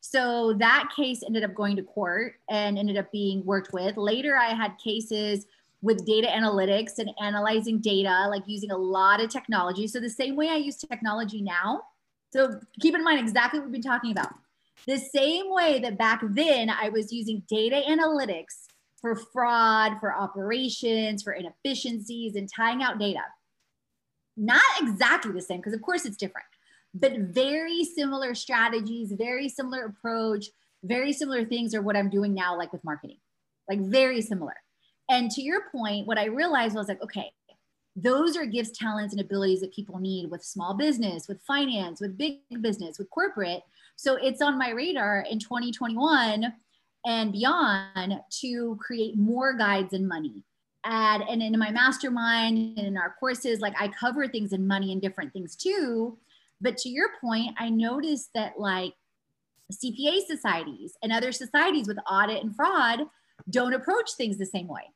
So 0.00 0.54
that 0.54 0.88
case 0.96 1.22
ended 1.26 1.44
up 1.44 1.54
going 1.54 1.76
to 1.76 1.82
court 1.82 2.34
and 2.48 2.78
ended 2.78 2.96
up 2.96 3.12
being 3.12 3.44
worked 3.44 3.72
with. 3.72 3.96
Later, 3.96 4.36
I 4.36 4.54
had 4.54 4.72
cases 4.82 5.46
with 5.82 6.06
data 6.06 6.28
analytics 6.28 6.98
and 6.98 7.10
analyzing 7.22 7.80
data, 7.80 8.26
like 8.30 8.42
using 8.46 8.70
a 8.70 8.76
lot 8.76 9.20
of 9.20 9.30
technology. 9.30 9.86
So 9.86 10.00
the 10.00 10.10
same 10.10 10.36
way 10.36 10.48
I 10.48 10.56
use 10.56 10.76
technology 10.76 11.42
now. 11.42 11.82
So 12.32 12.60
keep 12.80 12.94
in 12.94 13.04
mind 13.04 13.20
exactly 13.20 13.60
what 13.60 13.66
we've 13.66 13.80
been 13.80 13.90
talking 13.90 14.12
about. 14.12 14.30
The 14.86 14.98
same 14.98 15.50
way 15.50 15.78
that 15.80 15.98
back 15.98 16.22
then 16.30 16.70
I 16.70 16.88
was 16.88 17.12
using 17.12 17.42
data 17.48 17.82
analytics 17.88 18.66
for 19.00 19.14
fraud, 19.14 19.98
for 20.00 20.14
operations, 20.14 21.22
for 21.22 21.32
inefficiencies, 21.32 22.34
and 22.34 22.48
tying 22.54 22.82
out 22.82 22.98
data. 22.98 23.22
Not 24.36 24.62
exactly 24.80 25.32
the 25.32 25.40
same, 25.40 25.58
because 25.58 25.74
of 25.74 25.82
course 25.82 26.04
it's 26.04 26.16
different, 26.16 26.46
but 26.94 27.18
very 27.18 27.84
similar 27.84 28.34
strategies, 28.34 29.12
very 29.12 29.48
similar 29.48 29.84
approach, 29.84 30.46
very 30.82 31.12
similar 31.12 31.44
things 31.44 31.74
are 31.74 31.82
what 31.82 31.96
I'm 31.96 32.10
doing 32.10 32.34
now, 32.34 32.56
like 32.56 32.72
with 32.72 32.84
marketing, 32.84 33.18
like 33.68 33.80
very 33.80 34.22
similar. 34.22 34.54
And 35.08 35.30
to 35.32 35.42
your 35.42 35.62
point, 35.70 36.06
what 36.06 36.18
I 36.18 36.26
realized 36.26 36.74
was 36.74 36.88
like, 36.88 37.02
okay, 37.02 37.32
those 37.96 38.36
are 38.36 38.46
gifts, 38.46 38.78
talents, 38.78 39.12
and 39.12 39.20
abilities 39.20 39.60
that 39.60 39.74
people 39.74 39.98
need 39.98 40.30
with 40.30 40.44
small 40.44 40.74
business, 40.74 41.28
with 41.28 41.42
finance, 41.42 42.00
with 42.00 42.16
big 42.16 42.38
business, 42.60 42.98
with 42.98 43.10
corporate. 43.10 43.62
So 44.00 44.14
it's 44.14 44.40
on 44.40 44.56
my 44.56 44.70
radar 44.70 45.26
in 45.30 45.38
2021 45.38 46.54
and 47.04 47.32
beyond 47.32 48.18
to 48.40 48.78
create 48.80 49.18
more 49.18 49.52
guides 49.52 49.92
in 49.92 50.08
money. 50.08 50.42
Add 50.84 51.20
and 51.28 51.42
in 51.42 51.58
my 51.58 51.70
mastermind 51.70 52.78
and 52.78 52.86
in 52.86 52.96
our 52.96 53.14
courses, 53.20 53.60
like 53.60 53.74
I 53.78 53.88
cover 53.88 54.26
things 54.26 54.54
in 54.54 54.66
money 54.66 54.92
and 54.92 55.02
different 55.02 55.34
things 55.34 55.54
too. 55.54 56.16
But 56.62 56.78
to 56.78 56.88
your 56.88 57.10
point, 57.20 57.54
I 57.58 57.68
noticed 57.68 58.30
that 58.34 58.58
like 58.58 58.94
CPA 59.70 60.20
societies 60.26 60.94
and 61.02 61.12
other 61.12 61.30
societies 61.30 61.86
with 61.86 61.98
audit 62.10 62.42
and 62.42 62.56
fraud 62.56 63.00
don't 63.50 63.74
approach 63.74 64.12
things 64.12 64.38
the 64.38 64.46
same 64.46 64.66
way. 64.66 64.94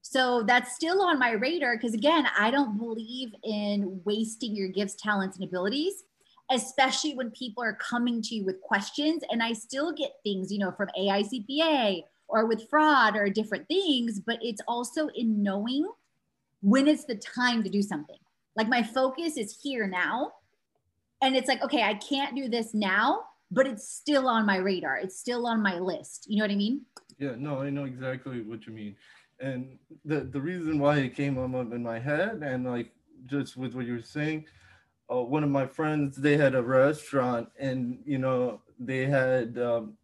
So 0.00 0.42
that's 0.42 0.74
still 0.74 1.02
on 1.02 1.18
my 1.18 1.32
radar 1.32 1.76
because, 1.76 1.92
again, 1.92 2.26
I 2.34 2.50
don't 2.50 2.78
believe 2.78 3.34
in 3.44 4.00
wasting 4.06 4.56
your 4.56 4.68
gifts, 4.68 4.94
talents, 4.94 5.36
and 5.36 5.46
abilities, 5.46 6.04
especially 6.50 7.14
when 7.14 7.30
people 7.30 7.62
are 7.62 7.74
coming 7.74 8.22
to 8.22 8.34
you 8.34 8.44
with 8.44 8.60
questions. 8.60 9.22
And 9.30 9.42
I 9.42 9.52
still 9.52 9.92
get 9.92 10.12
things, 10.24 10.52
you 10.52 10.58
know, 10.58 10.72
from 10.72 10.88
AICPA 10.98 12.04
or 12.28 12.46
with 12.46 12.68
fraud 12.68 13.16
or 13.16 13.28
different 13.28 13.68
things, 13.68 14.20
but 14.20 14.38
it's 14.42 14.62
also 14.66 15.08
in 15.08 15.42
knowing 15.42 15.88
when 16.60 16.88
it's 16.88 17.04
the 17.04 17.16
time 17.16 17.62
to 17.62 17.68
do 17.68 17.82
something. 17.82 18.18
Like 18.56 18.68
my 18.68 18.82
focus 18.82 19.36
is 19.36 19.58
here 19.62 19.86
now. 19.86 20.32
And 21.20 21.36
it's 21.36 21.48
like, 21.48 21.62
okay, 21.62 21.82
I 21.82 21.94
can't 21.94 22.36
do 22.36 22.48
this 22.48 22.74
now, 22.74 23.24
but 23.50 23.66
it's 23.66 23.88
still 23.88 24.28
on 24.28 24.46
my 24.46 24.56
radar. 24.56 24.98
It's 24.98 25.18
still 25.18 25.46
on 25.46 25.62
my 25.62 25.78
list. 25.78 26.26
You 26.28 26.38
know 26.38 26.44
what 26.44 26.52
I 26.52 26.56
mean? 26.56 26.82
Yeah, 27.18 27.34
no, 27.36 27.60
I 27.62 27.70
know 27.70 27.84
exactly 27.84 28.42
what 28.42 28.66
you 28.66 28.72
mean 28.72 28.96
and 29.40 29.78
the 30.04 30.20
the 30.20 30.40
reason 30.40 30.78
why 30.78 30.98
it 30.98 31.14
came 31.14 31.38
up 31.38 31.72
in 31.72 31.82
my 31.82 31.98
head 31.98 32.42
and 32.42 32.66
like 32.66 32.90
just 33.26 33.56
with 33.56 33.74
what 33.74 33.86
you 33.86 33.94
were 33.94 34.02
saying 34.02 34.44
uh, 35.10 35.22
one 35.22 35.42
of 35.42 35.50
my 35.50 35.66
friends 35.66 36.16
they 36.16 36.36
had 36.36 36.54
a 36.54 36.62
restaurant 36.62 37.48
and 37.58 37.98
you 38.04 38.18
know 38.18 38.60
they 38.78 39.06
had 39.06 39.58
um, 39.58 39.94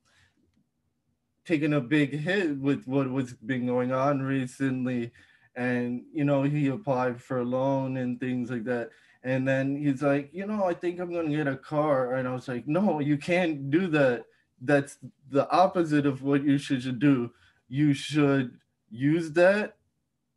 taken 1.44 1.74
a 1.74 1.80
big 1.80 2.18
hit 2.18 2.58
with 2.58 2.86
what 2.86 3.10
was 3.10 3.34
been 3.34 3.66
going 3.66 3.92
on 3.92 4.22
recently. 4.22 5.12
And 5.56 6.02
you 6.12 6.24
know 6.24 6.42
he 6.42 6.68
applied 6.68 7.22
for 7.22 7.38
a 7.40 7.44
loan 7.44 7.96
and 7.98 8.18
things 8.18 8.50
like 8.50 8.64
that. 8.64 8.90
And 9.22 9.46
then 9.46 9.76
he's 9.76 10.02
like 10.02 10.30
you 10.32 10.46
know 10.46 10.64
i 10.64 10.74
think 10.74 11.00
i'm 11.00 11.12
going 11.12 11.30
to 11.30 11.36
get 11.36 11.46
a 11.46 11.56
car. 11.56 12.14
And 12.14 12.26
i 12.26 12.32
was 12.32 12.48
like 12.48 12.66
no 12.66 13.00
you 13.00 13.16
can't 13.16 13.70
do 13.70 13.86
that. 13.88 14.24
That's 14.60 14.98
the 15.30 15.48
opposite 15.50 16.06
of 16.06 16.22
what 16.22 16.42
you 16.44 16.58
should 16.58 16.98
do. 16.98 17.32
You 17.68 17.92
should 17.92 18.58
use 18.90 19.32
that 19.32 19.76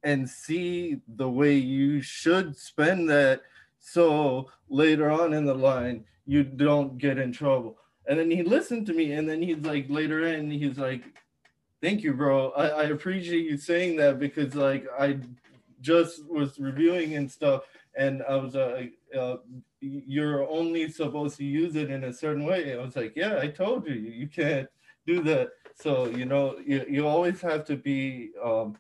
and 0.04 0.30
see 0.30 0.98
the 1.08 1.30
way 1.30 1.56
you 1.56 2.02
should 2.02 2.58
spend 2.58 3.10
that 3.10 3.42
so 3.88 4.50
later 4.70 5.10
on 5.10 5.34
in 5.34 5.46
the 5.46 5.54
line 5.54 6.04
you 6.26 6.44
don't 6.44 6.98
get 6.98 7.18
in 7.18 7.32
trouble. 7.32 7.78
And 8.08 8.20
then 8.20 8.30
he 8.30 8.44
listened 8.44 8.86
to 8.88 8.94
me 8.94 9.14
and 9.14 9.28
then 9.28 9.42
he's 9.42 9.64
like 9.64 9.86
later 9.90 10.28
in 10.28 10.52
he's 10.52 10.78
like 10.78 11.04
thank 11.82 12.04
you 12.04 12.14
bro. 12.14 12.52
I, 12.52 12.68
I 12.68 12.84
appreciate 12.86 13.46
you 13.50 13.58
saying 13.58 13.96
that 13.98 14.20
because 14.20 14.56
like 14.56 14.86
i 15.00 15.20
just 15.80 16.26
was 16.28 16.60
reviewing 16.60 17.16
and 17.16 17.32
stuff 17.32 17.62
and 17.96 18.24
i 18.28 18.36
was 18.36 18.56
uh, 18.56 18.88
uh, 19.18 19.38
you're 19.80 20.50
only 20.50 20.90
supposed 20.90 21.38
to 21.38 21.46
use 21.46 21.76
it 21.76 21.92
in 21.92 22.04
a 22.06 22.14
certain 22.14 22.46
way. 22.46 22.74
I 22.74 22.82
was 22.82 22.96
like 22.96 23.14
yeah 23.16 23.40
i 23.40 23.48
told 23.48 23.88
you 23.88 23.94
you 23.94 24.28
can't 24.28 24.68
do 25.08 25.24
that. 25.24 25.52
So 25.74 26.08
you 26.08 26.26
know, 26.26 26.58
you, 26.64 26.86
you 26.88 27.08
always 27.08 27.40
have 27.42 27.64
to 27.66 27.78
be 27.78 28.32
um, 28.44 28.78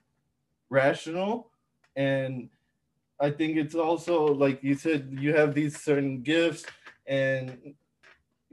rational, 0.70 1.52
and 1.96 2.50
I 3.20 3.32
think 3.32 3.58
it's 3.58 3.76
also 3.76 4.26
like 4.26 4.64
you 4.64 4.76
said, 4.76 5.16
you 5.20 5.34
have 5.34 5.54
these 5.54 5.80
certain 5.82 6.22
gifts, 6.22 6.66
and 7.08 7.76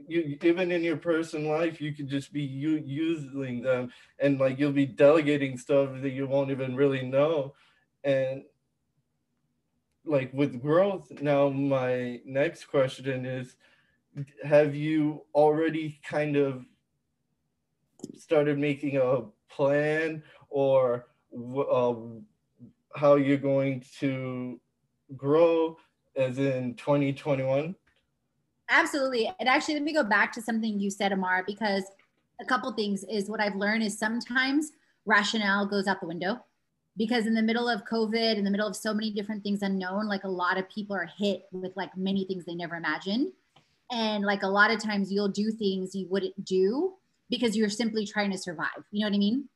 you 0.07 0.37
even 0.41 0.71
in 0.71 0.83
your 0.83 0.97
personal 0.97 1.51
life, 1.57 1.79
you 1.79 1.93
could 1.93 2.09
just 2.09 2.33
be 2.33 2.41
you 2.41 2.81
using 2.85 3.61
them, 3.61 3.91
and 4.19 4.39
like 4.39 4.59
you'll 4.59 4.71
be 4.71 4.85
delegating 4.85 5.57
stuff 5.57 5.89
that 6.01 6.09
you 6.11 6.27
won't 6.27 6.51
even 6.51 6.75
really 6.75 7.03
know, 7.05 7.53
and 8.03 8.43
like 10.05 10.31
with 10.33 10.61
growth. 10.61 11.11
Now, 11.21 11.49
my 11.49 12.21
next 12.25 12.65
question 12.65 13.25
is, 13.25 13.55
have 14.43 14.75
you 14.75 15.23
already 15.33 15.99
kind 16.03 16.35
of 16.35 16.65
started 18.17 18.57
making 18.57 18.97
a 18.97 19.23
plan 19.49 20.23
or 20.49 21.07
uh, 21.33 21.93
how 22.95 23.15
you're 23.15 23.37
going 23.37 23.83
to 23.99 24.59
grow 25.15 25.77
as 26.15 26.39
in 26.39 26.75
2021? 26.75 27.75
Absolutely. 28.69 29.31
And 29.39 29.47
actually, 29.47 29.75
let 29.75 29.83
me 29.83 29.93
go 29.93 30.03
back 30.03 30.31
to 30.33 30.41
something 30.41 30.79
you 30.79 30.89
said, 30.89 31.11
Amar, 31.11 31.43
because 31.45 31.83
a 32.41 32.45
couple 32.45 32.71
things 32.73 33.03
is 33.09 33.29
what 33.29 33.39
I've 33.39 33.55
learned 33.55 33.83
is 33.83 33.97
sometimes 33.97 34.71
rationale 35.05 35.67
goes 35.67 35.87
out 35.87 36.01
the 36.01 36.07
window 36.07 36.43
because 36.97 37.27
in 37.27 37.33
the 37.33 37.41
middle 37.41 37.69
of 37.69 37.83
COVID, 37.85 38.37
in 38.37 38.43
the 38.43 38.51
middle 38.51 38.67
of 38.67 38.75
so 38.75 38.93
many 38.93 39.11
different 39.11 39.43
things 39.43 39.61
unknown, 39.61 40.07
like 40.07 40.23
a 40.23 40.29
lot 40.29 40.57
of 40.57 40.69
people 40.69 40.95
are 40.95 41.09
hit 41.17 41.43
with 41.51 41.73
like 41.75 41.95
many 41.97 42.25
things 42.25 42.45
they 42.45 42.55
never 42.55 42.75
imagined. 42.75 43.31
And 43.91 44.23
like 44.25 44.43
a 44.43 44.47
lot 44.47 44.71
of 44.71 44.81
times 44.81 45.11
you'll 45.11 45.29
do 45.29 45.51
things 45.51 45.93
you 45.93 46.07
wouldn't 46.09 46.43
do 46.43 46.93
because 47.29 47.55
you're 47.55 47.69
simply 47.69 48.05
trying 48.05 48.31
to 48.31 48.37
survive. 48.37 48.83
You 48.91 49.01
know 49.01 49.09
what 49.09 49.15
I 49.15 49.19
mean? 49.19 49.47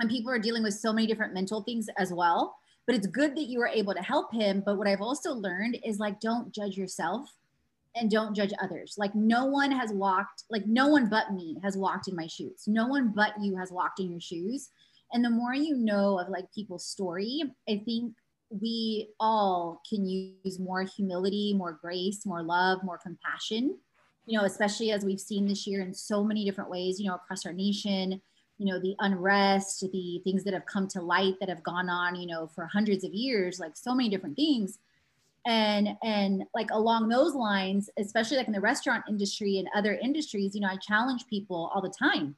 And 0.00 0.10
people 0.10 0.30
are 0.30 0.38
dealing 0.38 0.62
with 0.62 0.74
so 0.74 0.92
many 0.92 1.06
different 1.06 1.34
mental 1.34 1.62
things 1.62 1.88
as 1.98 2.12
well. 2.12 2.56
But 2.86 2.96
it's 2.96 3.06
good 3.06 3.36
that 3.36 3.48
you 3.48 3.58
were 3.58 3.68
able 3.68 3.94
to 3.94 4.02
help 4.02 4.32
him. 4.32 4.62
But 4.64 4.76
what 4.76 4.88
I've 4.88 5.00
also 5.00 5.32
learned 5.32 5.78
is 5.84 5.98
like, 5.98 6.20
don't 6.20 6.52
judge 6.52 6.76
yourself 6.76 7.28
and 7.94 8.10
don't 8.10 8.34
judge 8.34 8.52
others. 8.60 8.94
Like, 8.98 9.14
no 9.14 9.44
one 9.44 9.70
has 9.70 9.92
walked, 9.92 10.44
like, 10.50 10.66
no 10.66 10.88
one 10.88 11.08
but 11.08 11.32
me 11.32 11.58
has 11.62 11.76
walked 11.76 12.08
in 12.08 12.16
my 12.16 12.26
shoes. 12.26 12.64
No 12.66 12.86
one 12.86 13.12
but 13.14 13.34
you 13.40 13.56
has 13.56 13.70
walked 13.70 14.00
in 14.00 14.10
your 14.10 14.20
shoes. 14.20 14.70
And 15.12 15.24
the 15.24 15.30
more 15.30 15.54
you 15.54 15.76
know 15.76 16.18
of 16.18 16.28
like 16.28 16.52
people's 16.54 16.86
story, 16.86 17.42
I 17.68 17.82
think 17.84 18.14
we 18.48 19.10
all 19.20 19.82
can 19.88 20.06
use 20.06 20.58
more 20.58 20.82
humility, 20.82 21.54
more 21.54 21.78
grace, 21.80 22.24
more 22.24 22.42
love, 22.42 22.82
more 22.82 22.98
compassion 22.98 23.76
you 24.26 24.38
know, 24.38 24.44
especially 24.44 24.92
as 24.92 25.04
we've 25.04 25.20
seen 25.20 25.46
this 25.46 25.66
year 25.66 25.82
in 25.82 25.92
so 25.92 26.22
many 26.22 26.44
different 26.44 26.70
ways, 26.70 27.00
you 27.00 27.08
know, 27.08 27.14
across 27.14 27.44
our 27.44 27.52
nation, 27.52 28.20
you 28.62 28.72
know, 28.72 28.78
the 28.78 28.94
unrest, 29.00 29.84
the 29.92 30.20
things 30.22 30.44
that 30.44 30.54
have 30.54 30.66
come 30.66 30.86
to 30.88 31.02
light 31.02 31.34
that 31.40 31.48
have 31.48 31.64
gone 31.64 31.88
on, 31.88 32.14
you 32.14 32.28
know, 32.28 32.46
for 32.46 32.66
hundreds 32.66 33.02
of 33.02 33.12
years, 33.12 33.58
like 33.58 33.76
so 33.76 33.92
many 33.92 34.08
different 34.08 34.36
things. 34.36 34.78
And 35.44 35.96
and 36.04 36.44
like 36.54 36.70
along 36.70 37.08
those 37.08 37.34
lines, 37.34 37.90
especially 37.98 38.36
like 38.36 38.46
in 38.46 38.52
the 38.52 38.60
restaurant 38.60 39.02
industry 39.08 39.58
and 39.58 39.68
other 39.74 39.94
industries, 39.94 40.54
you 40.54 40.60
know, 40.60 40.68
I 40.68 40.76
challenge 40.76 41.26
people 41.26 41.72
all 41.74 41.82
the 41.82 41.90
time. 41.90 42.36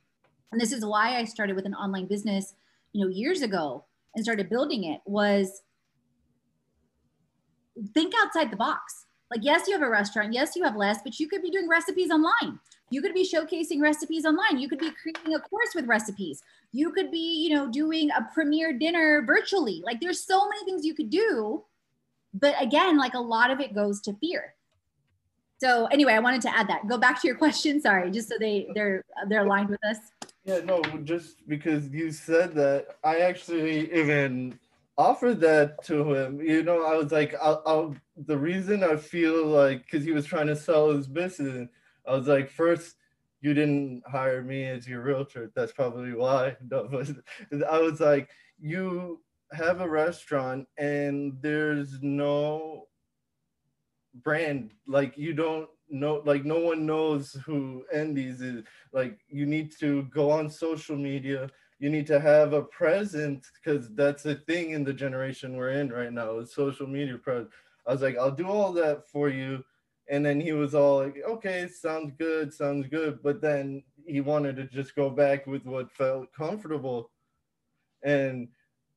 And 0.50 0.58
this 0.58 0.72
is 0.72 0.82
why 0.82 1.18
I 1.18 1.24
started 1.24 1.56
with 1.56 1.66
an 1.66 1.74
online 1.74 2.06
business, 2.06 2.54
you 2.94 3.04
know, 3.04 3.10
years 3.10 3.42
ago 3.42 3.84
and 4.14 4.24
started 4.24 4.48
building 4.48 4.84
it 4.84 5.02
was 5.04 5.62
think 7.92 8.14
outside 8.22 8.50
the 8.50 8.56
box 8.56 9.04
like, 9.30 9.44
yes, 9.44 9.66
you 9.66 9.72
have 9.72 9.82
a 9.82 9.90
restaurant. 9.90 10.32
Yes, 10.32 10.54
you 10.54 10.62
have 10.62 10.76
less, 10.76 10.98
but 11.02 11.18
you 11.18 11.28
could 11.28 11.42
be 11.42 11.50
doing 11.50 11.68
recipes 11.68 12.10
online. 12.10 12.58
You 12.94 13.02
could 13.02 13.12
be 13.12 13.28
showcasing 13.28 13.80
recipes 13.80 14.24
online. 14.24 14.60
You 14.60 14.68
could 14.68 14.78
be 14.78 14.92
creating 14.92 15.34
a 15.34 15.40
course 15.40 15.74
with 15.74 15.88
recipes. 15.88 16.40
You 16.70 16.92
could 16.92 17.10
be, 17.10 17.42
you 17.42 17.52
know, 17.52 17.68
doing 17.68 18.08
a 18.12 18.28
premiere 18.32 18.72
dinner 18.72 19.24
virtually. 19.26 19.82
Like, 19.84 20.00
there's 20.00 20.20
so 20.20 20.48
many 20.48 20.64
things 20.64 20.86
you 20.86 20.94
could 20.94 21.10
do. 21.10 21.64
But 22.32 22.54
again, 22.62 22.96
like 22.96 23.14
a 23.14 23.20
lot 23.20 23.50
of 23.50 23.58
it 23.58 23.74
goes 23.74 24.00
to 24.02 24.12
fear. 24.12 24.54
So 25.58 25.86
anyway, 25.86 26.12
I 26.12 26.20
wanted 26.20 26.40
to 26.42 26.56
add 26.56 26.68
that. 26.68 26.86
Go 26.86 26.96
back 26.96 27.20
to 27.22 27.26
your 27.26 27.36
question. 27.44 27.80
Sorry, 27.80 28.12
just 28.12 28.28
so 28.28 28.36
they 28.38 28.68
they're 28.76 29.04
they're 29.28 29.44
aligned 29.44 29.70
with 29.70 29.84
us. 29.84 29.98
Yeah, 30.44 30.60
no, 30.60 30.80
just 31.02 31.48
because 31.48 31.88
you 31.88 32.12
said 32.12 32.54
that, 32.54 32.96
I 33.02 33.20
actually 33.20 33.92
even 33.92 34.56
offered 34.96 35.40
that 35.40 35.82
to 35.86 36.14
him. 36.14 36.40
You 36.40 36.62
know, 36.62 36.84
I 36.84 36.96
was 36.96 37.10
like, 37.10 37.34
I'll, 37.42 37.62
I'll 37.66 37.96
the 38.16 38.38
reason 38.38 38.84
I 38.84 38.94
feel 38.96 39.46
like, 39.46 39.82
because 39.84 40.04
he 40.04 40.12
was 40.12 40.26
trying 40.26 40.46
to 40.46 40.56
sell 40.56 40.90
his 40.90 41.08
business, 41.08 41.68
I 42.06 42.14
was 42.14 42.28
like, 42.28 42.50
first, 42.50 42.96
you 43.40 43.54
didn't 43.54 44.02
hire 44.06 44.42
me 44.42 44.64
as 44.64 44.88
your 44.88 45.02
realtor. 45.02 45.52
That's 45.54 45.72
probably 45.72 46.14
why. 46.14 46.56
No, 46.70 47.02
I 47.70 47.78
was 47.78 48.00
like, 48.00 48.30
you 48.58 49.20
have 49.52 49.80
a 49.80 49.88
restaurant 49.88 50.66
and 50.78 51.36
there's 51.40 52.00
no 52.02 52.88
brand. 54.22 54.72
Like, 54.86 55.18
you 55.18 55.34
don't 55.34 55.68
know, 55.90 56.22
like 56.24 56.44
no 56.44 56.58
one 56.58 56.86
knows 56.86 57.32
who 57.44 57.84
Endy's 57.92 58.40
is. 58.40 58.64
Like 58.92 59.18
you 59.28 59.46
need 59.46 59.72
to 59.80 60.04
go 60.04 60.30
on 60.30 60.48
social 60.50 60.96
media. 60.96 61.50
You 61.78 61.90
need 61.90 62.06
to 62.06 62.20
have 62.20 62.52
a 62.52 62.62
presence 62.62 63.50
because 63.62 63.94
that's 63.94 64.24
a 64.26 64.36
thing 64.36 64.70
in 64.70 64.84
the 64.84 64.92
generation 64.92 65.56
we're 65.56 65.72
in 65.72 65.92
right 65.92 66.12
now. 66.12 66.38
Is 66.38 66.54
social 66.54 66.86
media 66.86 67.18
presence. 67.18 67.52
I 67.86 67.92
was 67.92 68.02
like, 68.02 68.16
I'll 68.16 68.30
do 68.30 68.48
all 68.48 68.72
that 68.72 69.08
for 69.08 69.28
you. 69.28 69.62
And 70.08 70.24
then 70.24 70.40
he 70.40 70.52
was 70.52 70.74
all 70.74 70.98
like, 70.98 71.16
okay, 71.26 71.68
sounds 71.68 72.12
good, 72.18 72.52
sounds 72.52 72.86
good. 72.88 73.22
But 73.22 73.40
then 73.40 73.82
he 74.06 74.20
wanted 74.20 74.56
to 74.56 74.64
just 74.64 74.94
go 74.94 75.08
back 75.10 75.46
with 75.46 75.64
what 75.64 75.90
felt 75.92 76.32
comfortable. 76.32 77.10
And 78.02 78.48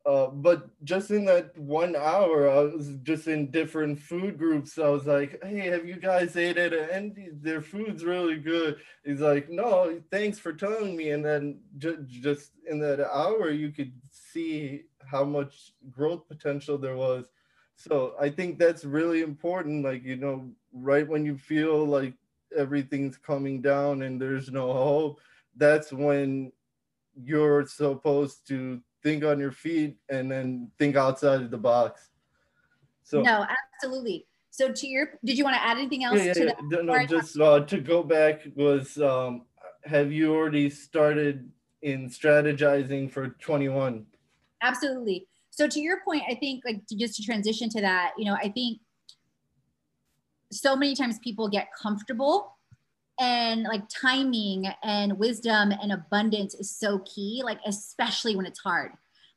uh, 0.07 0.27
but 0.27 0.69
just 0.85 1.11
in 1.11 1.25
that 1.25 1.57
one 1.57 1.93
hour, 1.93 2.49
I 2.49 2.61
was 2.61 2.95
just 3.03 3.27
in 3.27 3.51
different 3.51 3.99
food 3.99 4.37
groups. 4.37 4.79
I 4.79 4.87
was 4.87 5.05
like, 5.05 5.37
"Hey, 5.43 5.67
have 5.67 5.85
you 5.85 5.97
guys 5.97 6.37
ate 6.37 6.57
at 6.57 6.71
Endy? 6.73 7.27
Their 7.33 7.61
food's 7.61 8.05
really 8.05 8.37
good." 8.37 8.77
He's 9.03 9.19
like, 9.19 9.49
"No, 9.49 10.01
thanks 10.09 10.39
for 10.39 10.53
telling 10.53 10.95
me." 10.95 11.09
And 11.11 11.25
then 11.25 11.59
ju- 11.77 12.05
just 12.07 12.51
in 12.69 12.79
that 12.79 13.01
hour, 13.05 13.49
you 13.49 13.71
could 13.71 13.91
see 14.09 14.83
how 15.05 15.25
much 15.25 15.73
growth 15.91 16.25
potential 16.29 16.77
there 16.77 16.95
was. 16.95 17.25
So 17.77 18.15
I 18.19 18.29
think 18.29 18.59
that's 18.59 18.83
really 18.83 19.21
important. 19.21 19.85
Like 19.85 20.03
you 20.03 20.17
know, 20.17 20.49
right 20.73 21.07
when 21.07 21.25
you 21.25 21.37
feel 21.37 21.85
like 21.85 22.13
everything's 22.55 23.17
coming 23.17 23.61
down 23.61 24.01
and 24.01 24.19
there's 24.19 24.51
no 24.51 24.73
hope, 24.73 25.21
that's 25.55 25.93
when 25.93 26.51
you're 27.15 27.65
supposed 27.65 28.47
to 28.47 28.81
think 29.03 29.23
on 29.23 29.39
your 29.39 29.51
feet 29.51 29.95
and 30.09 30.29
then 30.29 30.69
think 30.77 30.95
outside 30.95 31.41
of 31.41 31.51
the 31.51 31.57
box. 31.57 32.09
So 33.03 33.21
no, 33.21 33.45
absolutely. 33.73 34.25
So 34.49 34.71
to 34.71 34.87
your, 34.87 35.19
did 35.23 35.37
you 35.37 35.43
want 35.43 35.55
to 35.55 35.63
add 35.63 35.77
anything 35.77 36.03
else? 36.03 36.17
Yeah, 36.17 36.25
yeah, 36.25 36.33
to 36.33 36.55
yeah. 36.71 36.81
No, 36.81 37.05
just 37.05 37.39
uh, 37.39 37.59
to 37.61 37.79
go 37.79 38.01
back 38.01 38.41
was, 38.55 38.97
um, 38.97 39.43
have 39.85 40.11
you 40.11 40.33
already 40.33 40.69
started 40.71 41.49
in 41.83 42.09
strategizing 42.09 43.11
for 43.11 43.29
21? 43.29 44.05
Absolutely. 44.63 45.27
So 45.57 45.67
to 45.67 45.79
your 45.79 46.01
point, 46.01 46.23
I 46.29 46.35
think 46.35 46.63
like 46.65 46.85
to, 46.87 46.95
just 46.95 47.15
to 47.15 47.23
transition 47.23 47.69
to 47.69 47.81
that, 47.81 48.13
you 48.17 48.25
know, 48.25 48.35
I 48.35 48.49
think 48.49 48.79
so 50.51 50.75
many 50.75 50.95
times 50.95 51.17
people 51.19 51.49
get 51.49 51.69
comfortable 51.81 52.55
and 53.19 53.63
like 53.63 53.81
timing 53.89 54.67
and 54.83 55.17
wisdom 55.17 55.71
and 55.71 55.91
abundance 55.91 56.53
is 56.53 56.77
so 56.77 56.99
key 56.99 57.41
like 57.43 57.57
especially 57.65 58.35
when 58.35 58.45
it's 58.45 58.59
hard. 58.59 58.91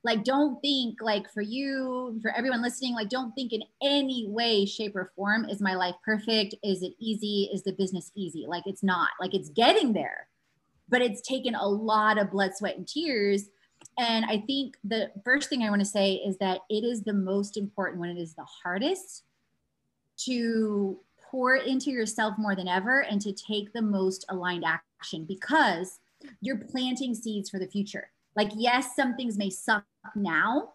Like 0.05 0.23
don't 0.23 0.61
think 0.61 0.99
like 1.01 1.31
for 1.33 1.41
you 1.41 2.18
for 2.23 2.31
everyone 2.37 2.62
listening 2.62 2.95
like 2.95 3.09
don't 3.09 3.33
think 3.33 3.53
in 3.53 3.62
any 3.83 4.27
way 4.29 4.66
shape 4.66 4.95
or 4.95 5.12
form 5.16 5.47
is 5.49 5.62
my 5.62 5.75
life 5.75 5.95
perfect? 6.05 6.55
Is 6.62 6.83
it 6.83 6.93
easy? 6.99 7.49
Is 7.53 7.62
the 7.62 7.73
business 7.73 8.12
easy? 8.14 8.45
Like 8.47 8.64
it's 8.66 8.83
not. 8.83 9.09
Like 9.21 9.35
it's 9.35 9.49
getting 9.49 9.95
there 9.95 10.29
but 10.91 11.01
it's 11.01 11.23
taken 11.23 11.55
a 11.55 11.66
lot 11.66 12.18
of 12.18 12.33
blood 12.33 12.51
sweat 12.55 12.77
and 12.77 12.87
tears 12.87 13.49
and 13.99 14.24
i 14.26 14.39
think 14.47 14.76
the 14.85 15.11
first 15.24 15.49
thing 15.49 15.62
i 15.62 15.70
want 15.70 15.81
to 15.81 15.87
say 15.87 16.14
is 16.14 16.37
that 16.39 16.61
it 16.68 16.85
is 16.85 17.03
the 17.03 17.12
most 17.12 17.57
important 17.57 18.01
when 18.01 18.11
it 18.11 18.18
is 18.18 18.35
the 18.35 18.45
hardest 18.45 19.24
to 20.16 20.99
pour 21.31 21.57
into 21.57 21.91
yourself 21.91 22.35
more 22.39 22.57
than 22.57 22.68
ever 22.68 23.01
and 23.05 23.20
to 23.20 23.33
take 23.33 23.72
the 23.72 23.83
most 23.83 24.24
aligned 24.28 24.64
action 24.64 25.24
because 25.24 26.01
you're 26.41 26.59
planting 26.59 27.14
seeds 27.14 27.49
for 27.49 27.59
the 27.59 27.66
future. 27.66 28.11
Like, 28.37 28.51
yes, 28.55 28.95
some 28.97 29.14
things 29.14 29.39
may 29.39 29.51
suck 29.51 29.85
now, 30.14 30.74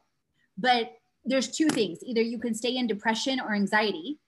but 0.57 0.93
there's 1.25 1.49
two 1.49 1.67
things 1.67 1.99
either 2.03 2.21
you 2.21 2.37
can 2.37 2.53
stay 2.53 2.77
in 2.77 2.85
depression 2.85 3.39
or 3.39 3.55
anxiety 3.55 4.19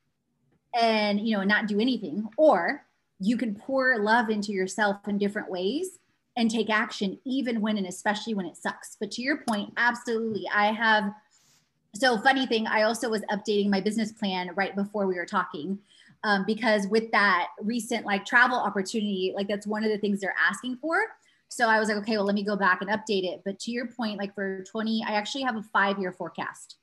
and 0.74 1.20
you 1.22 1.38
know 1.38 1.44
not 1.44 1.68
do 1.68 1.80
anything 1.80 2.28
or 2.38 2.84
you 3.20 3.38
can 3.38 3.54
pour 3.54 4.00
love 4.00 4.32
into 4.32 4.52
yourself 4.52 4.98
in 5.08 5.20
different 5.20 5.50
ways 5.50 6.00
and 6.38 6.50
take 6.50 6.70
action 6.70 7.20
even 7.26 7.60
when 7.60 7.78
and 7.78 7.88
especially 7.88 8.34
when 8.34 8.46
it 8.46 8.56
sucks 8.56 8.96
but 9.00 9.12
to 9.12 9.22
your 9.22 9.44
point 9.50 9.74
absolutely 9.76 10.48
i 10.54 10.68
have 10.68 11.12
so 11.94 12.18
funny 12.20 12.46
thing 12.46 12.66
i 12.68 12.84
also 12.84 13.10
was 13.10 13.22
updating 13.24 13.70
my 13.70 13.82
business 13.82 14.12
plan 14.14 14.50
right 14.56 14.76
before 14.76 15.06
we 15.06 15.16
were 15.16 15.26
talking 15.26 15.78
um, 16.24 16.44
because 16.46 16.88
with 16.88 17.12
that 17.12 17.50
recent 17.62 18.06
like 18.06 18.26
travel 18.26 18.58
opportunity, 18.58 19.34
like 19.36 19.48
that's 19.48 19.68
one 19.68 19.84
of 19.84 19.92
the 19.92 19.98
things 19.98 20.20
they're 20.20 20.36
asking 20.38 20.78
for. 20.78 20.98
So 21.50 21.70
I 21.70 21.80
was 21.80 21.88
like, 21.88 21.98
okay, 22.00 22.18
well, 22.18 22.26
let 22.26 22.36
me 22.36 22.44
go 22.44 22.58
back 22.58 22.82
and 22.82 22.90
update 22.90 23.24
it. 23.24 23.42
But 23.46 23.60
to 23.60 23.72
your 23.72 23.88
point, 23.88 24.18
like 24.18 24.36
for 24.36 24.64
20, 24.64 25.06
I 25.08 25.14
actually 25.14 25.44
have 25.44 25.56
a 25.56 25.64
five 25.64 26.00
year 26.00 26.12
forecast. 26.12 26.76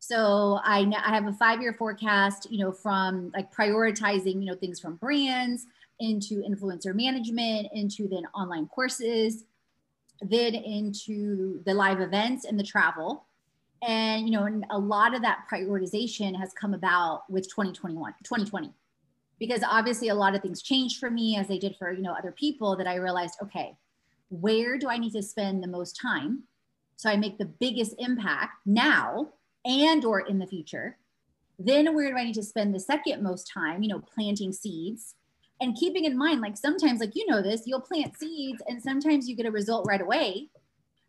So 0.00 0.60
I, 0.62 0.80
I 1.02 1.14
have 1.14 1.26
a 1.26 1.32
five 1.32 1.62
year 1.62 1.72
forecast, 1.72 2.50
you 2.50 2.58
know, 2.58 2.72
from 2.72 3.30
like 3.34 3.52
prioritizing, 3.54 4.40
you 4.40 4.44
know, 4.44 4.54
things 4.54 4.78
from 4.78 4.96
brands 4.96 5.66
into 6.00 6.42
influencer 6.42 6.94
management, 6.94 7.68
into 7.72 8.08
then 8.08 8.24
online 8.34 8.66
courses, 8.66 9.44
then 10.20 10.54
into 10.54 11.62
the 11.64 11.74
live 11.74 12.00
events 12.00 12.44
and 12.44 12.58
the 12.58 12.64
travel. 12.64 13.26
And 13.82 14.26
you 14.26 14.32
know 14.32 14.44
and 14.44 14.64
a 14.70 14.78
lot 14.78 15.14
of 15.14 15.22
that 15.22 15.44
prioritization 15.52 16.38
has 16.38 16.52
come 16.54 16.72
about 16.72 17.24
with 17.28 17.44
2021 17.50 18.14
2020 18.24 18.72
because 19.38 19.62
obviously 19.62 20.08
a 20.08 20.14
lot 20.14 20.34
of 20.34 20.40
things 20.40 20.62
changed 20.62 20.98
for 20.98 21.10
me 21.10 21.36
as 21.36 21.48
they 21.48 21.58
did 21.58 21.76
for 21.76 21.92
you 21.92 22.00
know 22.00 22.14
other 22.14 22.32
people 22.32 22.76
that 22.76 22.86
i 22.86 22.94
realized 22.94 23.36
okay 23.42 23.76
where 24.30 24.78
do 24.78 24.88
i 24.88 24.96
need 24.96 25.12
to 25.12 25.22
spend 25.22 25.62
the 25.62 25.68
most 25.68 26.00
time 26.00 26.44
so 26.96 27.10
i 27.10 27.16
make 27.16 27.36
the 27.36 27.44
biggest 27.44 27.94
impact 27.98 28.54
now 28.64 29.28
and 29.64 30.04
or 30.04 30.20
in 30.20 30.38
the 30.38 30.46
future? 30.46 30.98
Then 31.58 31.94
where 31.94 32.10
do 32.10 32.16
i 32.16 32.24
need 32.24 32.34
to 32.34 32.42
spend 32.42 32.74
the 32.74 32.80
second 32.80 33.22
most 33.22 33.50
time 33.52 33.82
you 33.82 33.88
know 33.88 34.00
planting 34.00 34.52
seeds 34.52 35.14
and 35.60 35.76
keeping 35.76 36.04
in 36.04 36.18
mind 36.18 36.40
like 36.40 36.56
sometimes 36.56 37.00
like 37.00 37.14
you 37.14 37.26
know 37.26 37.42
this 37.42 37.62
you'll 37.66 37.80
plant 37.80 38.16
seeds 38.16 38.62
and 38.66 38.82
sometimes 38.82 39.28
you 39.28 39.36
get 39.36 39.46
a 39.46 39.50
result 39.50 39.86
right 39.86 40.00
away. 40.00 40.48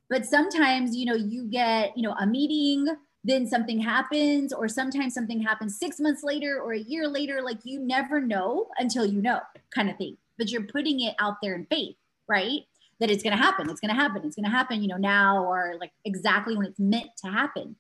But 0.09 0.25
sometimes 0.25 0.95
you 0.95 1.05
know 1.05 1.15
you 1.15 1.45
get 1.49 1.97
you 1.97 2.03
know 2.03 2.15
a 2.19 2.25
meeting 2.25 2.87
then 3.27 3.47
something 3.47 3.79
happens 3.79 4.53
or 4.53 4.67
sometimes 4.67 5.15
something 5.15 5.41
happens 5.41 5.79
six 5.79 5.99
months 5.99 6.23
later 6.23 6.61
or 6.61 6.73
a 6.73 6.79
year 6.79 7.07
later 7.07 7.41
like 7.41 7.57
you 7.63 7.79
never 7.79 8.21
know 8.21 8.67
until 8.77 9.05
you 9.05 9.21
know 9.21 9.39
kind 9.73 9.89
of 9.89 9.97
thing. 9.97 10.17
But 10.37 10.51
you're 10.51 10.63
putting 10.63 11.01
it 11.01 11.15
out 11.19 11.35
there 11.41 11.55
in 11.55 11.65
faith 11.65 11.95
right? 12.27 12.61
That 12.99 13.11
it's 13.11 13.23
going 13.23 13.35
to 13.35 13.41
happen 13.41 13.69
it's 13.69 13.81
going 13.81 13.93
to 13.93 14.01
happen 14.01 14.23
it's 14.25 14.35
going 14.35 14.45
to 14.45 14.51
happen 14.51 14.81
you 14.81 14.87
know 14.87 14.97
now 14.97 15.43
or 15.43 15.75
like 15.79 15.91
exactly 16.05 16.55
when 16.55 16.67
it's 16.67 16.79
meant 16.79 17.09
to 17.23 17.31
happen. 17.31 17.75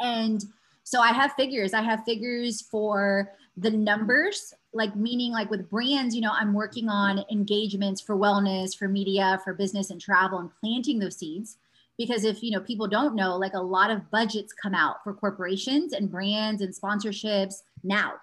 And 0.00 0.44
so 0.82 1.00
i 1.00 1.08
have 1.08 1.32
figures. 1.32 1.74
I 1.74 1.82
have 1.82 2.04
figures 2.04 2.62
for 2.62 3.32
the 3.56 3.70
numbers 3.70 4.54
like 4.76 4.94
meaning 4.94 5.32
like 5.32 5.50
with 5.50 5.68
brands 5.70 6.14
you 6.14 6.20
know 6.20 6.32
i'm 6.32 6.52
working 6.52 6.88
on 6.88 7.24
engagements 7.30 8.00
for 8.00 8.16
wellness 8.16 8.76
for 8.76 8.88
media 8.88 9.40
for 9.42 9.54
business 9.54 9.90
and 9.90 10.00
travel 10.00 10.38
and 10.38 10.50
planting 10.60 10.98
those 10.98 11.16
seeds. 11.16 11.56
Because 11.98 12.24
if 12.24 12.42
you 12.42 12.50
know 12.50 12.60
people 12.60 12.86
don't 12.86 13.14
know 13.14 13.36
like 13.36 13.54
a 13.54 13.60
lot 13.60 13.90
of 13.90 14.10
budgets 14.10 14.52
come 14.52 14.74
out 14.74 15.02
for 15.02 15.14
corporations 15.14 15.94
and 15.94 16.10
brands 16.10 16.60
and 16.60 16.74
sponsorships 16.74 17.62
now. 17.82 18.14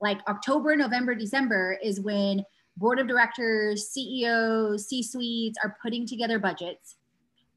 Like 0.00 0.20
october 0.26 0.74
november 0.74 1.14
december 1.14 1.78
is 1.82 2.00
when 2.00 2.44
board 2.78 2.98
of 2.98 3.06
directors 3.06 3.90
ceos 3.90 4.88
c 4.88 5.02
suites 5.02 5.58
are 5.62 5.76
putting 5.82 6.06
together 6.06 6.38
budgets. 6.38 6.96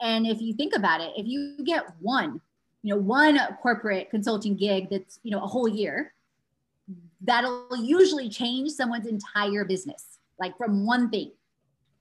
And 0.02 0.28
if 0.28 0.42
you 0.42 0.54
think 0.54 0.76
about 0.76 1.00
it 1.00 1.14
if 1.16 1.26
you 1.26 1.64
get 1.64 1.86
one 2.02 2.42
you 2.82 2.94
know 2.94 3.00
one 3.00 3.40
corporate 3.62 4.10
consulting 4.10 4.56
gig 4.56 4.90
that's 4.90 5.20
you 5.24 5.32
know 5.32 5.42
a 5.42 5.48
whole 5.48 5.68
year 5.68 6.13
that'll 7.24 7.78
usually 7.78 8.30
change 8.30 8.72
someone's 8.72 9.08
entire 9.08 9.66
business, 9.66 10.20
like 10.40 10.58
from 10.58 10.86
one 10.86 11.10
thing. 11.10 11.32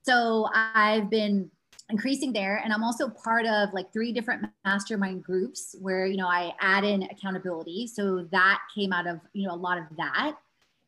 So 0.03 0.49
I've 0.53 1.09
been 1.09 1.49
increasing 1.89 2.31
there 2.31 2.61
and 2.63 2.71
i'm 2.71 2.83
also 2.83 3.09
part 3.09 3.45
of 3.45 3.71
like 3.73 3.91
three 3.91 4.13
different 4.13 4.45
mastermind 4.63 5.21
groups 5.21 5.75
where 5.81 6.05
you 6.05 6.15
know 6.15 6.27
i 6.27 6.53
add 6.61 6.83
in 6.83 7.03
accountability. 7.03 7.87
So 7.87 8.27
that 8.31 8.61
came 8.73 8.93
out 8.93 9.05
of 9.05 9.19
you 9.33 9.47
know 9.47 9.53
a 9.53 9.55
lot 9.55 9.77
of 9.77 9.83
that. 9.97 10.37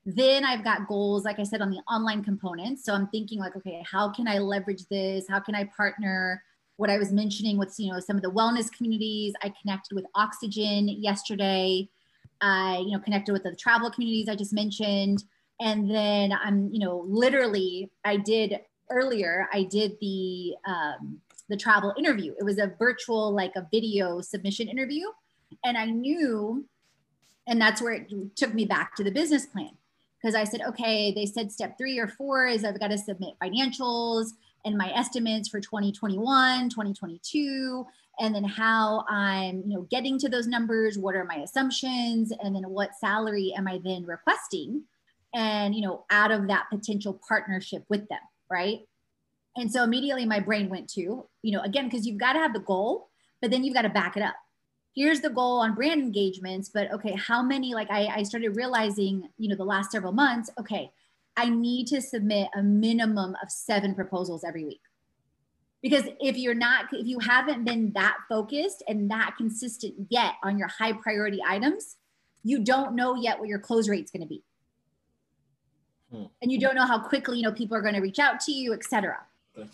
Then 0.06 0.46
i've 0.46 0.64
got 0.64 0.88
goals 0.88 1.26
like 1.26 1.38
i 1.40 1.44
said 1.44 1.62
on 1.62 1.70
the 1.70 1.82
online 1.92 2.24
components. 2.24 2.86
So 2.86 2.94
i'm 2.94 3.08
thinking 3.08 3.40
like 3.40 3.56
okay 3.58 3.84
how 3.90 4.10
can 4.10 4.28
i 4.28 4.38
leverage 4.38 4.88
this? 4.90 5.26
How 5.30 5.40
can 5.40 5.54
i 5.54 5.66
partner? 5.66 6.42
What 6.78 6.90
i 6.90 6.98
was 6.98 7.12
mentioning 7.12 7.58
with 7.58 7.74
you 7.78 7.92
know 7.92 8.00
some 8.00 8.16
of 8.16 8.22
the 8.22 8.32
wellness 8.32 8.72
communities 8.72 9.34
i 9.42 9.54
connected 9.62 9.96
with 9.96 10.06
oxygen 10.14 10.90
yesterday 10.90 11.90
I, 12.42 12.78
you 12.86 12.92
know, 12.92 13.00
connected 13.00 13.32
with 13.32 13.44
the 13.44 13.56
travel 13.56 13.90
communities 13.90 14.30
I 14.30 14.36
just 14.36 14.54
mentioned. 14.54 15.24
And 15.60 15.90
then 15.90 16.34
I'm, 16.34 16.70
you 16.72 16.80
know, 16.80 17.06
literally, 17.08 17.90
I 18.04 18.18
did 18.18 18.60
earlier, 18.90 19.48
I 19.54 19.64
did 19.64 19.98
the 20.02 20.56
um, 20.68 21.22
the 21.48 21.58
travel 21.58 21.94
interview. 21.98 22.34
It 22.40 22.44
was 22.44 22.58
a 22.58 22.74
virtual, 22.80 23.34
like 23.34 23.56
a 23.56 23.68
video 23.72 24.20
submission 24.22 24.68
interview, 24.68 25.06
and 25.64 25.78
I 25.78 25.86
knew, 25.86 26.66
and 27.48 27.62
that's 27.62 27.82
where 27.82 27.94
it 27.94 28.36
took 28.36 28.54
me 28.54 28.66
back 28.66 28.96
to 28.96 29.04
the 29.04 29.12
business 29.12 29.46
plan 29.46 29.72
because 30.26 30.36
I 30.36 30.44
said, 30.44 30.62
okay, 30.62 31.14
they 31.14 31.28
said 31.28 31.52
step 31.52 31.78
three 31.78 32.00
or 32.00 32.08
four 32.08 32.48
is 32.48 32.66
I've 32.66 32.80
got 32.80 32.88
to 32.88 32.98
submit 32.98 33.36
financials 33.40 34.30
and 34.66 34.76
my 34.76 34.92
estimates 34.94 35.48
for 35.48 35.62
2021, 35.62 36.70
2022, 36.70 37.86
and 38.20 38.34
then 38.34 38.44
how 38.44 39.06
I'm, 39.10 39.64
you 39.66 39.76
know, 39.76 39.88
getting 39.92 40.18
to 40.20 40.30
those 40.30 40.48
numbers, 40.48 40.98
what 40.98 41.16
are 41.16 41.26
my 41.26 41.38
assumptions, 41.38 42.32
and 42.42 42.56
then 42.56 42.64
what 42.70 42.96
salary 42.96 43.54
am 43.58 43.68
I 43.68 43.80
then 43.84 44.06
requesting? 44.06 44.84
And, 45.34 45.76
you 45.76 45.82
know, 45.82 46.06
out 46.10 46.32
of 46.32 46.48
that 46.48 46.68
potential 46.72 47.20
partnership 47.28 47.84
with 47.90 48.08
them, 48.08 48.20
right? 48.50 48.80
And 49.58 49.72
so 49.72 49.84
immediately 49.84 50.26
my 50.26 50.40
brain 50.40 50.70
went 50.70 50.90
to, 50.92 51.28
you 51.42 51.52
know, 51.52 51.62
again, 51.62 51.86
because 51.86 52.06
you've 52.06 52.18
got 52.18 52.34
to 52.34 52.40
have 52.40 52.54
the 52.54 52.60
goal, 52.60 53.10
but 53.42 53.52
then 53.52 53.64
you've 53.64 53.74
got 53.74 53.84
to 53.84 53.90
back 53.90 54.16
it 54.18 54.24
up. 54.24 54.36
Here's 54.96 55.20
the 55.20 55.30
goal 55.30 55.60
on 55.60 55.76
brand 55.76 56.02
engagements, 56.02 56.70
but 56.70 56.92
okay, 56.94 57.16
how 57.16 57.44
many? 57.44 57.74
Like 57.74 57.92
I, 57.92 58.06
I 58.08 58.24
started 58.24 58.56
realizing, 58.56 59.30
you 59.38 59.50
know, 59.50 59.56
the 59.56 59.66
last 59.66 59.92
several 59.92 60.14
months, 60.14 60.50
okay, 60.58 60.92
I 61.36 61.50
need 61.50 61.88
to 61.88 62.02
submit 62.02 62.48
a 62.56 62.64
minimum 62.64 63.36
of 63.44 63.52
seven 63.52 63.94
proposals 63.94 64.46
every 64.46 64.64
week. 64.64 64.80
Because 65.82 66.06
if 66.20 66.38
you're 66.38 66.56
not, 66.56 66.86
if 66.92 67.06
you 67.06 67.20
haven't 67.20 67.64
been 67.64 67.92
that 67.94 68.18
focused 68.28 68.84
and 68.88 69.10
that 69.12 69.36
consistent 69.38 69.94
yet 70.10 70.34
on 70.44 70.58
your 70.58 70.68
high 70.68 70.94
priority 70.94 71.40
items, 71.48 71.98
you 72.44 72.64
don't 72.64 72.96
know 72.96 73.16
yet 73.16 73.40
what 73.40 73.50
your 73.50 73.60
close 73.60 73.88
rate 73.88 74.06
is 74.06 74.12
going 74.12 74.22
to 74.22 74.28
be. 74.28 74.44
Hmm. 76.12 76.26
And 76.42 76.52
you 76.52 76.60
don't 76.60 76.76
know 76.76 76.86
how 76.86 77.00
quickly, 77.00 77.38
you 77.38 77.44
know, 77.44 77.52
people 77.52 77.78
are 77.78 77.82
going 77.82 77.94
to 77.94 78.02
reach 78.02 78.20
out 78.20 78.40
to 78.42 78.52
you, 78.52 78.74
etc. 78.74 79.18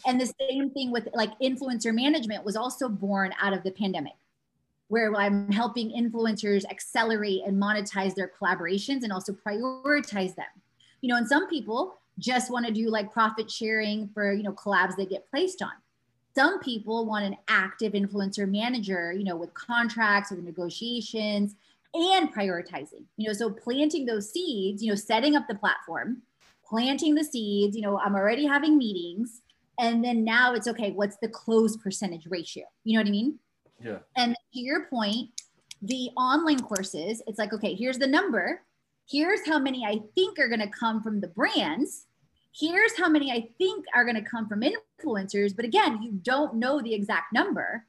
And 0.05 0.21
the 0.21 0.31
same 0.39 0.69
thing 0.69 0.91
with 0.91 1.07
like 1.13 1.31
influencer 1.39 1.93
management 1.93 2.45
was 2.45 2.55
also 2.55 2.87
born 2.87 3.33
out 3.41 3.53
of 3.53 3.63
the 3.63 3.71
pandemic, 3.71 4.13
where 4.87 5.15
I'm 5.15 5.51
helping 5.51 5.89
influencers 5.89 6.65
accelerate 6.69 7.41
and 7.45 7.61
monetize 7.61 8.13
their 8.15 8.31
collaborations 8.39 9.03
and 9.03 9.11
also 9.11 9.33
prioritize 9.33 10.35
them. 10.35 10.45
You 11.01 11.09
know, 11.09 11.17
and 11.17 11.27
some 11.27 11.47
people 11.47 11.95
just 12.19 12.51
want 12.51 12.67
to 12.67 12.73
do 12.73 12.89
like 12.89 13.11
profit 13.11 13.49
sharing 13.49 14.09
for, 14.09 14.31
you 14.31 14.43
know, 14.43 14.53
collabs 14.53 14.95
they 14.95 15.05
get 15.05 15.29
placed 15.29 15.61
on. 15.61 15.71
Some 16.35 16.59
people 16.59 17.05
want 17.05 17.25
an 17.25 17.37
active 17.47 17.93
influencer 17.93 18.49
manager, 18.49 19.11
you 19.11 19.23
know, 19.23 19.35
with 19.35 19.53
contracts, 19.53 20.31
with 20.31 20.43
negotiations 20.43 21.55
and 21.93 22.33
prioritizing, 22.33 23.03
you 23.17 23.27
know, 23.27 23.33
so 23.33 23.49
planting 23.49 24.05
those 24.05 24.31
seeds, 24.31 24.81
you 24.81 24.89
know, 24.89 24.95
setting 24.95 25.35
up 25.35 25.47
the 25.49 25.55
platform, 25.55 26.21
planting 26.65 27.15
the 27.15 27.23
seeds, 27.23 27.75
you 27.75 27.81
know, 27.81 27.99
I'm 27.99 28.15
already 28.15 28.45
having 28.45 28.77
meetings 28.77 29.41
and 29.79 30.03
then 30.03 30.23
now 30.23 30.53
it's 30.53 30.67
okay 30.67 30.91
what's 30.91 31.17
the 31.17 31.27
close 31.27 31.75
percentage 31.75 32.27
ratio? 32.29 32.63
You 32.83 32.93
know 32.93 33.01
what 33.01 33.07
i 33.07 33.11
mean? 33.11 33.39
Yeah. 33.83 33.97
And 34.15 34.35
to 34.53 34.59
your 34.59 34.85
point 34.85 35.29
the 35.81 36.11
online 36.15 36.59
courses 36.59 37.21
it's 37.27 37.39
like 37.39 37.53
okay 37.53 37.75
here's 37.75 37.97
the 37.97 38.07
number. 38.07 38.61
Here's 39.09 39.45
how 39.45 39.59
many 39.59 39.83
i 39.85 39.99
think 40.15 40.39
are 40.39 40.47
going 40.47 40.61
to 40.61 40.69
come 40.69 41.01
from 41.01 41.19
the 41.19 41.27
brands 41.27 42.05
here's 42.57 42.97
how 42.97 43.09
many 43.09 43.31
i 43.31 43.47
think 43.57 43.85
are 43.93 44.03
going 44.03 44.15
to 44.15 44.29
come 44.29 44.47
from 44.47 44.61
influencers 44.61 45.55
but 45.55 45.65
again 45.65 46.01
you 46.01 46.11
don't 46.11 46.55
know 46.55 46.81
the 46.81 46.93
exact 46.93 47.33
number 47.33 47.85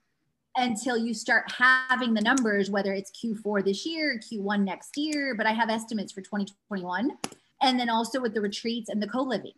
until 0.56 0.98
you 0.98 1.14
start 1.14 1.50
having 1.50 2.14
the 2.14 2.20
numbers 2.20 2.70
whether 2.70 2.92
it's 2.92 3.10
q4 3.12 3.64
this 3.64 3.86
year 3.86 4.20
q1 4.20 4.64
next 4.64 4.96
year 4.96 5.34
but 5.36 5.46
i 5.46 5.52
have 5.52 5.70
estimates 5.70 6.12
for 6.12 6.20
2021 6.20 7.10
and 7.62 7.78
then 7.78 7.88
also 7.88 8.20
with 8.20 8.34
the 8.34 8.40
retreats 8.40 8.88
and 8.88 9.02
the 9.02 9.08
co-living 9.08 9.52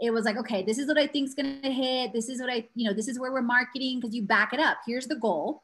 it 0.00 0.12
was 0.12 0.24
like, 0.24 0.36
okay, 0.36 0.62
this 0.62 0.78
is 0.78 0.86
what 0.86 0.98
I 0.98 1.06
think 1.06 1.28
is 1.28 1.34
going 1.34 1.60
to 1.62 1.70
hit. 1.70 2.12
This 2.12 2.28
is 2.28 2.40
what 2.40 2.50
I, 2.50 2.66
you 2.74 2.88
know, 2.88 2.94
this 2.94 3.08
is 3.08 3.18
where 3.18 3.32
we're 3.32 3.42
marketing 3.42 4.00
because 4.00 4.14
you 4.14 4.22
back 4.22 4.52
it 4.52 4.60
up. 4.60 4.78
Here's 4.86 5.06
the 5.06 5.16
goal. 5.16 5.62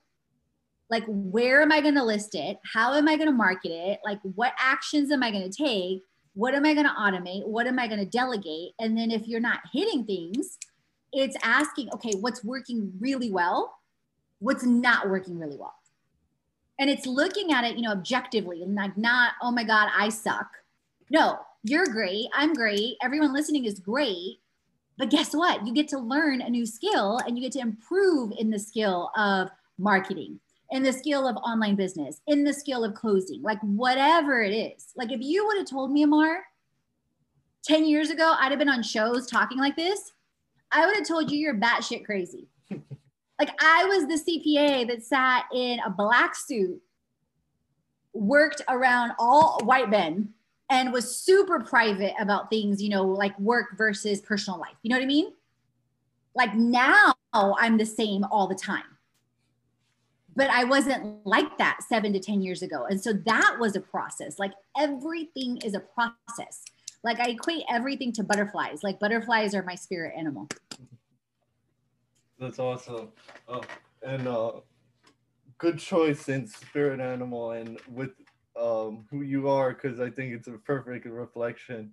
Like, 0.88 1.04
where 1.06 1.62
am 1.62 1.72
I 1.72 1.80
going 1.80 1.94
to 1.94 2.04
list 2.04 2.34
it? 2.34 2.58
How 2.72 2.94
am 2.94 3.08
I 3.08 3.16
going 3.16 3.28
to 3.28 3.34
market 3.34 3.70
it? 3.70 4.00
Like, 4.04 4.20
what 4.22 4.52
actions 4.58 5.10
am 5.10 5.22
I 5.22 5.30
going 5.30 5.48
to 5.48 5.56
take? 5.56 6.02
What 6.40 6.54
am 6.54 6.64
I 6.64 6.72
going 6.72 6.86
to 6.86 6.92
automate? 6.92 7.46
What 7.46 7.66
am 7.66 7.78
I 7.78 7.86
going 7.86 8.00
to 8.00 8.06
delegate? 8.06 8.72
And 8.78 8.96
then 8.96 9.10
if 9.10 9.28
you're 9.28 9.40
not 9.40 9.60
hitting 9.74 10.06
things, 10.06 10.56
it's 11.12 11.36
asking, 11.42 11.90
okay, 11.92 12.12
what's 12.18 12.42
working 12.42 12.94
really 12.98 13.30
well? 13.30 13.78
What's 14.38 14.64
not 14.64 15.10
working 15.10 15.38
really 15.38 15.58
well? 15.58 15.74
And 16.78 16.88
it's 16.88 17.04
looking 17.04 17.52
at 17.52 17.64
it, 17.64 17.76
you 17.76 17.82
know, 17.82 17.92
objectively 17.92 18.62
and 18.62 18.74
like 18.74 18.96
not, 18.96 19.32
oh 19.42 19.50
my 19.50 19.64
God, 19.64 19.90
I 19.94 20.08
suck. 20.08 20.46
No, 21.10 21.40
you're 21.62 21.84
great. 21.84 22.28
I'm 22.32 22.54
great. 22.54 22.96
Everyone 23.02 23.34
listening 23.34 23.66
is 23.66 23.78
great. 23.78 24.38
But 24.96 25.10
guess 25.10 25.34
what? 25.34 25.66
You 25.66 25.74
get 25.74 25.88
to 25.88 25.98
learn 25.98 26.40
a 26.40 26.48
new 26.48 26.64
skill 26.64 27.18
and 27.18 27.36
you 27.36 27.44
get 27.44 27.52
to 27.52 27.60
improve 27.60 28.32
in 28.38 28.48
the 28.48 28.58
skill 28.58 29.10
of 29.14 29.50
marketing, 29.76 30.40
in 30.70 30.82
the 30.82 30.92
skill 30.92 31.26
of 31.26 31.36
online 31.36 31.74
business, 31.74 32.20
in 32.26 32.44
the 32.44 32.52
skill 32.52 32.84
of 32.84 32.94
closing, 32.94 33.42
like 33.42 33.60
whatever 33.60 34.42
it 34.42 34.52
is. 34.52 34.92
Like 34.96 35.10
if 35.10 35.20
you 35.20 35.46
would 35.46 35.58
have 35.58 35.68
told 35.68 35.90
me, 35.90 36.02
Amar, 36.02 36.44
10 37.64 37.84
years 37.84 38.10
ago, 38.10 38.34
I'd 38.38 38.52
have 38.52 38.58
been 38.58 38.68
on 38.68 38.82
shows 38.82 39.26
talking 39.26 39.58
like 39.58 39.76
this, 39.76 40.12
I 40.72 40.86
would 40.86 40.96
have 40.96 41.06
told 41.06 41.30
you 41.30 41.38
you're 41.38 41.54
batshit 41.54 42.04
crazy. 42.04 42.48
like 43.38 43.50
I 43.60 43.84
was 43.84 44.06
the 44.06 44.14
CPA 44.14 44.86
that 44.88 45.02
sat 45.02 45.44
in 45.52 45.80
a 45.80 45.90
black 45.90 46.36
suit, 46.36 46.80
worked 48.12 48.62
around 48.68 49.12
all 49.18 49.60
white 49.64 49.90
men 49.90 50.30
and 50.70 50.92
was 50.92 51.16
super 51.16 51.60
private 51.60 52.14
about 52.20 52.48
things, 52.48 52.80
you 52.80 52.88
know, 52.88 53.04
like 53.04 53.38
work 53.38 53.76
versus 53.76 54.20
personal 54.20 54.60
life. 54.60 54.76
You 54.82 54.90
know 54.90 54.96
what 54.96 55.02
I 55.02 55.06
mean? 55.06 55.32
Like 56.34 56.54
now 56.54 57.14
I'm 57.32 57.76
the 57.76 57.86
same 57.86 58.24
all 58.30 58.46
the 58.46 58.54
time. 58.54 58.84
But 60.36 60.50
I 60.50 60.64
wasn't 60.64 61.26
like 61.26 61.58
that 61.58 61.80
seven 61.88 62.12
to 62.12 62.20
10 62.20 62.40
years 62.40 62.62
ago. 62.62 62.86
And 62.88 63.00
so 63.00 63.12
that 63.12 63.56
was 63.58 63.76
a 63.76 63.80
process. 63.80 64.38
Like 64.38 64.52
everything 64.78 65.58
is 65.64 65.74
a 65.74 65.80
process. 65.80 66.62
Like 67.02 67.18
I 67.18 67.30
equate 67.30 67.64
everything 67.70 68.12
to 68.12 68.22
butterflies. 68.22 68.82
Like 68.82 69.00
butterflies 69.00 69.54
are 69.54 69.62
my 69.62 69.74
spirit 69.74 70.14
animal. 70.16 70.48
That's 72.38 72.58
awesome. 72.58 73.08
Oh, 73.48 73.62
and 74.02 74.26
uh, 74.26 74.52
good 75.58 75.78
choice 75.78 76.28
in 76.28 76.46
spirit 76.46 77.00
animal 77.00 77.52
and 77.52 77.78
with 77.88 78.10
um, 78.58 79.06
who 79.10 79.22
you 79.22 79.48
are 79.48 79.72
because 79.72 80.00
I 80.00 80.10
think 80.10 80.34
it's 80.34 80.48
a 80.48 80.52
perfect 80.52 81.06
reflection. 81.06 81.92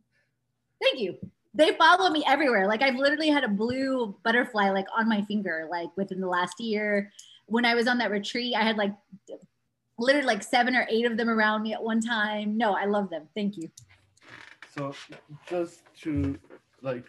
Thank 0.81 0.99
you. 0.99 1.17
They 1.53 1.75
follow 1.75 2.09
me 2.09 2.23
everywhere. 2.27 2.67
Like 2.67 2.81
I've 2.81 2.95
literally 2.95 3.29
had 3.29 3.43
a 3.43 3.49
blue 3.49 4.15
butterfly 4.23 4.69
like 4.69 4.87
on 4.95 5.09
my 5.09 5.21
finger 5.23 5.67
like 5.69 5.89
within 5.97 6.21
the 6.21 6.27
last 6.27 6.59
year. 6.59 7.11
When 7.47 7.65
I 7.65 7.75
was 7.75 7.87
on 7.87 7.97
that 7.97 8.11
retreat, 8.11 8.55
I 8.55 8.63
had 8.63 8.77
like 8.77 8.93
literally 9.97 10.27
like 10.27 10.43
seven 10.43 10.75
or 10.75 10.87
eight 10.89 11.05
of 11.05 11.17
them 11.17 11.29
around 11.29 11.63
me 11.63 11.73
at 11.73 11.81
one 11.81 12.01
time. 12.01 12.57
No, 12.57 12.73
I 12.73 12.85
love 12.85 13.09
them. 13.09 13.27
Thank 13.35 13.57
you. 13.57 13.69
So 14.75 14.93
just 15.49 15.81
to 16.03 16.37
like 16.81 17.05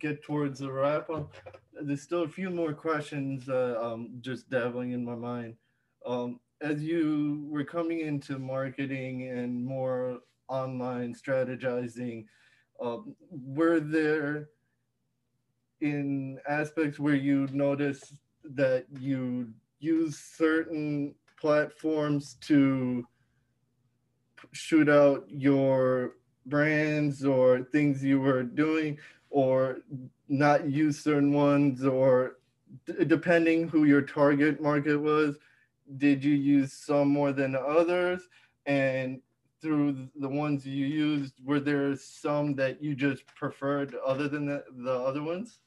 get 0.00 0.22
towards 0.22 0.60
the 0.60 0.72
wrap 0.72 1.10
up, 1.10 1.34
there's 1.80 2.02
still 2.02 2.22
a 2.22 2.28
few 2.28 2.50
more 2.50 2.72
questions 2.72 3.48
uh, 3.48 3.78
um, 3.80 4.10
just 4.20 4.48
dabbling 4.48 4.92
in 4.92 5.04
my 5.04 5.14
mind. 5.14 5.54
Um, 6.06 6.40
as 6.60 6.82
you 6.82 7.46
were 7.50 7.64
coming 7.64 8.00
into 8.00 8.38
marketing 8.38 9.28
and 9.28 9.64
more 9.64 10.18
online 10.48 11.14
strategizing, 11.14 12.24
um, 12.80 13.14
were 13.30 13.80
there 13.80 14.48
in 15.80 16.38
aspects 16.48 16.98
where 16.98 17.14
you 17.14 17.46
noticed 17.52 18.14
that 18.54 18.86
you 18.98 19.48
use 19.80 20.18
certain 20.18 21.14
platforms 21.40 22.36
to 22.40 23.06
shoot 24.52 24.88
out 24.88 25.24
your 25.28 26.14
brands 26.46 27.24
or 27.24 27.62
things 27.72 28.02
you 28.02 28.20
were 28.20 28.42
doing 28.42 28.98
or 29.30 29.78
not 30.28 30.68
use 30.68 31.02
certain 31.02 31.32
ones 31.32 31.84
or 31.84 32.38
depending 33.06 33.68
who 33.68 33.84
your 33.84 34.02
target 34.02 34.60
market 34.60 34.96
was 34.96 35.36
did 35.96 36.22
you 36.22 36.34
use 36.34 36.72
some 36.72 37.08
more 37.08 37.32
than 37.32 37.56
others? 37.56 38.28
And 38.66 39.20
through 39.60 40.08
the 40.16 40.28
ones 40.28 40.66
you 40.66 40.86
used, 40.86 41.34
were 41.44 41.60
there 41.60 41.96
some 41.96 42.54
that 42.56 42.82
you 42.82 42.94
just 42.94 43.26
preferred 43.26 43.96
other 44.06 44.28
than 44.28 44.46
the, 44.46 44.64
the 44.70 44.92
other 44.92 45.22
ones? 45.22 45.60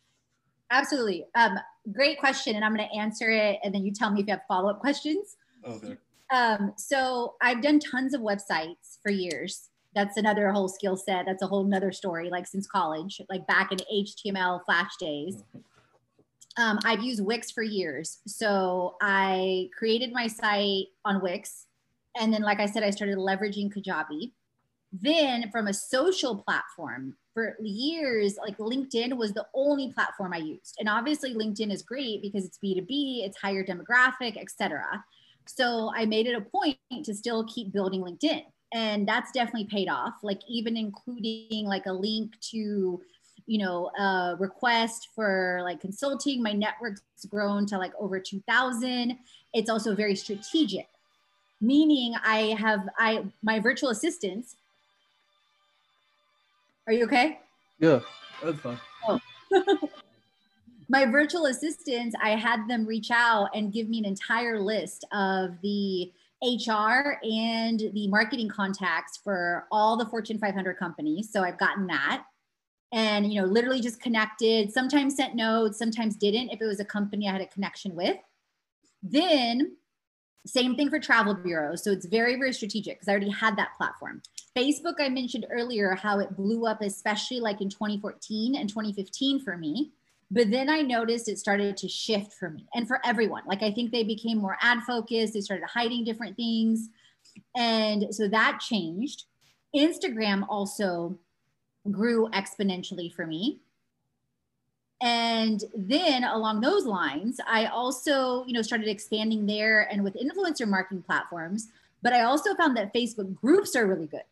Absolutely. 0.69 1.25
Um, 1.35 1.57
great 1.91 2.19
question. 2.19 2.55
And 2.55 2.63
I'm 2.63 2.75
going 2.75 2.87
to 2.87 2.95
answer 2.95 3.29
it. 3.31 3.59
And 3.63 3.73
then 3.73 3.83
you 3.83 3.91
tell 3.91 4.11
me 4.11 4.21
if 4.21 4.27
you 4.27 4.33
have 4.33 4.41
follow 4.47 4.69
up 4.69 4.79
questions. 4.79 5.37
Okay. 5.65 5.97
Um, 6.31 6.73
so 6.77 7.35
I've 7.41 7.61
done 7.61 7.79
tons 7.79 8.13
of 8.13 8.21
websites 8.21 8.97
for 9.03 9.11
years. 9.11 9.69
That's 9.93 10.15
another 10.15 10.51
whole 10.51 10.69
skill 10.69 10.95
set. 10.95 11.25
That's 11.25 11.43
a 11.43 11.47
whole 11.47 11.65
nother 11.65 11.91
story, 11.91 12.29
like 12.29 12.47
since 12.47 12.65
college, 12.65 13.21
like 13.29 13.45
back 13.47 13.71
in 13.71 13.79
HTML 13.93 14.63
Flash 14.65 14.91
days. 14.99 15.43
Um, 16.57 16.79
I've 16.85 17.01
used 17.01 17.23
Wix 17.23 17.51
for 17.51 17.63
years. 17.63 18.19
So 18.25 18.95
I 19.01 19.69
created 19.77 20.11
my 20.13 20.27
site 20.27 20.85
on 21.03 21.21
Wix. 21.21 21.67
And 22.17 22.33
then, 22.33 22.41
like 22.41 22.59
I 22.59 22.65
said, 22.65 22.83
I 22.83 22.89
started 22.89 23.17
leveraging 23.17 23.73
Kajabi. 23.73 24.31
Then 24.93 25.49
from 25.51 25.67
a 25.67 25.73
social 25.73 26.37
platform, 26.37 27.15
for 27.33 27.55
years, 27.61 28.37
like 28.37 28.57
LinkedIn 28.57 29.15
was 29.17 29.33
the 29.33 29.45
only 29.53 29.91
platform 29.93 30.33
I 30.33 30.37
used. 30.37 30.75
And 30.79 30.89
obviously 30.89 31.33
LinkedIn 31.33 31.71
is 31.71 31.81
great 31.81 32.21
because 32.21 32.45
it's 32.45 32.57
B2B, 32.63 33.25
it's 33.25 33.37
higher 33.37 33.63
demographic, 33.63 34.37
etc. 34.37 35.03
So 35.45 35.91
I 35.95 36.05
made 36.05 36.27
it 36.27 36.35
a 36.35 36.41
point 36.41 36.77
to 37.03 37.13
still 37.13 37.45
keep 37.45 37.71
building 37.71 38.01
LinkedIn. 38.01 38.43
And 38.73 39.07
that's 39.07 39.31
definitely 39.31 39.65
paid 39.65 39.89
off, 39.89 40.13
like 40.23 40.41
even 40.47 40.77
including 40.77 41.65
like 41.65 41.85
a 41.87 41.93
link 41.93 42.39
to 42.51 43.01
you 43.51 43.57
know, 43.57 43.87
a 43.99 44.35
request 44.39 45.09
for 45.15 45.59
like 45.63 45.81
consulting. 45.81 46.41
My 46.41 46.53
network's 46.53 47.01
grown 47.27 47.65
to 47.67 47.77
like 47.77 47.91
over 47.99 48.19
2000. 48.19 49.17
It's 49.53 49.69
also 49.69 49.95
very 49.95 50.15
strategic, 50.15 50.87
meaning 51.59 52.13
I 52.23 52.55
have, 52.57 52.87
I, 52.97 53.25
my 53.43 53.59
virtual 53.59 53.89
assistants. 53.89 54.55
Are 56.91 56.93
you 56.93 57.05
okay? 57.05 57.39
Yeah, 57.79 58.01
that's 58.43 58.59
fine. 58.59 58.77
Oh. 59.07 59.17
my 60.89 61.05
virtual 61.05 61.45
assistants, 61.45 62.13
I 62.21 62.31
had 62.31 62.67
them 62.67 62.85
reach 62.85 63.11
out 63.11 63.47
and 63.55 63.71
give 63.71 63.87
me 63.87 63.99
an 63.99 64.03
entire 64.03 64.59
list 64.59 65.05
of 65.13 65.51
the 65.61 66.11
HR 66.43 67.17
and 67.23 67.79
the 67.93 68.09
marketing 68.09 68.49
contacts 68.49 69.15
for 69.23 69.67
all 69.71 69.95
the 69.95 70.05
Fortune 70.07 70.37
500 70.37 70.75
companies. 70.75 71.31
So 71.31 71.43
I've 71.43 71.57
gotten 71.57 71.87
that 71.87 72.25
and 72.91 73.31
you 73.31 73.39
know 73.39 73.47
literally 73.47 73.79
just 73.79 74.01
connected 74.01 74.69
sometimes 74.69 75.15
sent 75.15 75.33
notes 75.33 75.79
sometimes 75.79 76.17
didn't 76.17 76.49
if 76.49 76.61
it 76.61 76.65
was 76.65 76.81
a 76.81 76.83
company 76.83 77.29
i 77.29 77.31
had 77.31 77.39
a 77.39 77.45
connection 77.45 77.95
with 77.95 78.17
then 79.01 79.77
same 80.45 80.75
thing 80.75 80.89
for 80.89 80.99
travel 80.99 81.33
bureaus. 81.33 81.83
So 81.83 81.91
it's 81.91 82.05
very 82.05 82.35
very 82.35 82.53
strategic 82.53 82.95
because 82.95 83.07
i 83.07 83.11
already 83.11 83.31
had 83.31 83.57
that 83.57 83.75
platform. 83.77 84.21
Facebook 84.57 84.95
i 84.99 85.09
mentioned 85.09 85.45
earlier 85.51 85.95
how 85.95 86.19
it 86.19 86.35
blew 86.35 86.65
up 86.65 86.81
especially 86.81 87.39
like 87.39 87.61
in 87.61 87.69
2014 87.69 88.55
and 88.55 88.69
2015 88.69 89.43
for 89.43 89.57
me. 89.57 89.91
But 90.29 90.51
then 90.51 90.69
i 90.69 90.81
noticed 90.81 91.27
it 91.27 91.39
started 91.39 91.77
to 91.77 91.87
shift 91.87 92.33
for 92.33 92.49
me 92.49 92.67
and 92.73 92.87
for 92.87 92.99
everyone. 93.05 93.43
Like 93.45 93.63
i 93.63 93.71
think 93.71 93.91
they 93.91 94.03
became 94.03 94.37
more 94.37 94.57
ad 94.61 94.79
focused 94.83 95.33
they 95.33 95.41
started 95.41 95.65
hiding 95.67 96.03
different 96.03 96.35
things. 96.35 96.89
And 97.55 98.13
so 98.13 98.27
that 98.27 98.59
changed. 98.59 99.25
Instagram 99.75 100.45
also 100.49 101.17
grew 101.89 102.29
exponentially 102.31 103.13
for 103.13 103.25
me. 103.25 103.61
And 105.01 105.63
then 105.75 106.23
along 106.23 106.61
those 106.61 106.85
lines, 106.85 107.39
I 107.47 107.65
also, 107.65 108.45
you 108.45 108.53
know, 108.53 108.61
started 108.61 108.87
expanding 108.87 109.45
there 109.45 109.87
and 109.91 110.03
with 110.03 110.15
influencer 110.15 110.67
marketing 110.67 111.03
platforms, 111.03 111.69
but 112.03 112.13
I 112.13 112.21
also 112.21 112.53
found 112.55 112.77
that 112.77 112.93
Facebook 112.93 113.35
groups 113.35 113.75
are 113.75 113.87
really 113.87 114.05
good. 114.05 114.23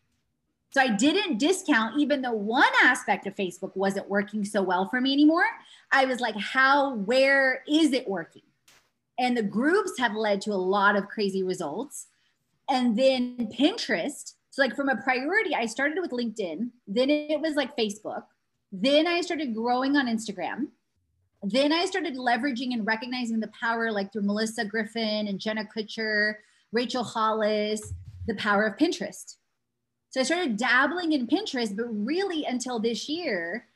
So 0.72 0.82
I 0.82 0.90
didn't 0.90 1.40
discount 1.40 2.00
even 2.00 2.22
though 2.22 2.34
one 2.34 2.70
aspect 2.84 3.26
of 3.26 3.36
Facebook 3.36 3.76
wasn't 3.76 4.08
working 4.08 4.46
so 4.46 4.62
well 4.62 4.88
for 4.88 5.02
me 5.02 5.12
anymore. 5.12 5.46
I 5.92 6.06
was 6.06 6.20
like, 6.20 6.36
how, 6.36 6.94
where 6.94 7.64
is 7.68 7.92
it 7.92 8.08
working? 8.08 8.44
And 9.18 9.36
the 9.36 9.44
groups 9.44 9.98
have 9.98 10.14
led 10.14 10.42
to 10.42 10.52
a 10.52 10.54
lot 10.54 10.96
of 10.96 11.08
crazy 11.08 11.42
results. 11.42 12.08
And 12.70 12.96
then 12.96 13.50
Pinterest 13.52 14.34
so, 14.52 14.64
like, 14.64 14.76
from 14.76 14.90
a 14.90 14.98
priority, 14.98 15.54
I 15.54 15.66
started 15.68 16.00
with 16.02 16.12
LinkedIn, 16.12 16.70
then 16.88 17.10
it 17.10 17.40
was 17.40 17.56
like 17.56 17.78
Facebook, 17.78 18.24
then 18.72 19.08
I 19.08 19.22
started 19.22 19.56
growing 19.56 19.98
on 19.98 20.08
Instagram. 20.08 20.68
Then 21.42 21.72
I 21.72 21.86
started 21.86 22.16
leveraging 22.18 22.74
and 22.74 22.86
recognizing 22.86 23.40
the 23.40 23.52
power, 23.60 23.92
like 23.92 24.12
through 24.12 24.24
Melissa 24.24 24.66
Griffin 24.66 25.28
and 25.28 25.40
Jenna 25.40 25.66
Kutcher, 25.66 26.36
Rachel 26.72 27.04
Hollis, 27.04 27.94
the 28.28 28.36
power 28.36 28.66
of 28.66 28.78
Pinterest. 28.78 29.38
So 30.12 30.20
I 30.20 30.24
started 30.24 30.58
dabbling 30.58 31.14
in 31.14 31.28
Pinterest, 31.28 31.76
but 31.76 31.86
really 31.86 32.46
until 32.46 32.80
this 32.80 33.08
year, 33.08 33.68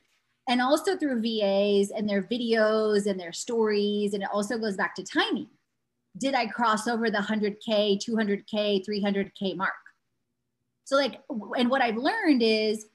and 0.49 0.61
also 0.61 0.97
through 0.97 1.21
VAs 1.21 1.91
and 1.91 2.09
their 2.09 2.23
videos 2.23 3.05
and 3.05 3.19
their 3.19 3.31
stories. 3.31 4.13
And 4.13 4.23
it 4.23 4.29
also 4.33 4.57
goes 4.57 4.75
back 4.75 4.95
to 4.95 5.03
timing. 5.03 5.47
Did 6.17 6.35
I 6.35 6.47
cross 6.47 6.87
over 6.87 7.09
the 7.09 7.19
100K, 7.19 7.97
200K, 7.97 8.85
300K 8.85 9.55
mark? 9.55 9.71
So 10.83 10.95
like, 10.95 11.21
and 11.57 11.69
what 11.69 11.81
I've 11.81 11.97
learned 11.97 12.43
is, 12.43 12.87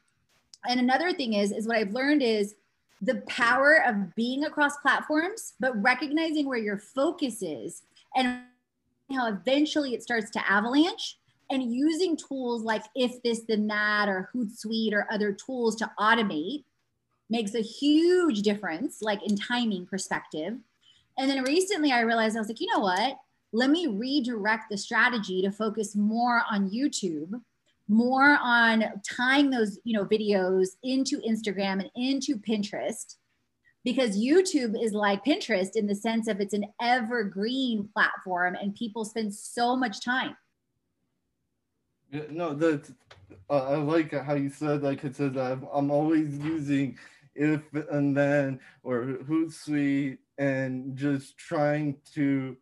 and 0.67 0.81
another 0.81 1.13
thing 1.13 1.35
is, 1.35 1.53
is 1.53 1.67
what 1.67 1.77
I've 1.77 1.93
learned 1.93 2.23
is 2.23 2.55
the 3.01 3.23
power 3.29 3.83
of 3.87 4.15
being 4.15 4.45
across 4.45 4.77
platforms, 4.79 5.55
but 5.61 5.81
recognizing 5.81 6.47
where 6.47 6.59
your 6.59 6.79
focus 6.79 7.43
is 7.43 7.83
and 8.17 8.43
how 9.13 9.29
eventually 9.29 9.95
it 9.95 10.03
starts 10.03 10.31
to 10.33 10.51
avalanche 10.51 11.19
and 11.51 11.73
using 11.73 12.17
tools 12.17 12.63
like 12.63 12.85
if 12.95 13.23
this 13.23 13.41
then 13.49 13.67
that 13.69 14.09
or 14.09 14.31
hootsuite 14.35 14.93
or 14.93 15.07
other 15.11 15.33
tools 15.33 15.77
to 15.77 15.91
automate 15.99 16.65
makes 17.31 17.55
a 17.55 17.61
huge 17.61 18.43
difference 18.43 19.01
like 19.01 19.23
in 19.27 19.37
timing 19.37 19.87
perspective. 19.87 20.59
And 21.17 21.31
then 21.31 21.43
recently 21.45 21.91
i 21.93 22.01
realized 22.01 22.37
i 22.37 22.41
was 22.41 22.49
like 22.49 22.61
you 22.61 22.69
know 22.73 22.81
what? 22.81 23.19
Let 23.53 23.71
me 23.71 23.87
redirect 23.87 24.65
the 24.71 24.77
strategy 24.77 25.41
to 25.43 25.51
focus 25.51 25.97
more 25.97 26.43
on 26.51 26.71
youtube 26.71 27.41
more 27.89 28.39
on 28.43 28.85
tying 29.09 29.51
those 29.51 29.79
you 29.85 29.95
know 29.95 30.05
videos 30.05 30.69
into 30.83 31.19
instagram 31.21 31.81
and 31.81 31.91
into 31.97 32.37
pinterest 32.37 33.17
because 33.85 34.19
youtube 34.19 34.81
is 34.81 34.93
like 34.93 35.25
pinterest 35.25 35.75
in 35.75 35.87
the 35.87 35.95
sense 35.95 36.29
of 36.29 36.41
it's 36.41 36.53
an 36.53 36.67
evergreen 36.81 37.89
platform 37.95 38.55
and 38.55 38.75
people 38.75 39.05
spend 39.05 39.35
so 39.35 39.75
much 39.75 40.05
time. 40.05 40.37
No 42.31 42.55
that 42.55 42.91
uh, 43.51 43.73
i 43.73 43.77
like 43.77 44.13
how 44.13 44.35
you 44.35 44.51
said 44.51 44.83
like 44.83 45.05
it 45.05 45.17
says 45.17 45.37
I'm, 45.37 45.67
I'm 45.73 45.91
always 45.91 46.39
using 46.39 46.99
if 47.35 47.63
and 47.91 48.17
then 48.17 48.61
or 48.83 49.19
hootsuite 49.29 50.19
and 50.39 50.97
just 50.97 51.37
trying 51.39 51.97
to 52.15 52.57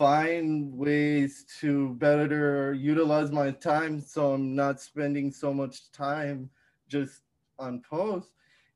find 0.00 0.72
ways 0.72 1.44
to 1.60 1.90
better 1.96 2.72
utilize 2.72 3.30
my 3.30 3.50
time 3.50 4.00
so 4.00 4.32
I'm 4.32 4.56
not 4.56 4.80
spending 4.80 5.30
so 5.30 5.52
much 5.52 5.92
time 5.92 6.48
just 6.88 7.20
on 7.58 7.82
posts. 7.82 8.30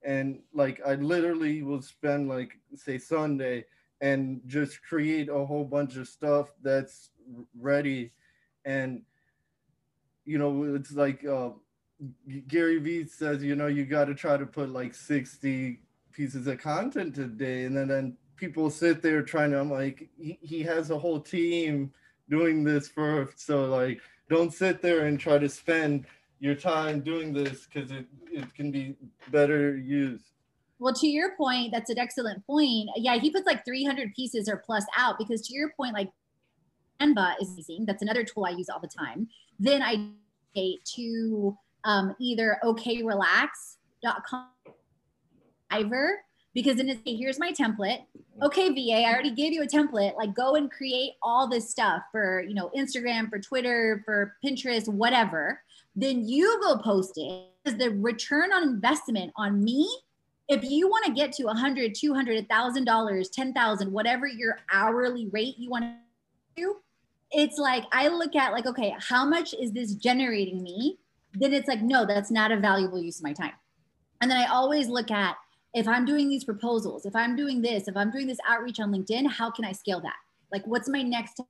And 0.04 0.40
like 0.52 0.82
I 0.86 0.96
literally 0.96 1.62
will 1.62 1.80
spend 1.80 2.28
like 2.28 2.58
say 2.74 2.98
Sunday 2.98 3.64
and 4.02 4.42
just 4.46 4.82
create 4.82 5.30
a 5.30 5.46
whole 5.46 5.64
bunch 5.64 5.96
of 5.96 6.08
stuff 6.08 6.52
that's 6.60 7.08
ready. 7.58 8.12
And 8.66 9.00
you 10.26 10.36
know, 10.36 10.74
it's 10.74 10.92
like 10.92 11.24
uh, 11.24 11.52
Gary 12.48 12.76
Vee 12.80 13.06
says, 13.06 13.42
you 13.42 13.56
know, 13.56 13.68
you 13.68 13.86
got 13.86 14.08
to 14.08 14.14
try 14.14 14.36
to 14.36 14.44
put 14.44 14.68
like 14.68 14.94
60 14.94 15.80
pieces 16.12 16.46
of 16.46 16.58
content 16.58 17.16
a 17.16 17.24
day 17.24 17.64
and 17.64 17.74
then, 17.74 17.88
then 17.88 18.18
people 18.36 18.70
sit 18.70 19.02
there 19.02 19.22
trying 19.22 19.50
to, 19.50 19.60
I'm 19.60 19.70
like, 19.70 20.08
he, 20.18 20.38
he 20.42 20.62
has 20.62 20.90
a 20.90 20.98
whole 20.98 21.20
team 21.20 21.92
doing 22.28 22.64
this 22.64 22.88
for, 22.88 23.30
so 23.36 23.66
like, 23.66 24.00
don't 24.28 24.52
sit 24.52 24.80
there 24.80 25.06
and 25.06 25.18
try 25.18 25.38
to 25.38 25.48
spend 25.48 26.06
your 26.40 26.54
time 26.54 27.00
doing 27.00 27.32
this 27.32 27.66
because 27.66 27.90
it, 27.90 28.06
it 28.30 28.54
can 28.54 28.70
be 28.70 28.96
better 29.30 29.76
used. 29.76 30.24
Well, 30.78 30.94
to 30.94 31.06
your 31.06 31.36
point, 31.36 31.72
that's 31.72 31.90
an 31.90 31.98
excellent 31.98 32.44
point. 32.46 32.90
Yeah, 32.96 33.16
he 33.18 33.30
puts 33.30 33.46
like 33.46 33.64
300 33.64 34.12
pieces 34.14 34.48
or 34.48 34.56
plus 34.56 34.84
out 34.96 35.18
because 35.18 35.46
to 35.48 35.54
your 35.54 35.70
point, 35.76 35.94
like 35.94 36.10
Canva 37.00 37.34
is 37.40 37.52
amazing. 37.52 37.86
That's 37.86 38.02
another 38.02 38.24
tool 38.24 38.44
I 38.44 38.50
use 38.50 38.68
all 38.68 38.80
the 38.80 38.88
time. 38.88 39.28
Then 39.58 39.82
I 39.82 40.10
to 40.56 41.58
um, 41.84 42.14
either 42.20 42.58
okrelax.com, 42.64 44.48
Fiverr, 45.70 46.10
because 46.54 46.76
then 46.76 46.88
it's 46.88 47.00
here's 47.04 47.38
my 47.38 47.52
template. 47.52 48.04
Okay, 48.42 48.70
VA, 48.70 49.06
I 49.06 49.12
already 49.12 49.32
gave 49.32 49.52
you 49.52 49.62
a 49.62 49.66
template. 49.66 50.16
Like 50.16 50.34
go 50.34 50.54
and 50.54 50.70
create 50.70 51.14
all 51.22 51.48
this 51.48 51.68
stuff 51.68 52.02
for, 52.12 52.42
you 52.42 52.54
know, 52.54 52.70
Instagram, 52.76 53.28
for 53.28 53.38
Twitter, 53.38 54.02
for 54.04 54.36
Pinterest, 54.44 54.88
whatever. 54.88 55.60
Then 55.96 56.26
you 56.26 56.60
go 56.62 56.78
post 56.78 57.12
it. 57.16 57.50
Is 57.64 57.76
the 57.76 57.90
return 57.90 58.52
on 58.52 58.62
investment 58.62 59.32
on 59.36 59.62
me? 59.62 59.88
If 60.48 60.62
you 60.62 60.88
want 60.88 61.06
to 61.06 61.12
get 61.12 61.32
to 61.32 61.44
100, 61.44 61.94
200, 61.94 62.48
$1,000, 62.48 63.30
10,000, 63.32 63.92
whatever 63.92 64.26
your 64.26 64.58
hourly 64.70 65.28
rate 65.28 65.54
you 65.58 65.70
want 65.70 65.84
to 65.84 65.92
do, 66.56 66.76
it's 67.30 67.58
like 67.58 67.84
I 67.92 68.08
look 68.08 68.36
at 68.36 68.52
like, 68.52 68.66
okay, 68.66 68.94
how 69.00 69.24
much 69.24 69.54
is 69.54 69.72
this 69.72 69.94
generating 69.94 70.62
me? 70.62 70.98
Then 71.32 71.52
it's 71.52 71.66
like, 71.66 71.82
no, 71.82 72.04
that's 72.06 72.30
not 72.30 72.52
a 72.52 72.58
valuable 72.58 73.00
use 73.00 73.18
of 73.18 73.24
my 73.24 73.32
time. 73.32 73.52
And 74.20 74.30
then 74.30 74.38
I 74.38 74.46
always 74.46 74.88
look 74.88 75.10
at 75.10 75.36
if 75.74 75.88
I'm 75.88 76.04
doing 76.04 76.28
these 76.28 76.44
proposals, 76.44 77.04
if 77.04 77.16
I'm 77.16 77.34
doing 77.34 77.60
this, 77.60 77.88
if 77.88 77.96
I'm 77.96 78.10
doing 78.12 78.28
this 78.28 78.38
outreach 78.48 78.78
on 78.78 78.92
LinkedIn, 78.92 79.28
how 79.28 79.50
can 79.50 79.64
I 79.64 79.72
scale 79.72 80.00
that? 80.00 80.16
Like, 80.52 80.64
what's 80.66 80.88
my 80.88 81.02
next 81.02 81.40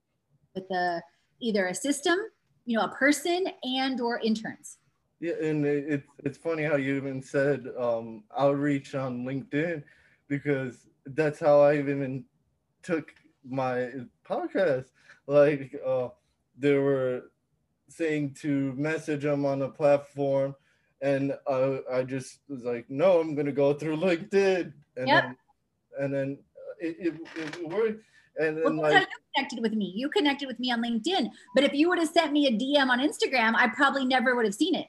with 0.54 0.66
the 0.68 1.02
either 1.40 1.66
a 1.66 1.74
system, 1.74 2.18
you 2.64 2.78
know, 2.78 2.84
a 2.84 2.88
person 2.88 3.46
and 3.62 4.00
or 4.00 4.18
interns? 4.20 4.78
Yeah, 5.20 5.34
and 5.42 5.64
it, 5.66 6.04
it's 6.24 6.38
funny 6.38 6.64
how 6.64 6.76
you 6.76 6.96
even 6.96 7.22
said 7.22 7.66
um, 7.78 8.24
outreach 8.36 8.94
on 8.94 9.24
LinkedIn 9.24 9.82
because 10.28 10.86
that's 11.06 11.38
how 11.38 11.60
I 11.60 11.76
even 11.78 12.24
took 12.82 13.12
my 13.46 13.90
podcast. 14.26 14.86
Like, 15.26 15.74
uh, 15.86 16.08
there 16.56 16.80
were 16.80 17.30
saying 17.88 18.34
to 18.40 18.72
message 18.72 19.22
them 19.22 19.44
on 19.44 19.62
a 19.62 19.68
platform, 19.68 20.54
and 21.04 21.36
uh, 21.46 21.78
I 21.92 22.02
just 22.02 22.38
was 22.48 22.64
like, 22.64 22.88
no, 22.88 23.20
I'm 23.20 23.34
gonna 23.34 23.52
go 23.52 23.74
through 23.74 23.98
LinkedIn, 23.98 24.72
and 24.96 25.08
Yep. 25.08 25.24
then 25.24 25.36
and 26.00 26.14
then 26.14 26.38
it, 26.80 26.96
it, 26.98 27.14
it 27.36 27.68
worked, 27.68 28.02
and 28.40 28.56
then 28.56 28.76
Well, 28.78 28.86
how 28.86 28.90
like 28.90 29.00
you 29.00 29.06
connected 29.36 29.60
with 29.60 29.74
me. 29.74 29.92
You 29.94 30.08
connected 30.08 30.48
with 30.48 30.58
me 30.58 30.72
on 30.72 30.82
LinkedIn. 30.82 31.30
But 31.54 31.64
if 31.64 31.74
you 31.74 31.90
would 31.90 31.98
have 31.98 32.08
sent 32.08 32.32
me 32.32 32.46
a 32.46 32.52
DM 32.52 32.88
on 32.88 33.00
Instagram, 33.00 33.54
I 33.54 33.68
probably 33.68 34.06
never 34.06 34.34
would 34.34 34.46
have 34.46 34.54
seen 34.54 34.74
it. 34.74 34.86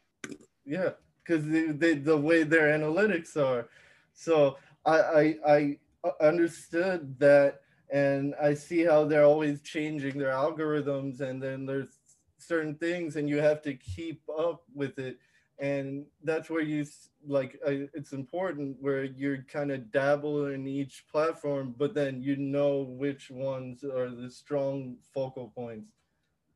yeah, 0.66 0.92
because 1.24 1.46
they, 1.78 1.96
the 1.96 2.18
way 2.18 2.44
their 2.44 2.68
analytics 2.78 3.36
are, 3.36 3.68
so 4.14 4.58
I 4.86 5.36
I, 5.46 5.78
I 6.06 6.12
understood 6.22 7.20
that, 7.20 7.60
and 7.92 8.36
I 8.42 8.54
see 8.54 8.86
how 8.86 9.04
they're 9.04 9.26
always 9.26 9.62
changing 9.62 10.18
their 10.18 10.32
algorithms, 10.32 11.20
and 11.20 11.44
then 11.44 11.66
there's 11.66 12.00
certain 12.38 12.76
things, 12.76 13.18
and 13.18 13.28
you 13.28 13.42
have 13.42 13.62
to 13.64 13.74
keep 13.74 14.22
up 14.30 14.64
with 14.74 14.98
it, 14.98 15.18
and 15.60 16.06
that's 16.24 16.50
where 16.50 16.62
you 16.62 16.86
like 17.26 17.58
I, 17.66 17.88
it's 17.94 18.12
important 18.12 18.78
where 18.82 19.06
you're 19.06 19.44
kind 19.44 19.72
of 19.72 19.92
dabble 19.92 20.48
in 20.48 20.68
each 20.68 21.06
platform, 21.12 21.74
but 21.78 21.94
then 21.94 22.22
you 22.22 22.36
know 22.36 22.82
which 22.82 23.32
ones 23.32 23.84
are 23.84 24.10
the 24.10 24.30
strong 24.30 24.98
focal 25.14 25.52
points. 25.56 25.92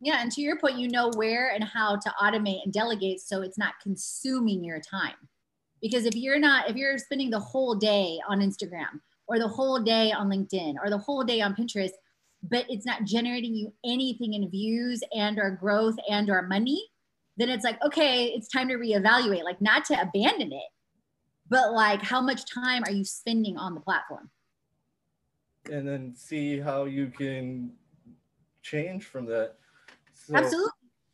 Yeah. 0.01 0.21
And 0.21 0.31
to 0.33 0.41
your 0.41 0.57
point, 0.57 0.77
you 0.77 0.89
know 0.89 1.11
where 1.15 1.51
and 1.53 1.63
how 1.63 1.97
to 1.97 2.13
automate 2.21 2.63
and 2.63 2.71
delegate 2.71 3.19
so 3.19 3.41
it's 3.41 3.57
not 3.57 3.73
consuming 3.81 4.63
your 4.63 4.79
time. 4.79 5.15
Because 5.81 6.05
if 6.05 6.15
you're 6.15 6.39
not, 6.39 6.69
if 6.69 6.75
you're 6.75 6.97
spending 6.97 7.29
the 7.29 7.39
whole 7.39 7.75
day 7.75 8.19
on 8.27 8.39
Instagram 8.39 8.99
or 9.27 9.39
the 9.39 9.47
whole 9.47 9.79
day 9.81 10.11
on 10.11 10.29
LinkedIn 10.29 10.75
or 10.83 10.89
the 10.89 10.97
whole 10.97 11.23
day 11.23 11.41
on 11.41 11.55
Pinterest, 11.55 11.91
but 12.43 12.65
it's 12.69 12.85
not 12.85 13.03
generating 13.03 13.53
you 13.53 13.73
anything 13.85 14.33
in 14.33 14.49
views 14.49 15.01
and 15.13 15.37
or 15.37 15.51
growth 15.51 15.95
and 16.09 16.29
or 16.29 16.41
money, 16.41 16.81
then 17.39 17.49
it's 17.49 17.63
like, 17.63 17.83
okay, 17.83 18.25
it's 18.25 18.47
time 18.47 18.67
to 18.67 18.75
reevaluate, 18.75 19.43
like 19.43 19.61
not 19.61 19.85
to 19.85 19.99
abandon 19.99 20.53
it, 20.53 20.69
but 21.49 21.73
like 21.73 22.01
how 22.01 22.21
much 22.21 22.51
time 22.51 22.83
are 22.85 22.91
you 22.91 23.03
spending 23.03 23.57
on 23.57 23.73
the 23.73 23.81
platform? 23.81 24.29
and 25.71 25.87
then 25.87 26.13
see 26.15 26.59
how 26.59 26.85
you 26.85 27.07
can 27.07 27.71
change 28.61 29.05
from 29.05 29.25
that. 29.27 29.55
So, 30.13 30.35
Absolutely. 30.35 30.71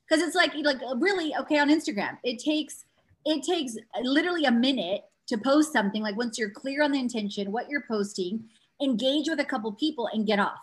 Because 0.07 0.25
it's 0.25 0.35
like 0.35 0.53
like 0.55 0.77
really 0.97 1.35
okay 1.41 1.59
on 1.59 1.69
Instagram. 1.69 2.17
It 2.23 2.39
takes 2.39 2.85
it 3.25 3.43
takes 3.43 3.75
literally 4.01 4.45
a 4.45 4.51
minute 4.51 5.01
to 5.27 5.37
post 5.37 5.73
something. 5.73 6.01
Like 6.01 6.15
once 6.15 6.37
you're 6.37 6.51
clear 6.51 6.83
on 6.83 6.91
the 6.91 6.99
intention, 6.99 7.51
what 7.51 7.69
you're 7.69 7.85
posting, 7.87 8.45
engage 8.81 9.27
with 9.27 9.39
a 9.39 9.45
couple 9.45 9.71
people 9.73 10.07
and 10.13 10.27
get 10.27 10.39
off. 10.39 10.59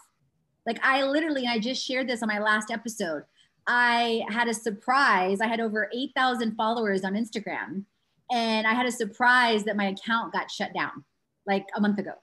Like 0.65 0.79
I 0.85 1.03
literally, 1.03 1.47
I 1.49 1.59
just 1.59 1.85
shared 1.85 2.09
this 2.09 2.23
on 2.23 2.29
my 2.29 2.39
last 2.39 2.71
episode. 2.71 3.25
I 3.67 4.25
had 4.29 4.49
a 4.49 4.55
surprise. 4.55 5.41
I 5.41 5.47
had 5.47 5.61
over 5.61 5.89
8,000 5.95 6.57
followers 6.57 7.05
on 7.05 7.15
Instagram, 7.15 7.85
and 8.31 8.67
I 8.67 8.75
had 8.75 8.87
a 8.87 8.93
surprise 8.93 9.65
that 9.65 9.77
my 9.77 9.87
account 9.87 10.33
got 10.33 10.51
shut 10.51 10.73
down 10.75 11.05
like 11.47 11.67
a 11.77 11.81
month 11.81 11.99
ago. 11.99 12.15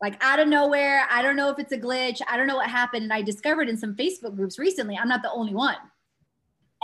Like 0.00 0.16
out 0.22 0.38
of 0.38 0.48
nowhere, 0.48 1.06
I 1.10 1.22
don't 1.22 1.36
know 1.36 1.50
if 1.50 1.58
it's 1.58 1.72
a 1.72 1.78
glitch. 1.78 2.20
I 2.28 2.36
don't 2.36 2.46
know 2.46 2.56
what 2.56 2.70
happened. 2.70 3.04
And 3.04 3.12
I 3.12 3.22
discovered 3.22 3.68
in 3.68 3.76
some 3.76 3.96
Facebook 3.96 4.36
groups 4.36 4.58
recently, 4.58 4.96
I'm 4.96 5.08
not 5.08 5.22
the 5.22 5.32
only 5.32 5.54
one. 5.54 5.76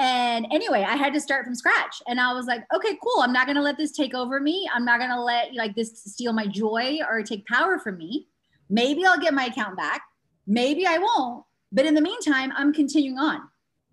And 0.01 0.47
anyway, 0.51 0.85
I 0.87 0.97
had 0.97 1.15
to 1.15 1.21
start 1.21 1.45
from 1.45 1.55
scratch. 1.55 2.03
And 2.09 2.21
I 2.21 2.33
was 2.33 2.47
like, 2.47 2.65
okay, 2.75 2.99
cool. 3.03 3.23
I'm 3.23 3.33
not 3.33 3.47
going 3.47 3.57
to 3.57 3.63
let 3.63 3.77
this 3.77 3.93
take 3.93 4.15
over 4.15 4.41
me. 4.41 4.69
I'm 4.75 4.85
not 4.85 4.99
going 4.99 5.11
to 5.11 5.21
let 5.21 5.55
like 5.55 5.77
this 5.77 6.03
steal 6.05 6.33
my 6.33 6.49
joy 6.49 6.99
or 7.09 7.23
take 7.23 7.47
power 7.47 7.79
from 7.79 7.99
me. 7.99 8.27
Maybe 8.69 9.07
I'll 9.07 9.21
get 9.21 9.35
my 9.35 9.45
account 9.45 9.77
back. 9.77 10.03
Maybe 10.47 10.85
I 10.85 10.99
won't. 10.99 11.45
But 11.71 11.87
in 11.87 11.95
the 11.95 12.01
meantime, 12.01 12.53
I'm 12.57 12.73
continuing 12.73 13.19
on. 13.19 13.43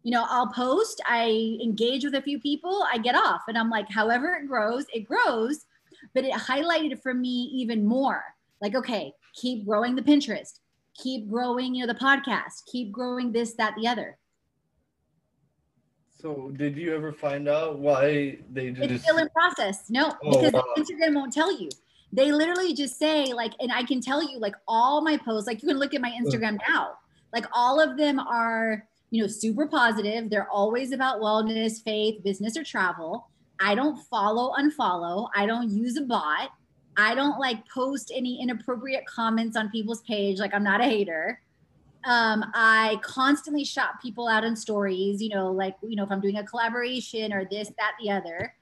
You 0.04 0.12
know, 0.12 0.26
I'll 0.30 0.48
post, 0.48 1.02
I 1.06 1.58
engage 1.64 2.04
with 2.04 2.16
a 2.16 2.22
few 2.22 2.40
people, 2.40 2.86
I 2.92 2.98
get 2.98 3.16
off. 3.16 3.42
And 3.48 3.58
I'm 3.58 3.70
like, 3.70 3.88
however 3.92 4.34
it 4.42 4.48
grows, 4.48 4.86
it 4.94 5.02
grows. 5.08 5.66
But 6.16 6.26
it 6.26 6.34
highlighted 6.34 7.02
for 7.02 7.14
me 7.14 7.50
even 7.54 7.86
more 7.86 8.24
like, 8.62 8.76
okay, 8.76 9.14
keep 9.36 9.66
growing 9.66 9.96
the 9.96 10.02
Pinterest, 10.02 10.60
keep 10.96 11.30
growing, 11.30 11.76
you 11.76 11.86
know, 11.86 11.94
the 11.94 12.00
podcast, 12.00 12.66
keep 12.72 12.92
growing 12.92 13.32
this, 13.32 13.54
that, 13.54 13.74
the 13.76 13.88
other. 13.88 14.18
so 16.20 16.52
did 16.56 16.78
you 16.78 16.96
ever 16.96 17.12
find 17.12 17.48
out 17.48 17.80
why 17.80 18.38
they 18.52 18.68
It's 18.68 19.04
still 19.04 19.18
in 19.18 19.30
process. 19.30 19.90
No, 19.90 20.14
Oh, 20.24 20.30
because 20.32 20.54
wow. 20.54 20.64
Instagram 20.78 21.16
won't 21.16 21.34
tell 21.34 21.52
you. 21.60 21.70
They 22.14 22.32
literally 22.32 22.74
just 22.74 23.00
say 23.00 23.34
like, 23.34 23.54
and 23.60 23.72
I 23.72 23.84
can 23.84 24.02
tell 24.02 24.22
you 24.22 24.38
like 24.38 24.56
all 24.68 25.02
my 25.02 25.18
posts, 25.18 25.48
like 25.48 25.62
you 25.64 25.68
can 25.70 25.80
look 25.80 25.94
at 25.94 26.02
my 26.02 26.12
Instagram 26.12 26.58
now, 26.68 26.98
like 27.34 27.46
all 27.54 27.80
of 27.80 27.98
them 27.98 28.20
are, 28.20 28.86
you 29.12 29.22
know, 29.22 29.28
super 29.28 29.68
positive. 29.68 30.30
They're 30.30 30.50
always 30.50 30.92
about 30.92 31.22
wellness, 31.22 31.84
faith, 31.84 32.24
business, 32.24 32.58
or 32.58 32.64
travel. 32.64 33.30
I 33.60 33.76
don't 33.76 34.02
follow, 34.08 34.54
unfollow. 34.58 35.30
I 35.36 35.46
don't 35.46 35.70
use 35.70 35.98
a 35.98 36.02
bot. 36.02 36.50
I 36.98 37.14
don't 37.14 37.40
like 37.40 37.68
post 37.70 38.12
any 38.14 38.42
inappropriate 38.42 39.06
comments 39.06 39.56
on 39.56 39.70
people's 39.70 40.02
page. 40.02 40.40
Like 40.40 40.54
I'm 40.54 40.64
not 40.64 40.82
a 40.82 40.86
hater. 40.86 41.42
Um, 42.06 42.44
I 42.56 43.00
constantly 43.04 43.64
shout 43.64 44.02
people 44.02 44.28
out 44.28 44.44
in 44.44 44.56
stories, 44.56 45.22
you 45.22 45.30
know, 45.30 45.52
like, 45.52 45.76
you 45.84 45.96
know, 45.96 46.04
if 46.04 46.12
I'm 46.12 46.20
doing 46.20 46.38
a 46.38 46.44
collaboration 46.44 47.32
or 47.32 47.46
this, 47.46 47.72
that, 47.78 47.94
the 48.02 48.10
other 48.10 48.56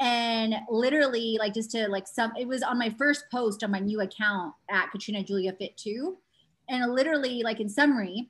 and 0.00 0.54
literally 0.70 1.36
like 1.38 1.54
just 1.54 1.70
to 1.70 1.88
like 1.88 2.06
some 2.06 2.32
it 2.38 2.46
was 2.46 2.62
on 2.62 2.78
my 2.78 2.90
first 2.98 3.24
post 3.30 3.64
on 3.64 3.70
my 3.70 3.78
new 3.78 4.02
account 4.02 4.52
at 4.70 4.90
katrina 4.90 5.22
julia 5.22 5.52
fit 5.54 5.76
2 5.76 6.16
and 6.68 6.92
literally 6.92 7.42
like 7.42 7.60
in 7.60 7.68
summary 7.68 8.28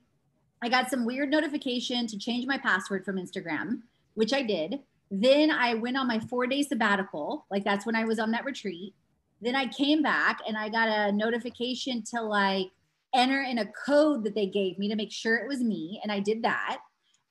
i 0.62 0.68
got 0.68 0.90
some 0.90 1.04
weird 1.04 1.30
notification 1.30 2.06
to 2.06 2.18
change 2.18 2.46
my 2.46 2.58
password 2.58 3.04
from 3.04 3.16
instagram 3.16 3.80
which 4.14 4.32
i 4.32 4.42
did. 4.42 4.80
Then 5.10 5.50
i 5.50 5.74
went 5.74 5.96
on 5.96 6.08
my 6.08 6.18
four 6.18 6.46
day 6.46 6.62
sabbatical 6.62 7.46
like 7.50 7.64
that's 7.64 7.86
when 7.86 7.96
i 7.96 8.04
was 8.04 8.18
on 8.18 8.30
that 8.32 8.44
retreat. 8.44 8.94
Then 9.40 9.54
i 9.54 9.66
came 9.66 10.02
back 10.02 10.40
and 10.46 10.56
i 10.56 10.68
got 10.68 10.88
a 10.88 11.12
notification 11.12 12.02
to 12.14 12.22
like 12.22 12.68
enter 13.14 13.42
in 13.42 13.58
a 13.58 13.70
code 13.86 14.24
that 14.24 14.34
they 14.34 14.46
gave 14.46 14.78
me 14.78 14.88
to 14.88 14.96
make 14.96 15.12
sure 15.12 15.36
it 15.36 15.48
was 15.48 15.62
me 15.62 16.00
and 16.02 16.10
i 16.10 16.18
did 16.18 16.42
that. 16.42 16.78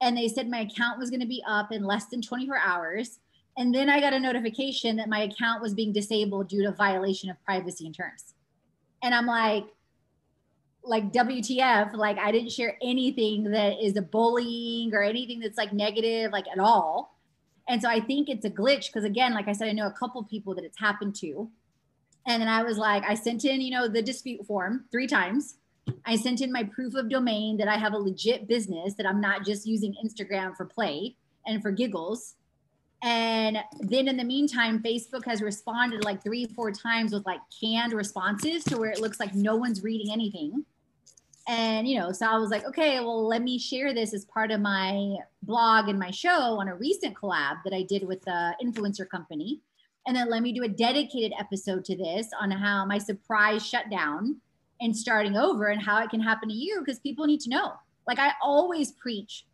And 0.01 0.15
they 0.15 0.27
said 0.27 0.49
my 0.49 0.61
account 0.61 0.99
was 0.99 1.09
going 1.09 1.21
to 1.21 1.27
be 1.27 1.43
up 1.47 1.71
in 1.71 1.83
less 1.83 2.05
than 2.05 2.21
24 2.21 2.57
hours. 2.57 3.19
And 3.57 3.73
then 3.73 3.89
I 3.89 4.01
got 4.01 4.13
a 4.13 4.19
notification 4.19 4.97
that 4.97 5.09
my 5.09 5.21
account 5.21 5.61
was 5.61 5.73
being 5.73 5.93
disabled 5.93 6.49
due 6.49 6.63
to 6.63 6.71
violation 6.71 7.29
of 7.29 7.41
privacy 7.45 7.85
and 7.85 7.95
terms. 7.95 8.33
And 9.01 9.15
I'm 9.15 9.25
like, 9.25 9.65
like 10.85 11.11
WTF, 11.11 11.95
like 11.95 12.17
I 12.17 12.31
didn't 12.31 12.51
share 12.51 12.77
anything 12.81 13.51
that 13.51 13.83
is 13.83 13.95
a 13.97 14.01
bullying 14.01 14.93
or 14.93 15.01
anything 15.01 15.39
that's 15.39 15.57
like 15.57 15.73
negative, 15.73 16.31
like 16.31 16.45
at 16.47 16.59
all. 16.59 17.15
And 17.67 17.81
so 17.81 17.89
I 17.89 17.99
think 17.99 18.29
it's 18.29 18.45
a 18.45 18.49
glitch 18.49 18.87
because 18.87 19.03
again, 19.03 19.33
like 19.33 19.47
I 19.47 19.53
said, 19.53 19.67
I 19.67 19.71
know 19.71 19.87
a 19.87 19.91
couple 19.91 20.23
people 20.23 20.53
that 20.55 20.63
it's 20.63 20.79
happened 20.79 21.15
to. 21.17 21.49
And 22.27 22.41
then 22.41 22.49
I 22.49 22.63
was 22.63 22.77
like, 22.77 23.03
I 23.07 23.15
sent 23.15 23.45
in, 23.45 23.61
you 23.61 23.71
know, 23.71 23.87
the 23.87 24.01
dispute 24.01 24.45
form 24.45 24.85
three 24.91 25.07
times. 25.07 25.57
I 26.05 26.15
sent 26.15 26.41
in 26.41 26.51
my 26.51 26.63
proof 26.63 26.95
of 26.95 27.09
domain 27.09 27.57
that 27.57 27.67
I 27.67 27.77
have 27.77 27.93
a 27.93 27.97
legit 27.97 28.47
business, 28.47 28.95
that 28.95 29.05
I'm 29.05 29.21
not 29.21 29.45
just 29.45 29.67
using 29.67 29.95
Instagram 30.03 30.55
for 30.55 30.65
play 30.65 31.15
and 31.45 31.61
for 31.61 31.71
giggles. 31.71 32.35
And 33.03 33.59
then 33.81 34.07
in 34.07 34.17
the 34.17 34.23
meantime, 34.23 34.81
Facebook 34.81 35.25
has 35.25 35.41
responded 35.41 36.03
like 36.03 36.23
three, 36.23 36.45
four 36.45 36.71
times 36.71 37.13
with 37.13 37.25
like 37.25 37.39
canned 37.61 37.93
responses 37.93 38.63
to 38.65 38.77
where 38.77 38.89
it 38.89 38.99
looks 38.99 39.19
like 39.19 39.35
no 39.35 39.55
one's 39.55 39.83
reading 39.83 40.11
anything. 40.11 40.65
And, 41.47 41.87
you 41.87 41.99
know, 41.99 42.11
so 42.11 42.25
I 42.25 42.37
was 42.37 42.49
like, 42.49 42.65
okay, 42.65 42.99
well, 42.99 43.27
let 43.27 43.43
me 43.43 43.59
share 43.59 43.93
this 43.93 44.13
as 44.13 44.25
part 44.25 44.49
of 44.49 44.61
my 44.61 45.15
blog 45.43 45.89
and 45.89 45.99
my 45.99 46.09
show 46.09 46.59
on 46.59 46.67
a 46.67 46.75
recent 46.75 47.15
collab 47.15 47.57
that 47.63 47.73
I 47.73 47.83
did 47.83 48.07
with 48.07 48.21
the 48.23 48.55
influencer 48.63 49.07
company. 49.07 49.61
And 50.07 50.15
then 50.15 50.29
let 50.29 50.41
me 50.41 50.53
do 50.53 50.63
a 50.63 50.67
dedicated 50.67 51.33
episode 51.39 51.85
to 51.85 51.95
this 51.95 52.27
on 52.39 52.49
how 52.49 52.85
my 52.85 52.97
surprise 52.97 53.65
shutdown 53.65 54.37
and 54.81 54.95
starting 54.95 55.37
over 55.37 55.67
and 55.67 55.81
how 55.81 56.03
it 56.03 56.09
can 56.09 56.19
happen 56.19 56.49
to 56.49 56.55
you 56.55 56.79
because 56.79 56.99
people 56.99 57.27
need 57.27 57.41
to 57.41 57.49
know. 57.49 57.73
Like 58.07 58.19
I 58.19 58.31
always 58.41 58.91
preach 58.93 59.45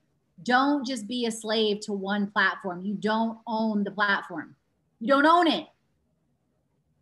don't 0.43 0.85
just 0.85 1.07
be 1.07 1.25
a 1.25 1.31
slave 1.31 1.81
to 1.81 1.93
one 1.93 2.31
platform. 2.31 2.81
You 2.81 2.95
don't 2.95 3.37
own 3.47 3.83
the 3.83 3.91
platform. 3.91 4.55
You 4.99 5.07
don't 5.07 5.25
own 5.25 5.47
it. 5.47 5.67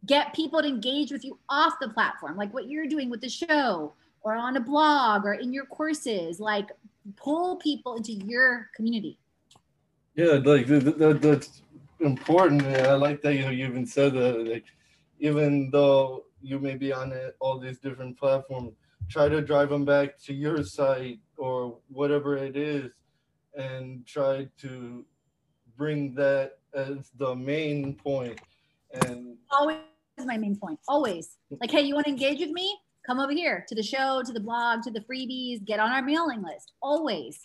Get 0.05 0.33
people 0.33 0.61
to 0.61 0.67
engage 0.67 1.11
with 1.11 1.23
you 1.23 1.39
off 1.49 1.73
the 1.79 1.89
platform, 1.89 2.37
like 2.37 2.53
what 2.53 2.69
you're 2.69 2.87
doing 2.87 3.09
with 3.09 3.21
the 3.21 3.29
show 3.29 3.93
or 4.21 4.35
on 4.35 4.57
a 4.57 4.59
blog 4.59 5.25
or 5.25 5.33
in 5.33 5.53
your 5.53 5.65
courses. 5.65 6.39
Like 6.39 6.69
pull 7.15 7.57
people 7.57 7.95
into 7.95 8.13
your 8.13 8.69
community. 8.75 9.19
Yeah, 10.15 10.39
like 10.43 10.67
th- 10.67 10.83
th- 10.83 10.97
th- 10.97 11.17
that's 11.21 11.61
important. 11.99 12.63
And 12.63 12.87
I 12.87 12.93
like 12.95 13.21
that 13.21 13.35
you 13.35 13.43
know 13.43 13.51
you 13.51 13.65
even 13.67 13.85
said 13.85 14.13
that. 14.13 14.47
Like, 14.47 14.65
even 15.19 15.69
though 15.71 16.25
you 16.41 16.59
may 16.59 16.75
be 16.75 16.91
on 16.93 17.11
it, 17.11 17.35
all 17.39 17.59
these 17.59 17.79
different 17.79 18.17
platforms, 18.17 18.73
try 19.09 19.29
to 19.29 19.41
drive 19.41 19.69
them 19.69 19.85
back 19.85 20.17
to 20.25 20.33
your 20.33 20.63
site 20.63 21.19
or 21.37 21.77
whatever 21.89 22.37
it 22.37 22.55
is, 22.55 22.91
and 23.55 24.05
try 24.05 24.47
to 24.61 25.05
bring 25.77 26.13
that 26.15 26.59
as 26.73 27.11
the 27.17 27.35
main 27.35 27.95
point. 27.95 28.39
And 29.05 29.37
Always 29.51 29.77
my 30.25 30.37
main 30.37 30.55
point. 30.55 30.79
Always. 30.87 31.37
Like, 31.61 31.71
hey, 31.71 31.81
you 31.81 31.93
want 31.93 32.05
to 32.05 32.11
engage 32.11 32.39
with 32.39 32.51
me? 32.51 32.77
Come 33.09 33.19
over 33.19 33.31
here 33.31 33.65
to 33.67 33.73
the 33.73 33.81
show, 33.81 34.21
to 34.23 34.31
the 34.31 34.39
blog, 34.39 34.83
to 34.83 34.91
the 34.91 34.99
freebies, 34.99 35.65
get 35.65 35.79
on 35.79 35.89
our 35.89 36.03
mailing 36.03 36.43
list. 36.43 36.73
Always. 36.79 37.41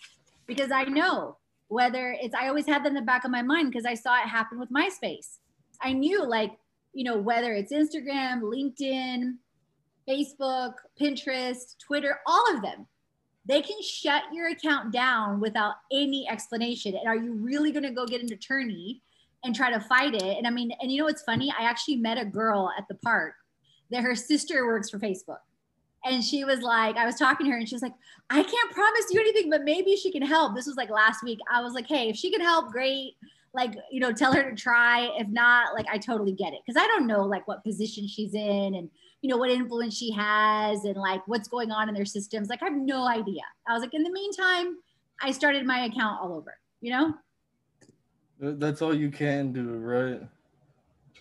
Because 0.47 0.71
I 0.71 0.85
know 0.85 1.39
whether 1.69 2.15
it's 2.21 2.35
I 2.35 2.49
always 2.49 2.67
had 2.67 2.85
that 2.85 2.89
in 2.89 2.95
the 2.95 3.01
back 3.01 3.25
of 3.25 3.31
my 3.31 3.41
mind 3.41 3.73
because 3.73 3.87
I 3.87 3.95
saw 3.95 4.15
it 4.19 4.29
happen 4.29 4.61
with 4.61 4.69
MySpace. 4.71 5.39
I 5.81 5.95
knew 5.95 6.23
like, 6.23 6.51
you 6.93 7.03
know, 7.03 7.17
whether 7.17 7.55
it's 7.55 7.73
Instagram, 7.73 8.43
LinkedIn, 8.43 9.37
Facebook, 10.07 10.75
Pinterest, 11.01 11.79
Twitter, 11.79 12.19
all 12.27 12.55
of 12.55 12.61
them, 12.61 12.87
they 13.47 13.63
can 13.63 13.81
shut 13.83 14.25
your 14.35 14.51
account 14.51 14.93
down 14.93 15.41
without 15.41 15.77
any 15.91 16.29
explanation. 16.29 16.95
And 16.95 17.09
are 17.09 17.17
you 17.17 17.33
really 17.33 17.73
going 17.73 17.85
to 17.85 17.91
go 17.91 18.05
get 18.05 18.21
an 18.21 18.31
attorney 18.31 19.01
and 19.43 19.57
try 19.57 19.71
to 19.71 19.81
fight 19.81 20.15
it? 20.15 20.37
And 20.37 20.47
I 20.47 20.51
mean, 20.51 20.73
and 20.83 20.93
you 20.93 20.99
know 20.99 21.07
what's 21.07 21.23
funny? 21.23 21.51
I 21.59 21.65
actually 21.65 21.97
met 21.97 22.19
a 22.19 22.27
girl 22.27 22.71
at 22.77 22.87
the 22.87 22.97
park 22.97 23.33
that 23.91 24.03
her 24.03 24.15
sister 24.15 24.67
works 24.67 24.91
for 24.91 24.99
Facebook. 24.99 25.39
And 26.05 26.23
she 26.23 26.45
was 26.45 26.61
like, 26.61 26.97
I 26.97 27.07
was 27.07 27.17
talking 27.17 27.47
to 27.47 27.53
her 27.53 27.59
and 27.59 27.69
she 27.69 27.75
was 27.75 27.83
like, 27.83 27.95
I 28.29 28.43
can't 28.43 28.71
promise 28.73 29.07
you 29.11 29.21
anything, 29.21 29.51
but 29.51 29.65
maybe 29.65 29.97
she 29.97 30.13
can 30.13 30.23
help. 30.23 30.55
This 30.55 30.67
was 30.67 30.77
like 30.77 30.91
last 30.91 31.23
week. 31.25 31.39
I 31.51 31.63
was 31.63 31.73
like, 31.73 31.87
hey, 31.87 32.11
if 32.11 32.17
she 32.17 32.31
can 32.31 32.41
help, 32.41 32.71
great. 32.71 33.15
Like, 33.55 33.75
you 33.91 34.01
know, 34.01 34.13
tell 34.13 34.33
her 34.33 34.51
to 34.51 34.57
try. 34.57 35.11
If 35.19 35.29
not, 35.29 35.75
like, 35.75 35.87
I 35.91 35.97
totally 35.97 36.33
get 36.33 36.53
it. 36.53 36.61
Cause 36.67 36.77
I 36.77 36.87
don't 36.89 37.07
know 37.07 37.25
like 37.25 37.49
what 37.49 37.65
position 37.65 38.07
she's 38.07 38.35
in 38.35 38.75
and, 38.75 38.91
you 39.23 39.31
know, 39.31 39.39
what 39.39 39.51
influence 39.51 39.97
she 39.97 40.11
has 40.13 40.85
and 40.85 40.97
like 40.97 41.27
what's 41.27 41.49
going 41.49 41.71
on 41.71 41.89
in 41.89 41.95
their 41.95 42.05
systems. 42.05 42.49
Like, 42.49 42.63
I 42.63 42.67
have 42.67 42.77
no 42.77 43.07
idea. 43.09 43.43
I 43.67 43.73
was 43.73 43.81
like, 43.81 43.95
in 43.95 44.03
the 44.03 44.13
meantime, 44.13 44.77
I 45.23 45.31
started 45.31 45.65
my 45.65 45.85
account 45.85 46.21
all 46.21 46.35
over, 46.35 46.59
you 46.81 46.91
know? 46.91 47.15
That's 48.41 48.83
all 48.83 48.93
you 48.93 49.11
can 49.11 49.53
do, 49.53 49.71
right? 49.77 50.21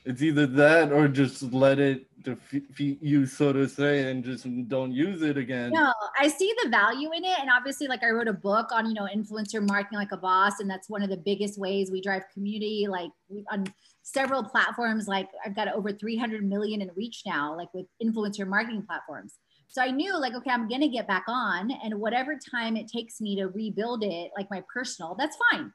It's 0.05 0.21
either 0.21 0.45
that 0.47 0.91
or 0.91 1.07
just 1.07 1.41
let 1.53 1.79
it 1.79 2.07
defeat 2.23 3.01
you, 3.01 3.25
so 3.25 3.53
to 3.53 3.67
say, 3.67 4.09
and 4.09 4.23
just 4.23 4.45
don't 4.67 4.91
use 4.91 5.21
it 5.21 5.37
again. 5.37 5.71
No, 5.71 5.93
I 6.19 6.27
see 6.27 6.53
the 6.63 6.69
value 6.69 7.11
in 7.13 7.23
it. 7.23 7.39
And 7.39 7.49
obviously, 7.49 7.87
like 7.87 8.03
I 8.03 8.09
wrote 8.09 8.27
a 8.27 8.33
book 8.33 8.71
on, 8.71 8.85
you 8.85 8.93
know, 8.93 9.07
influencer 9.13 9.65
marketing 9.65 9.99
like 9.99 10.11
a 10.11 10.17
boss. 10.17 10.59
And 10.59 10.69
that's 10.69 10.89
one 10.89 11.03
of 11.03 11.09
the 11.09 11.17
biggest 11.17 11.57
ways 11.57 11.89
we 11.89 12.01
drive 12.01 12.23
community. 12.33 12.87
Like 12.89 13.11
on 13.51 13.65
several 14.01 14.43
platforms, 14.43 15.07
like 15.07 15.29
I've 15.45 15.55
got 15.55 15.69
over 15.69 15.91
300 15.91 16.43
million 16.43 16.81
in 16.81 16.91
reach 16.95 17.23
now, 17.25 17.55
like 17.55 17.73
with 17.73 17.85
influencer 18.03 18.45
marketing 18.45 18.83
platforms. 18.85 19.35
So 19.69 19.81
I 19.81 19.89
knew 19.89 20.19
like, 20.19 20.35
okay, 20.35 20.51
I'm 20.51 20.67
going 20.67 20.81
to 20.81 20.87
get 20.87 21.07
back 21.07 21.23
on 21.27 21.71
and 21.71 21.95
whatever 21.95 22.37
time 22.51 22.77
it 22.77 22.87
takes 22.87 23.19
me 23.19 23.37
to 23.37 23.47
rebuild 23.47 24.03
it, 24.03 24.31
like 24.37 24.47
my 24.51 24.63
personal, 24.71 25.15
that's 25.17 25.37
fine 25.51 25.71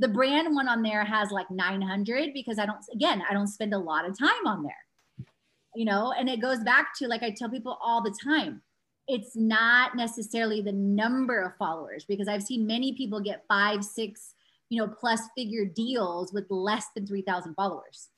the 0.00 0.08
brand 0.08 0.54
one 0.54 0.66
on 0.66 0.82
there 0.82 1.04
has 1.04 1.30
like 1.30 1.50
900 1.50 2.32
because 2.32 2.58
I 2.58 2.66
don't, 2.66 2.78
again, 2.92 3.22
I 3.28 3.34
don't 3.34 3.46
spend 3.46 3.74
a 3.74 3.78
lot 3.78 4.08
of 4.08 4.18
time 4.18 4.46
on 4.46 4.62
there, 4.62 5.26
you 5.74 5.84
know, 5.84 6.12
and 6.18 6.28
it 6.28 6.40
goes 6.40 6.60
back 6.60 6.96
to 6.98 7.06
like 7.06 7.22
I 7.22 7.30
tell 7.30 7.50
people 7.50 7.78
all 7.84 8.02
the 8.02 8.16
time, 8.24 8.62
it's 9.06 9.36
not 9.36 9.96
necessarily 9.96 10.62
the 10.62 10.72
number 10.72 11.42
of 11.42 11.52
followers 11.58 12.06
because 12.08 12.28
I've 12.28 12.42
seen 12.42 12.66
many 12.66 12.94
people 12.94 13.20
get 13.20 13.44
five, 13.46 13.84
six, 13.84 14.34
you 14.70 14.80
know, 14.80 14.88
plus 14.88 15.20
figure 15.36 15.66
deals 15.66 16.32
with 16.32 16.46
less 16.48 16.86
than 16.94 17.06
3,000 17.06 17.54
followers. 17.54 18.08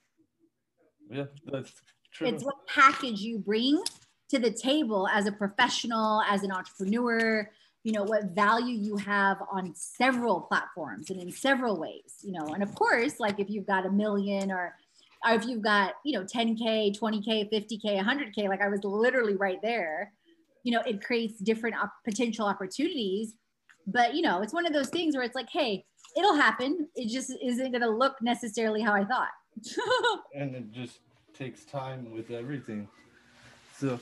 Yeah, 1.11 1.25
that's 1.51 1.73
true. 2.13 2.29
It's 2.29 2.45
what 2.45 2.67
package 2.69 3.21
you 3.21 3.39
bring 3.39 3.83
to 4.29 4.39
the 4.39 4.53
table 4.53 5.09
as 5.09 5.27
a 5.27 5.33
professional, 5.33 6.23
as 6.23 6.45
an 6.45 6.53
entrepreneur, 6.53 7.51
you 7.85 7.93
know 7.93 8.05
what 8.05 8.25
value 8.35 8.77
you 8.77 8.97
have 8.97 9.39
on 9.51 9.75
several 9.75 10.43
platforms 10.43 11.11
and 11.11 11.21
in 11.21 11.31
several 11.31 11.79
ways 11.79 12.19
you 12.23 12.33
know 12.33 12.47
and 12.55 12.63
of 12.63 12.75
course 12.75 13.19
like 13.19 13.41
if 13.41 13.51
you've 13.51 13.67
got 13.67 13.87
a 13.87 13.91
million 13.91 14.51
or, 14.51 14.75
or 15.27 15.35
if 15.35 15.45
you've 15.47 15.63
got 15.63 15.95
you 16.05 16.19
know 16.19 16.25
10k 16.25 16.99
20k 16.99 17.53
50k 17.53 18.01
100k 18.01 18.49
like 18.49 18.63
i 18.63 18.69
was 18.69 18.81
literally 18.85 19.37
right 19.37 19.61
there. 19.63 20.13
You 20.65 20.73
know 20.73 20.83
it 20.87 21.03
creates 21.03 21.41
different 21.41 21.75
op- 21.77 22.05
potential 22.05 22.47
opportunities 22.47 23.35
but 23.87 24.15
you 24.15 24.23
know 24.23 24.43
it's 24.43 24.53
one 24.53 24.65
of 24.65 24.73
those 24.73 24.91
things 24.91 25.17
where 25.17 25.25
it's 25.25 25.35
like 25.35 25.49
hey 25.51 25.85
it'll 26.17 26.37
happen. 26.37 26.89
It 26.95 27.09
just 27.09 27.33
isn't 27.43 27.71
going 27.73 27.83
to 27.83 27.91
look 27.91 28.21
necessarily 28.21 28.83
how 28.83 28.95
i 28.95 29.05
thought. 29.05 29.31
And 30.35 30.55
it 30.55 30.73
just 30.73 31.01
takes 31.35 31.65
time 31.65 32.13
with 32.13 32.31
everything. 32.31 32.89
So 33.77 33.99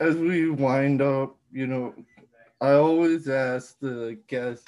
as 0.00 0.16
we 0.16 0.50
wind 0.50 1.00
up 1.00 1.36
you 1.52 1.66
know 1.66 1.94
I 2.60 2.72
always 2.72 3.28
ask 3.28 3.78
the 3.80 4.18
guests, 4.26 4.66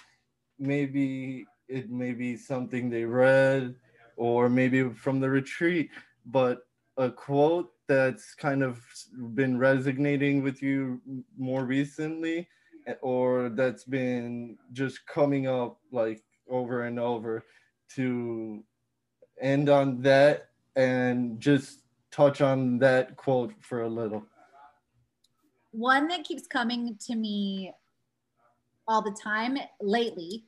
maybe 0.59 1.44
it 1.69 1.90
may 1.90 2.12
be 2.12 2.36
something 2.36 2.89
they 2.89 3.05
read 3.05 3.74
or 4.16 4.48
maybe 4.48 4.89
from 4.90 5.20
the 5.20 5.28
retreat, 5.28 5.90
but 6.27 6.66
a 6.97 7.10
quote 7.10 7.70
that's 7.89 8.35
kind 8.35 8.62
of 8.62 8.81
been 9.35 9.59
resonating 9.59 10.43
with 10.43 10.62
you 10.62 11.02
more 11.36 11.64
recently 11.64 12.48
or 13.02 13.51
that's 13.51 13.85
been 13.85 14.56
just 14.73 15.06
coming 15.06 15.47
up 15.47 15.78
like 15.90 16.23
over 16.48 16.85
and 16.85 16.98
over 16.98 17.44
to 17.94 18.64
end 19.40 19.69
on 19.69 20.01
that 20.01 20.48
and 20.77 21.39
just 21.40 21.81
touch 22.10 22.40
on 22.40 22.78
that 22.78 23.16
quote 23.16 23.52
for 23.60 23.82
a 23.82 23.89
little. 23.89 24.24
One 25.73 26.09
that 26.09 26.24
keeps 26.24 26.47
coming 26.47 26.97
to 27.06 27.14
me 27.14 27.73
all 28.88 29.02
the 29.02 29.16
time 29.22 29.59
lately 29.80 30.44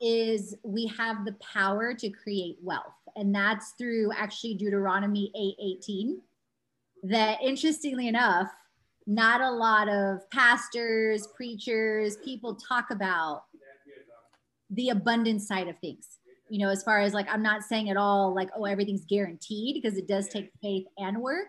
is 0.00 0.54
we 0.62 0.86
have 0.98 1.24
the 1.24 1.34
power 1.34 1.94
to 1.94 2.10
create 2.10 2.58
wealth. 2.62 2.92
And 3.16 3.34
that's 3.34 3.72
through 3.78 4.12
actually 4.14 4.54
Deuteronomy 4.54 5.30
8:18. 5.34 6.20
that 7.02 7.38
interestingly 7.42 8.08
enough, 8.08 8.50
not 9.06 9.40
a 9.40 9.50
lot 9.50 9.88
of 9.88 10.28
pastors, 10.30 11.28
preachers, 11.36 12.16
people 12.24 12.54
talk 12.56 12.90
about 12.90 13.44
the 14.70 14.88
abundance 14.88 15.46
side 15.46 15.68
of 15.68 15.78
things. 15.78 16.18
You 16.48 16.58
know, 16.58 16.70
as 16.70 16.82
far 16.82 17.00
as 17.00 17.14
like, 17.14 17.28
I'm 17.30 17.42
not 17.42 17.62
saying 17.62 17.90
at 17.90 17.96
all 17.96 18.34
like, 18.34 18.50
oh, 18.56 18.64
everything's 18.64 19.04
guaranteed 19.04 19.80
because 19.80 19.96
it 19.96 20.08
does 20.08 20.28
take 20.28 20.50
faith 20.60 20.86
and 20.98 21.18
work 21.18 21.48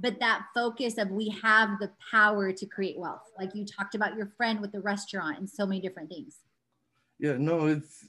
but 0.00 0.20
that 0.20 0.46
focus 0.54 0.98
of 0.98 1.10
we 1.10 1.28
have 1.42 1.78
the 1.78 1.90
power 2.10 2.52
to 2.52 2.66
create 2.66 2.98
wealth. 2.98 3.30
Like 3.38 3.54
you 3.54 3.64
talked 3.64 3.94
about 3.94 4.16
your 4.16 4.26
friend 4.36 4.60
with 4.60 4.72
the 4.72 4.80
restaurant 4.80 5.38
and 5.38 5.48
so 5.48 5.66
many 5.66 5.80
different 5.80 6.10
things. 6.10 6.40
Yeah 7.18 7.36
no 7.38 7.66
it's 7.66 8.08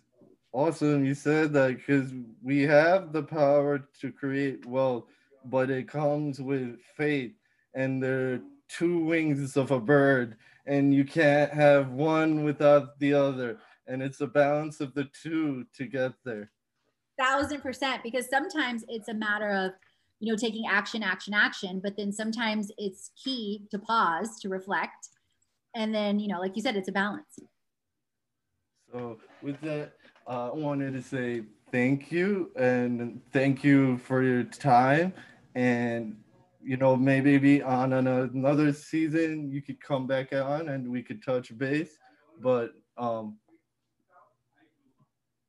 awesome 0.52 1.06
you 1.06 1.14
said 1.14 1.54
that 1.54 1.78
because 1.78 2.12
we 2.42 2.64
have 2.64 3.14
the 3.14 3.24
power 3.24 3.88
to 4.02 4.12
create 4.12 4.66
wealth 4.66 5.06
but 5.46 5.70
it 5.70 5.88
comes 5.88 6.42
with 6.42 6.78
faith 6.96 7.34
and 7.74 8.02
there 8.02 8.34
are 8.34 8.42
two 8.68 9.00
wings 9.00 9.56
of 9.56 9.72
a 9.72 9.80
bird 9.80 10.36
and 10.66 10.94
you 10.94 11.06
can't 11.06 11.54
have 11.54 11.92
one 11.92 12.44
without 12.44 13.00
the 13.00 13.14
other 13.14 13.60
and 13.88 14.02
it's 14.02 14.20
a 14.20 14.28
balance 14.28 14.82
of 14.82 14.94
the 14.94 15.06
two 15.22 15.66
to 15.74 15.86
get 15.86 16.12
there. 16.26 16.52
Thousand 17.18 17.62
percent 17.62 18.04
because 18.04 18.30
sometimes 18.30 18.84
it's 18.90 19.08
a 19.08 19.14
matter 19.14 19.50
of 19.50 19.72
you 20.20 20.32
know 20.32 20.38
taking 20.38 20.66
action 20.68 21.04
action 21.04 21.34
action 21.34 21.80
but 21.84 21.96
then 21.98 22.12
sometimes 22.12 22.72
it's 22.78 23.12
key 23.22 23.64
to 23.72 23.80
pause 23.80 24.40
to 24.42 24.50
reflect. 24.50 25.10
And 25.76 25.94
then 25.94 26.20
you 26.20 26.28
know 26.28 26.40
like 26.40 26.56
you 26.56 26.62
said 26.62 26.76
it's 26.76 26.90
a 26.90 26.92
balance. 26.92 27.40
So 28.92 29.18
with 29.42 29.60
that 29.62 29.94
uh, 30.28 30.50
i 30.52 30.54
wanted 30.54 30.94
to 30.94 31.02
say 31.02 31.44
thank 31.72 32.12
you 32.12 32.52
and 32.56 33.22
thank 33.32 33.64
you 33.64 33.98
for 34.00 34.24
your 34.24 34.44
time. 34.44 35.14
And 35.56 36.18
you 36.62 36.78
know 36.78 36.96
maybe 36.96 37.38
be 37.38 37.62
on 37.62 37.94
another 37.94 38.74
season 38.74 39.52
you 39.52 39.62
could 39.62 39.80
come 39.82 40.08
back 40.08 40.34
on 40.34 40.70
and 40.70 40.90
we 40.90 41.04
could 41.04 41.24
touch 41.24 41.56
base. 41.58 41.98
But 42.42 42.72
um 42.98 43.38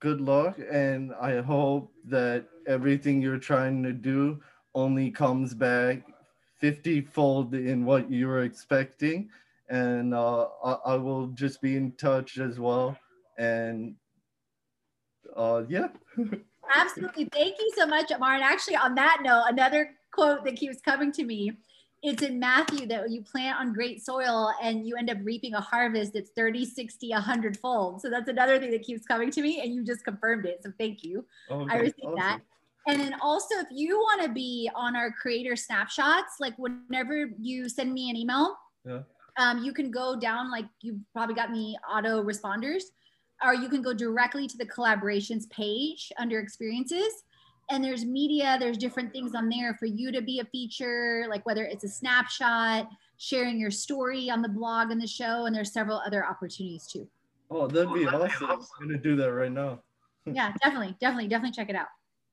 good 0.00 0.20
luck. 0.20 0.58
And 0.70 1.14
i 1.20 1.40
hope 1.40 1.92
that 2.04 2.46
everything 2.66 3.22
you're 3.22 3.38
trying 3.38 3.82
to 3.82 3.92
do 3.92 4.40
only 4.78 5.10
comes 5.10 5.54
back 5.54 6.02
50 6.58 7.02
fold 7.02 7.54
in 7.54 7.84
what 7.84 8.10
you 8.10 8.28
were 8.28 8.42
expecting. 8.42 9.28
And 9.68 10.14
uh, 10.14 10.46
I, 10.64 10.72
I, 10.92 10.94
will 10.96 11.26
just 11.28 11.60
be 11.60 11.76
in 11.76 11.92
touch 11.92 12.38
as 12.38 12.58
well. 12.58 12.96
And 13.36 13.96
uh, 15.36 15.64
yeah. 15.68 15.88
Absolutely. 16.74 17.28
Thank 17.32 17.56
you 17.60 17.70
so 17.76 17.86
much, 17.86 18.10
Amar. 18.10 18.34
And 18.34 18.42
actually, 18.42 18.76
on 18.76 18.94
that 18.94 19.18
note, 19.22 19.44
another 19.48 19.90
quote 20.10 20.44
that 20.44 20.56
keeps 20.56 20.80
coming 20.80 21.12
to 21.12 21.24
me 21.24 21.52
it's 22.02 22.22
in 22.22 22.38
Matthew 22.38 22.86
that 22.86 23.10
you 23.10 23.22
plant 23.22 23.58
on 23.58 23.72
great 23.72 24.04
soil 24.04 24.52
and 24.62 24.86
you 24.86 24.96
end 24.96 25.10
up 25.10 25.18
reaping 25.24 25.54
a 25.54 25.60
harvest 25.60 26.12
that's 26.12 26.30
30, 26.30 26.64
60, 26.64 27.10
100 27.10 27.56
fold. 27.56 28.00
So 28.00 28.08
that's 28.08 28.28
another 28.28 28.58
thing 28.58 28.70
that 28.70 28.82
keeps 28.82 29.04
coming 29.04 29.30
to 29.32 29.42
me. 29.42 29.60
And 29.60 29.74
you 29.74 29.84
just 29.84 30.04
confirmed 30.04 30.46
it. 30.46 30.60
So 30.62 30.72
thank 30.78 31.02
you. 31.02 31.24
Okay, 31.50 31.74
I 31.74 31.78
received 31.78 32.04
awesome. 32.04 32.18
that. 32.18 32.40
And 32.88 32.98
then 32.98 33.14
also, 33.20 33.56
if 33.56 33.66
you 33.70 33.98
want 33.98 34.22
to 34.22 34.30
be 34.30 34.70
on 34.74 34.96
our 34.96 35.10
creator 35.10 35.56
snapshots, 35.56 36.36
like 36.40 36.54
whenever 36.56 37.30
you 37.38 37.68
send 37.68 37.92
me 37.92 38.08
an 38.08 38.16
email, 38.16 38.56
yeah. 38.86 39.00
um, 39.36 39.62
you 39.62 39.74
can 39.74 39.90
go 39.90 40.18
down, 40.18 40.50
like 40.50 40.64
you 40.80 40.98
probably 41.12 41.34
got 41.34 41.50
me 41.50 41.76
auto 41.88 42.22
responders, 42.22 42.84
or 43.44 43.52
you 43.52 43.68
can 43.68 43.82
go 43.82 43.92
directly 43.92 44.48
to 44.48 44.56
the 44.56 44.64
collaborations 44.64 45.48
page 45.50 46.10
under 46.18 46.40
experiences. 46.40 47.12
And 47.70 47.84
there's 47.84 48.06
media, 48.06 48.56
there's 48.58 48.78
different 48.78 49.12
things 49.12 49.34
on 49.34 49.50
there 49.50 49.74
for 49.74 49.84
you 49.84 50.10
to 50.10 50.22
be 50.22 50.40
a 50.40 50.44
feature, 50.46 51.26
like 51.28 51.44
whether 51.44 51.64
it's 51.64 51.84
a 51.84 51.88
snapshot, 51.88 52.88
sharing 53.18 53.60
your 53.60 53.70
story 53.70 54.30
on 54.30 54.40
the 54.40 54.48
blog 54.48 54.90
and 54.90 55.00
the 55.00 55.06
show, 55.06 55.44
and 55.44 55.54
there's 55.54 55.74
several 55.74 55.98
other 55.98 56.24
opportunities 56.24 56.86
too. 56.86 57.06
Oh, 57.50 57.66
that'd 57.66 57.92
be 57.92 58.06
awesome. 58.06 58.48
I'm 58.50 58.60
gonna 58.80 58.96
do 58.96 59.14
that 59.16 59.30
right 59.30 59.52
now. 59.52 59.80
yeah, 60.24 60.54
definitely, 60.62 60.96
definitely, 60.98 61.28
definitely 61.28 61.52
check 61.52 61.68
it 61.68 61.76
out. 61.76 61.88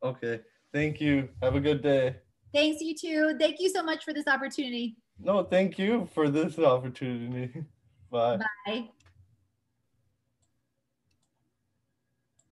Okay. 0.05 0.41
Thank 0.71 1.01
you. 1.01 1.29
Have 1.41 1.55
a 1.55 1.59
good 1.59 1.81
day. 1.81 2.17
Thanks, 2.53 2.79
you 2.81 2.93
too. 2.95 3.37
Thank 3.39 3.59
you 3.59 3.69
so 3.69 3.83
much 3.83 4.03
for 4.03 4.13
this 4.13 4.27
opportunity. 4.27 4.97
No, 5.19 5.43
thank 5.43 5.79
you 5.79 6.07
for 6.13 6.29
this 6.29 6.59
opportunity. 6.59 7.65
Bye. 8.11 8.39
Bye. 8.65 8.89